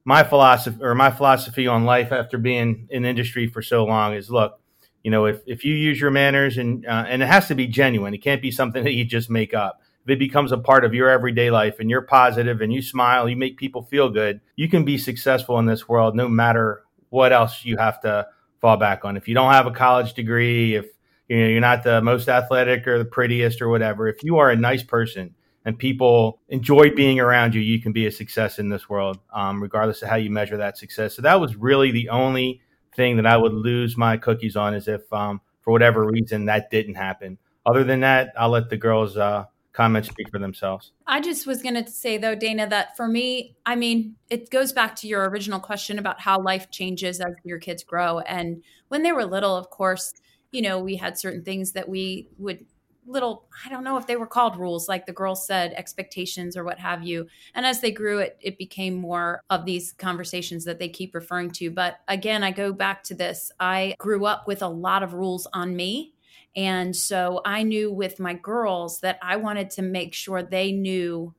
my 0.05 0.25
philosophy 0.25 0.79
or 0.83 0.95
my 0.95 1.11
philosophy 1.11 1.67
on 1.67 1.85
life 1.85 2.13
after 2.13 2.39
being 2.39 2.89
in 2.91 3.05
industry 3.05 3.47
for 3.47 3.61
so 3.61 3.85
long 3.85 4.15
is 4.15 4.31
look, 4.31 4.59
you 5.05 5.11
know, 5.11 5.27
if 5.27 5.43
if 5.47 5.65
you 5.65 5.75
use 5.75 6.01
your 6.01 6.11
manners 6.11 6.57
and 6.57 6.87
uh, 6.87 7.05
and 7.07 7.23
it 7.23 7.27
has 7.27 7.49
to 7.49 7.55
be 7.55 7.67
genuine, 7.67 8.15
it 8.15 8.19
can't 8.19 8.41
be 8.41 8.51
something 8.51 8.85
that 8.85 8.95
you 8.95 9.05
just 9.05 9.29
make 9.29 9.53
up 9.53 9.83
it 10.11 10.19
becomes 10.19 10.53
a 10.53 10.59
part 10.59 10.85
of 10.85 10.95
your 10.95 11.09
everyday 11.09 11.51
life 11.51 11.81
and 11.81 11.91
you're 11.91 12.03
positive 12.03 12.61
and 12.61 12.73
you 12.73 12.83
smile, 12.83 13.29
you 13.29 13.37
make 13.37 13.57
people 13.57 13.83
feel 13.83 14.09
good, 14.09 14.41
you 14.57 14.69
can 14.69 14.85
be 14.85 14.99
successful 14.99 15.59
in 15.59 15.67
this 15.67 15.89
world 15.89 16.15
no 16.15 16.29
matter 16.29 16.83
what 17.11 17.33
else 17.33 17.65
you 17.65 17.77
have 17.77 18.01
to 18.01 18.27
fall 18.61 18.77
back 18.77 19.05
on. 19.05 19.17
If 19.17 19.29
you 19.29 19.35
don't 19.35 19.53
have 19.53 19.67
a 19.67 19.71
college 19.71 20.15
degree, 20.15 20.75
if 20.75 20.87
you 21.29 21.41
know 21.41 21.49
you're 21.49 21.61
not 21.61 21.83
the 21.85 22.01
most 22.01 22.29
athletic 22.29 22.87
or 22.87 22.99
the 22.99 23.05
prettiest 23.05 23.63
or 23.63 23.69
whatever, 23.69 24.09
if 24.09 24.23
you 24.23 24.39
are 24.39 24.51
a 24.51 24.57
nice 24.57 24.83
person 24.83 25.35
and 25.65 25.79
people 25.79 26.41
enjoy 26.49 26.91
being 26.95 27.21
around 27.21 27.55
you, 27.55 27.61
you 27.61 27.81
can 27.81 27.93
be 27.93 28.07
a 28.07 28.11
success 28.11 28.59
in 28.59 28.69
this 28.69 28.89
world, 28.89 29.19
um, 29.33 29.63
regardless 29.63 30.03
of 30.03 30.09
how 30.09 30.17
you 30.17 30.31
measure 30.31 30.57
that 30.57 30.79
success. 30.79 31.15
So 31.15 31.23
that 31.23 31.41
was 31.41 31.57
really 31.57 31.91
the 31.91 32.09
only 32.09 32.63
thing 32.97 33.17
that 33.17 33.27
I 33.27 33.37
would 33.37 33.53
lose 33.53 33.97
my 33.97 34.17
cookies 34.17 34.57
on, 34.57 34.75
is 34.75 34.89
if 34.89 35.13
um, 35.13 35.41
for 35.61 35.73
whatever 35.73 36.07
reason 36.07 36.47
that 36.47 36.71
didn't 36.71 36.95
happen. 36.95 37.39
Other 37.67 37.85
than 37.85 38.01
that, 38.01 38.33
I'll 38.39 38.49
let 38.49 38.71
the 38.71 38.79
girls 38.79 39.19
uh, 39.19 39.45
comments 39.79 40.09
speak 40.09 40.29
for 40.29 40.41
themselves. 40.41 40.91
I 41.07 41.21
just 41.21 41.47
was 41.47 41.63
going 41.63 41.77
to 41.77 41.89
say, 41.89 42.19
though, 42.19 42.35
Dana, 42.35 42.69
that 42.69 42.97
for 42.97 43.07
me, 43.07 43.55
I 43.65 43.77
mean, 43.77 44.17
it 44.29 44.51
goes 44.51 44.73
back 44.73 44.97
to 44.97 45.07
your 45.07 45.29
original 45.31 45.61
question 45.61 46.01
about 46.01 46.21
how 46.21 46.43
life 46.43 46.69
changes 46.73 47.21
as 47.21 47.33
your 47.45 47.61
kids 47.61 47.85
grow. 47.85 48.19
And 48.19 48.65
when 48.89 49.05
they 49.05 49.13
were 49.13 49.25
little, 49.25 49.57
of 49.57 49.71
course, 49.71 50.13
you 50.51 50.63
know, 50.63 50.81
we 50.81 50.97
had 50.97 51.17
certain 51.17 51.45
things 51.45 51.73
that 51.73 51.89
we 51.89 52.29
would 52.39 52.67
little 53.07 53.49
i 53.65 53.71
don't 53.71 53.85
know 53.85 53.97
if 53.97 54.07
they 54.07 54.17
were 54.17 54.27
called 54.27 54.59
rules 54.59 54.87
like 54.87 55.07
the 55.07 55.13
girls 55.15 55.47
said 55.47 55.73
expectations 55.73 56.59
or 56.59 56.63
what 56.63 56.79
have 56.79 57.03
you 57.03 57.27
and 57.55 57.65
as 57.65 57.81
they 57.81 57.91
grew 57.91 58.19
it 58.19 58.37
it 58.39 58.59
became 58.59 58.95
more 58.95 59.41
of 59.49 59.65
these 59.65 59.95
conversations 59.95 60.63
that 60.63 60.79
they 60.79 60.91
keep 60.91 61.15
referring 61.15 61.51
to 61.51 61.71
but 61.71 62.01
again 62.09 62.45
i 62.45 62.51
go 62.51 62.71
back 62.71 63.03
to 63.03 63.15
this 63.15 63.51
i 63.61 63.95
grew 63.99 64.27
up 64.27 64.47
with 64.47 64.61
a 64.61 64.69
lot 64.69 65.03
of 65.03 65.15
rules 65.15 65.47
on 65.55 65.75
me 65.75 66.13
and 66.59 66.95
so 66.97 67.41
I 67.45 67.63
knew 67.63 67.93
with 67.93 68.19
my 68.19 68.35
girls 68.35 68.99
that 69.03 69.21
I 69.23 69.37
wanted 69.37 69.71
to 69.71 69.83
make 69.83 70.13
sure 70.13 70.43
they 70.43 70.73
knew 70.73 71.33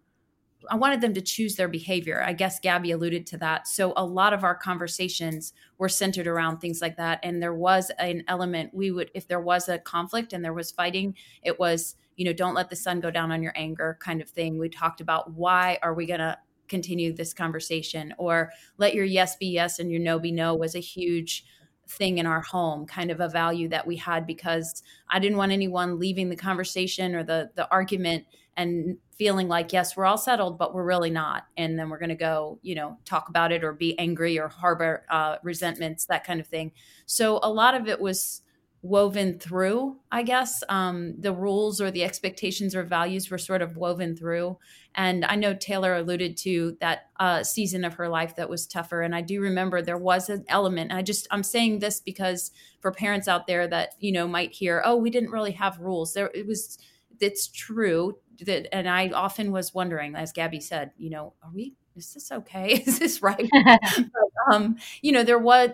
I 0.70 0.78
wanted 0.78 1.02
them 1.02 1.14
to 1.14 1.22
choose 1.22 1.56
their 1.56 1.68
behavior. 1.68 2.24
I 2.26 2.32
guess 2.32 2.60
Gabby 2.60 2.92
alluded 2.92 3.26
to 3.28 3.38
that. 3.40 3.68
So 3.68 3.94
a 3.98 4.06
lot 4.06 4.32
of 4.32 4.46
our 4.46 4.56
conversations 4.56 5.52
were 5.78 5.90
centered 5.90 6.28
around 6.28 6.60
things 6.60 6.82
like 6.82 6.96
that. 6.98 7.20
And 7.24 7.42
there 7.42 7.54
was 7.54 7.92
an 7.98 8.24
element 8.30 8.74
we 8.74 8.92
would, 8.92 9.12
if 9.14 9.28
there 9.28 9.42
was 9.42 9.68
a 9.68 9.80
conflict 9.80 10.32
and 10.32 10.44
there 10.44 10.54
was 10.54 10.72
fighting, 10.72 11.16
it 11.44 11.60
was, 11.60 11.96
you 12.16 12.24
know, 12.24 12.34
don't 12.34 12.56
let 12.56 12.70
the 12.70 12.76
sun 12.76 13.02
go 13.02 13.12
down 13.12 13.32
on 13.32 13.44
your 13.44 13.54
anger 13.56 13.98
kind 14.02 14.22
of 14.22 14.30
thing. 14.30 14.58
We 14.58 14.70
talked 14.70 15.02
about 15.02 15.34
why 15.34 15.80
are 15.82 15.94
we 15.94 16.06
going 16.06 16.20
to 16.20 16.38
continue 16.70 17.12
this 17.12 17.34
conversation 17.34 18.14
or 18.18 18.52
let 18.78 18.94
your 18.94 19.06
yes 19.06 19.36
be 19.36 19.48
yes 19.48 19.80
and 19.80 19.92
your 19.92 20.02
no 20.02 20.18
be 20.20 20.32
no 20.32 20.56
was 20.56 20.76
a 20.76 20.80
huge 20.80 21.46
thing 21.90 22.20
in 22.20 22.26
our 22.26 22.42
home, 22.42 22.86
kind 22.86 23.12
of 23.12 23.20
a 23.20 23.28
value 23.28 23.68
that 23.70 23.86
we 23.86 23.96
had 23.96 24.26
because 24.26 24.84
I 25.10 25.20
didn't 25.20 25.38
want 25.38 25.52
anyone 25.52 26.00
leaving 26.00 26.30
the 26.30 26.36
conversation 26.36 27.16
or 27.16 27.24
the 27.24 27.50
the 27.56 27.70
argument 27.72 28.26
and 28.58 28.98
feeling 29.12 29.48
like 29.48 29.74
yes, 29.74 29.96
we're 29.96 30.06
all 30.06 30.18
settled, 30.18 30.58
but 30.58 30.74
we're 30.74 30.84
really 30.84 31.10
not, 31.10 31.48
and 31.58 31.78
then 31.78 31.90
we're 31.90 32.00
going 32.00 32.10
to 32.10 32.16
go, 32.16 32.60
you 32.62 32.76
know, 32.76 32.98
talk 33.06 33.30
about 33.30 33.52
it 33.52 33.64
or 33.64 33.74
be 33.74 33.98
angry 34.00 34.40
or 34.40 34.48
harbor 34.48 35.06
uh, 35.10 35.38
resentments, 35.44 36.06
that 36.06 36.24
kind 36.26 36.40
of 36.40 36.48
thing. 36.48 36.72
So 37.06 37.40
a 37.44 37.52
lot 37.52 37.74
of 37.74 37.88
it 37.88 38.00
was 38.00 38.42
woven 38.82 39.38
through 39.40 39.98
i 40.12 40.24
guess. 40.24 40.64
Um, 40.70 41.16
the 41.20 41.34
rules 41.34 41.82
or 41.82 41.92
the 41.92 42.04
expectations 42.04 42.76
or 42.76 42.84
values 42.84 43.30
were 43.30 43.38
sort 43.38 43.62
of 43.62 43.76
woven 43.78 44.16
through. 44.16 44.58
And 44.96 45.26
i 45.26 45.36
know 45.36 45.54
taylor 45.54 45.96
alluded 45.96 46.38
to 46.38 46.78
that 46.80 47.10
uh, 47.20 47.44
season 47.44 47.84
of 47.84 47.96
her 47.96 48.08
life 48.10 48.36
that 48.38 48.50
was 48.50 48.66
tougher. 48.68 49.02
And 49.02 49.14
i 49.16 49.22
do 49.22 49.42
remember 49.42 49.82
there 49.82 49.98
was 49.98 50.30
an 50.30 50.46
element 50.48 50.92
i 50.94 51.02
just 51.02 51.28
i'm 51.32 51.44
saying 51.44 51.80
this 51.80 52.00
because 52.00 52.52
for 52.80 52.92
parents 52.92 53.28
out 53.28 53.48
there 53.48 53.68
that 53.68 53.94
you 54.00 54.12
know 54.12 54.28
might 54.28 54.54
hear 54.54 54.82
oh 54.86 54.96
we 54.96 55.10
didn't 55.10 55.32
really 55.32 55.52
have 55.52 55.80
rules. 55.80 56.14
There 56.14 56.32
it 56.34 56.48
was 56.48 56.78
it's 57.20 57.48
true 57.50 58.18
that 58.46 58.74
and 58.74 58.88
i 58.88 59.10
often 59.10 59.52
was 59.52 59.74
wondering 59.74 60.16
as 60.16 60.32
gabby 60.32 60.62
said 60.62 60.92
you 60.98 61.10
know 61.10 61.34
are 61.44 61.52
we 61.54 61.76
is 61.96 62.14
this 62.14 62.32
okay? 62.32 62.76
Is 62.88 63.00
this 63.00 63.22
right? 63.22 63.50
But, 63.54 64.54
um 64.56 64.78
you 65.02 65.12
know 65.12 65.24
there 65.24 65.40
was 65.40 65.72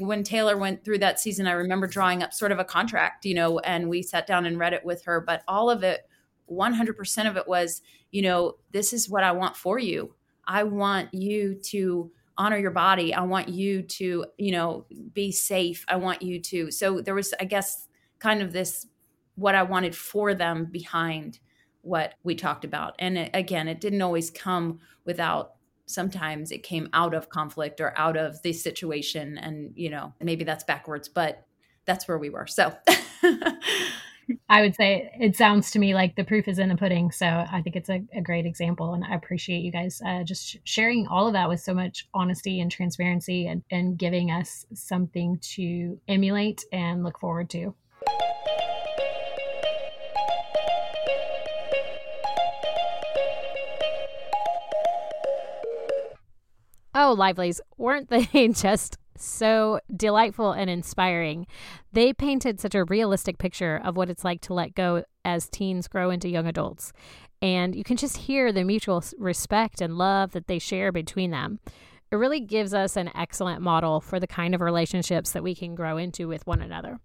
when 0.00 0.22
Taylor 0.22 0.56
went 0.56 0.84
through 0.84 0.98
that 0.98 1.20
season, 1.20 1.46
I 1.46 1.52
remember 1.52 1.86
drawing 1.86 2.22
up 2.22 2.32
sort 2.32 2.52
of 2.52 2.58
a 2.58 2.64
contract, 2.64 3.24
you 3.24 3.34
know, 3.34 3.58
and 3.60 3.88
we 3.88 4.02
sat 4.02 4.26
down 4.26 4.46
and 4.46 4.58
read 4.58 4.72
it 4.72 4.84
with 4.84 5.04
her. 5.04 5.20
But 5.20 5.42
all 5.48 5.70
of 5.70 5.82
it, 5.82 6.08
100% 6.50 7.28
of 7.28 7.36
it 7.36 7.48
was, 7.48 7.82
you 8.10 8.22
know, 8.22 8.56
this 8.72 8.92
is 8.92 9.08
what 9.08 9.24
I 9.24 9.32
want 9.32 9.56
for 9.56 9.78
you. 9.78 10.14
I 10.46 10.62
want 10.62 11.12
you 11.12 11.54
to 11.64 12.10
honor 12.38 12.58
your 12.58 12.70
body. 12.70 13.14
I 13.14 13.22
want 13.22 13.48
you 13.48 13.82
to, 13.82 14.26
you 14.38 14.52
know, 14.52 14.86
be 15.12 15.32
safe. 15.32 15.84
I 15.88 15.96
want 15.96 16.22
you 16.22 16.40
to. 16.40 16.70
So 16.70 17.00
there 17.00 17.14
was, 17.14 17.34
I 17.40 17.44
guess, 17.44 17.88
kind 18.18 18.42
of 18.42 18.52
this 18.52 18.86
what 19.34 19.54
I 19.54 19.62
wanted 19.62 19.94
for 19.94 20.34
them 20.34 20.66
behind 20.66 21.40
what 21.82 22.14
we 22.24 22.34
talked 22.34 22.64
about. 22.64 22.94
And 22.98 23.18
it, 23.18 23.30
again, 23.34 23.68
it 23.68 23.80
didn't 23.80 24.02
always 24.02 24.30
come 24.30 24.80
without 25.04 25.52
sometimes 25.86 26.50
it 26.50 26.62
came 26.62 26.88
out 26.92 27.14
of 27.14 27.28
conflict 27.28 27.80
or 27.80 27.96
out 27.96 28.16
of 28.16 28.42
the 28.42 28.52
situation 28.52 29.38
and 29.38 29.72
you 29.74 29.88
know 29.88 30.12
maybe 30.20 30.44
that's 30.44 30.64
backwards 30.64 31.08
but 31.08 31.46
that's 31.86 32.06
where 32.06 32.18
we 32.18 32.30
were. 32.30 32.46
So 32.46 32.74
i 34.48 34.60
would 34.60 34.74
say 34.74 35.08
it 35.20 35.36
sounds 35.36 35.70
to 35.70 35.78
me 35.78 35.94
like 35.94 36.16
the 36.16 36.24
proof 36.24 36.48
is 36.48 36.58
in 36.58 36.68
the 36.68 36.74
pudding. 36.74 37.12
So 37.12 37.26
i 37.26 37.62
think 37.62 37.76
it's 37.76 37.88
a, 37.88 38.02
a 38.12 38.20
great 38.20 38.44
example 38.44 38.92
and 38.92 39.04
i 39.04 39.14
appreciate 39.14 39.60
you 39.60 39.70
guys 39.70 40.02
uh, 40.04 40.24
just 40.24 40.56
sharing 40.64 41.06
all 41.06 41.28
of 41.28 41.32
that 41.34 41.48
with 41.48 41.60
so 41.60 41.72
much 41.72 42.08
honesty 42.12 42.60
and 42.60 42.70
transparency 42.70 43.46
and, 43.46 43.62
and 43.70 43.96
giving 43.96 44.32
us 44.32 44.66
something 44.74 45.38
to 45.54 46.00
emulate 46.08 46.64
and 46.72 47.04
look 47.04 47.20
forward 47.20 47.48
to 47.50 47.72
Oh, 56.98 57.12
Livelies, 57.12 57.60
weren't 57.76 58.08
they 58.08 58.24
just 58.54 58.96
so 59.18 59.80
delightful 59.94 60.52
and 60.52 60.70
inspiring? 60.70 61.46
They 61.92 62.14
painted 62.14 62.58
such 62.58 62.74
a 62.74 62.84
realistic 62.84 63.36
picture 63.36 63.78
of 63.84 63.98
what 63.98 64.08
it's 64.08 64.24
like 64.24 64.40
to 64.42 64.54
let 64.54 64.74
go 64.74 65.04
as 65.22 65.50
teens 65.50 65.88
grow 65.88 66.08
into 66.08 66.30
young 66.30 66.46
adults. 66.46 66.94
And 67.42 67.76
you 67.76 67.84
can 67.84 67.98
just 67.98 68.16
hear 68.16 68.50
the 68.50 68.64
mutual 68.64 69.04
respect 69.18 69.82
and 69.82 69.98
love 69.98 70.32
that 70.32 70.46
they 70.46 70.58
share 70.58 70.90
between 70.90 71.32
them. 71.32 71.60
It 72.10 72.16
really 72.16 72.40
gives 72.40 72.72
us 72.72 72.96
an 72.96 73.10
excellent 73.14 73.60
model 73.60 74.00
for 74.00 74.18
the 74.18 74.26
kind 74.26 74.54
of 74.54 74.62
relationships 74.62 75.32
that 75.32 75.42
we 75.42 75.54
can 75.54 75.74
grow 75.74 75.98
into 75.98 76.28
with 76.28 76.46
one 76.46 76.62
another. 76.62 76.98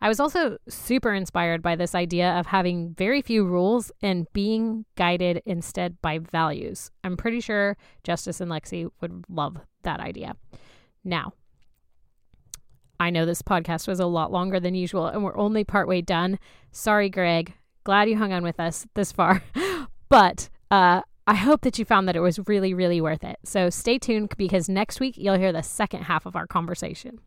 I 0.00 0.08
was 0.08 0.20
also 0.20 0.58
super 0.68 1.14
inspired 1.14 1.62
by 1.62 1.74
this 1.74 1.94
idea 1.94 2.32
of 2.38 2.46
having 2.46 2.94
very 2.94 3.22
few 3.22 3.44
rules 3.44 3.90
and 4.02 4.26
being 4.32 4.84
guided 4.94 5.42
instead 5.46 6.00
by 6.02 6.18
values. 6.18 6.90
I'm 7.02 7.16
pretty 7.16 7.40
sure 7.40 7.76
Justice 8.04 8.40
and 8.40 8.50
Lexi 8.50 8.90
would 9.00 9.24
love 9.28 9.58
that 9.82 10.00
idea. 10.00 10.36
Now, 11.02 11.32
I 13.00 13.10
know 13.10 13.24
this 13.24 13.42
podcast 13.42 13.88
was 13.88 14.00
a 14.00 14.06
lot 14.06 14.32
longer 14.32 14.60
than 14.60 14.74
usual 14.74 15.06
and 15.06 15.24
we're 15.24 15.36
only 15.36 15.64
partway 15.64 16.02
done. 16.02 16.38
Sorry, 16.72 17.08
Greg. 17.08 17.54
Glad 17.84 18.08
you 18.08 18.16
hung 18.16 18.32
on 18.32 18.42
with 18.42 18.60
us 18.60 18.86
this 18.94 19.12
far. 19.12 19.42
but 20.08 20.48
uh, 20.70 21.02
I 21.26 21.34
hope 21.34 21.62
that 21.62 21.78
you 21.78 21.84
found 21.84 22.06
that 22.08 22.16
it 22.16 22.20
was 22.20 22.38
really, 22.46 22.74
really 22.74 23.00
worth 23.00 23.24
it. 23.24 23.38
So 23.44 23.70
stay 23.70 23.98
tuned 23.98 24.34
because 24.36 24.68
next 24.68 25.00
week 25.00 25.14
you'll 25.16 25.38
hear 25.38 25.52
the 25.52 25.62
second 25.62 26.02
half 26.02 26.26
of 26.26 26.36
our 26.36 26.46
conversation. 26.46 27.20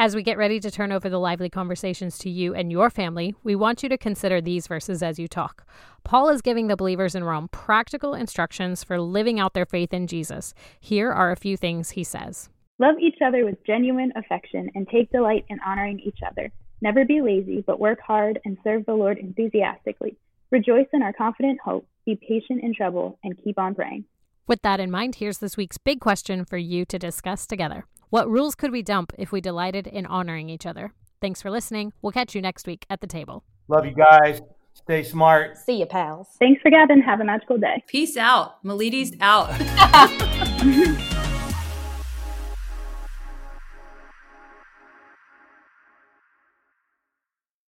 As 0.00 0.14
we 0.14 0.22
get 0.22 0.38
ready 0.38 0.60
to 0.60 0.70
turn 0.70 0.92
over 0.92 1.08
the 1.08 1.18
lively 1.18 1.50
conversations 1.50 2.18
to 2.18 2.30
you 2.30 2.54
and 2.54 2.70
your 2.70 2.88
family, 2.88 3.34
we 3.42 3.56
want 3.56 3.82
you 3.82 3.88
to 3.88 3.98
consider 3.98 4.40
these 4.40 4.68
verses 4.68 5.02
as 5.02 5.18
you 5.18 5.26
talk. 5.26 5.66
Paul 6.04 6.28
is 6.28 6.40
giving 6.40 6.68
the 6.68 6.76
believers 6.76 7.16
in 7.16 7.24
Rome 7.24 7.48
practical 7.48 8.14
instructions 8.14 8.84
for 8.84 9.00
living 9.00 9.40
out 9.40 9.54
their 9.54 9.66
faith 9.66 9.92
in 9.92 10.06
Jesus. 10.06 10.54
Here 10.78 11.10
are 11.10 11.32
a 11.32 11.36
few 11.36 11.56
things 11.56 11.90
he 11.90 12.04
says 12.04 12.48
Love 12.78 12.94
each 13.00 13.16
other 13.26 13.44
with 13.44 13.66
genuine 13.66 14.12
affection 14.14 14.70
and 14.76 14.86
take 14.88 15.10
delight 15.10 15.44
in 15.48 15.58
honoring 15.66 15.98
each 15.98 16.20
other. 16.24 16.52
Never 16.80 17.04
be 17.04 17.20
lazy, 17.20 17.64
but 17.66 17.80
work 17.80 17.98
hard 18.00 18.38
and 18.44 18.56
serve 18.62 18.86
the 18.86 18.94
Lord 18.94 19.18
enthusiastically. 19.18 20.16
Rejoice 20.52 20.86
in 20.92 21.02
our 21.02 21.12
confident 21.12 21.58
hope, 21.64 21.88
be 22.06 22.14
patient 22.14 22.62
in 22.62 22.72
trouble, 22.72 23.18
and 23.24 23.36
keep 23.42 23.58
on 23.58 23.74
praying. 23.74 24.04
With 24.46 24.62
that 24.62 24.78
in 24.78 24.92
mind, 24.92 25.16
here's 25.16 25.38
this 25.38 25.56
week's 25.56 25.76
big 25.76 25.98
question 25.98 26.44
for 26.44 26.56
you 26.56 26.84
to 26.84 27.00
discuss 27.00 27.48
together. 27.48 27.84
What 28.10 28.28
rules 28.28 28.54
could 28.54 28.72
we 28.72 28.82
dump 28.82 29.12
if 29.18 29.32
we 29.32 29.40
delighted 29.40 29.86
in 29.86 30.06
honoring 30.06 30.48
each 30.48 30.64
other? 30.64 30.92
Thanks 31.20 31.42
for 31.42 31.50
listening. 31.50 31.92
We'll 32.00 32.12
catch 32.12 32.34
you 32.34 32.40
next 32.40 32.66
week 32.66 32.86
at 32.88 33.00
the 33.00 33.06
table. 33.06 33.44
Love 33.68 33.84
you 33.84 33.92
guys. 33.92 34.40
Stay 34.72 35.02
smart. 35.02 35.58
See 35.58 35.80
you, 35.80 35.86
pals. 35.86 36.28
Thanks 36.38 36.62
for 36.62 36.70
Gavin. 36.70 37.02
Have 37.02 37.20
a 37.20 37.24
magical 37.24 37.58
day. 37.58 37.82
Peace 37.86 38.16
out. 38.16 38.64
Melitis 38.64 39.14
out. 39.20 39.48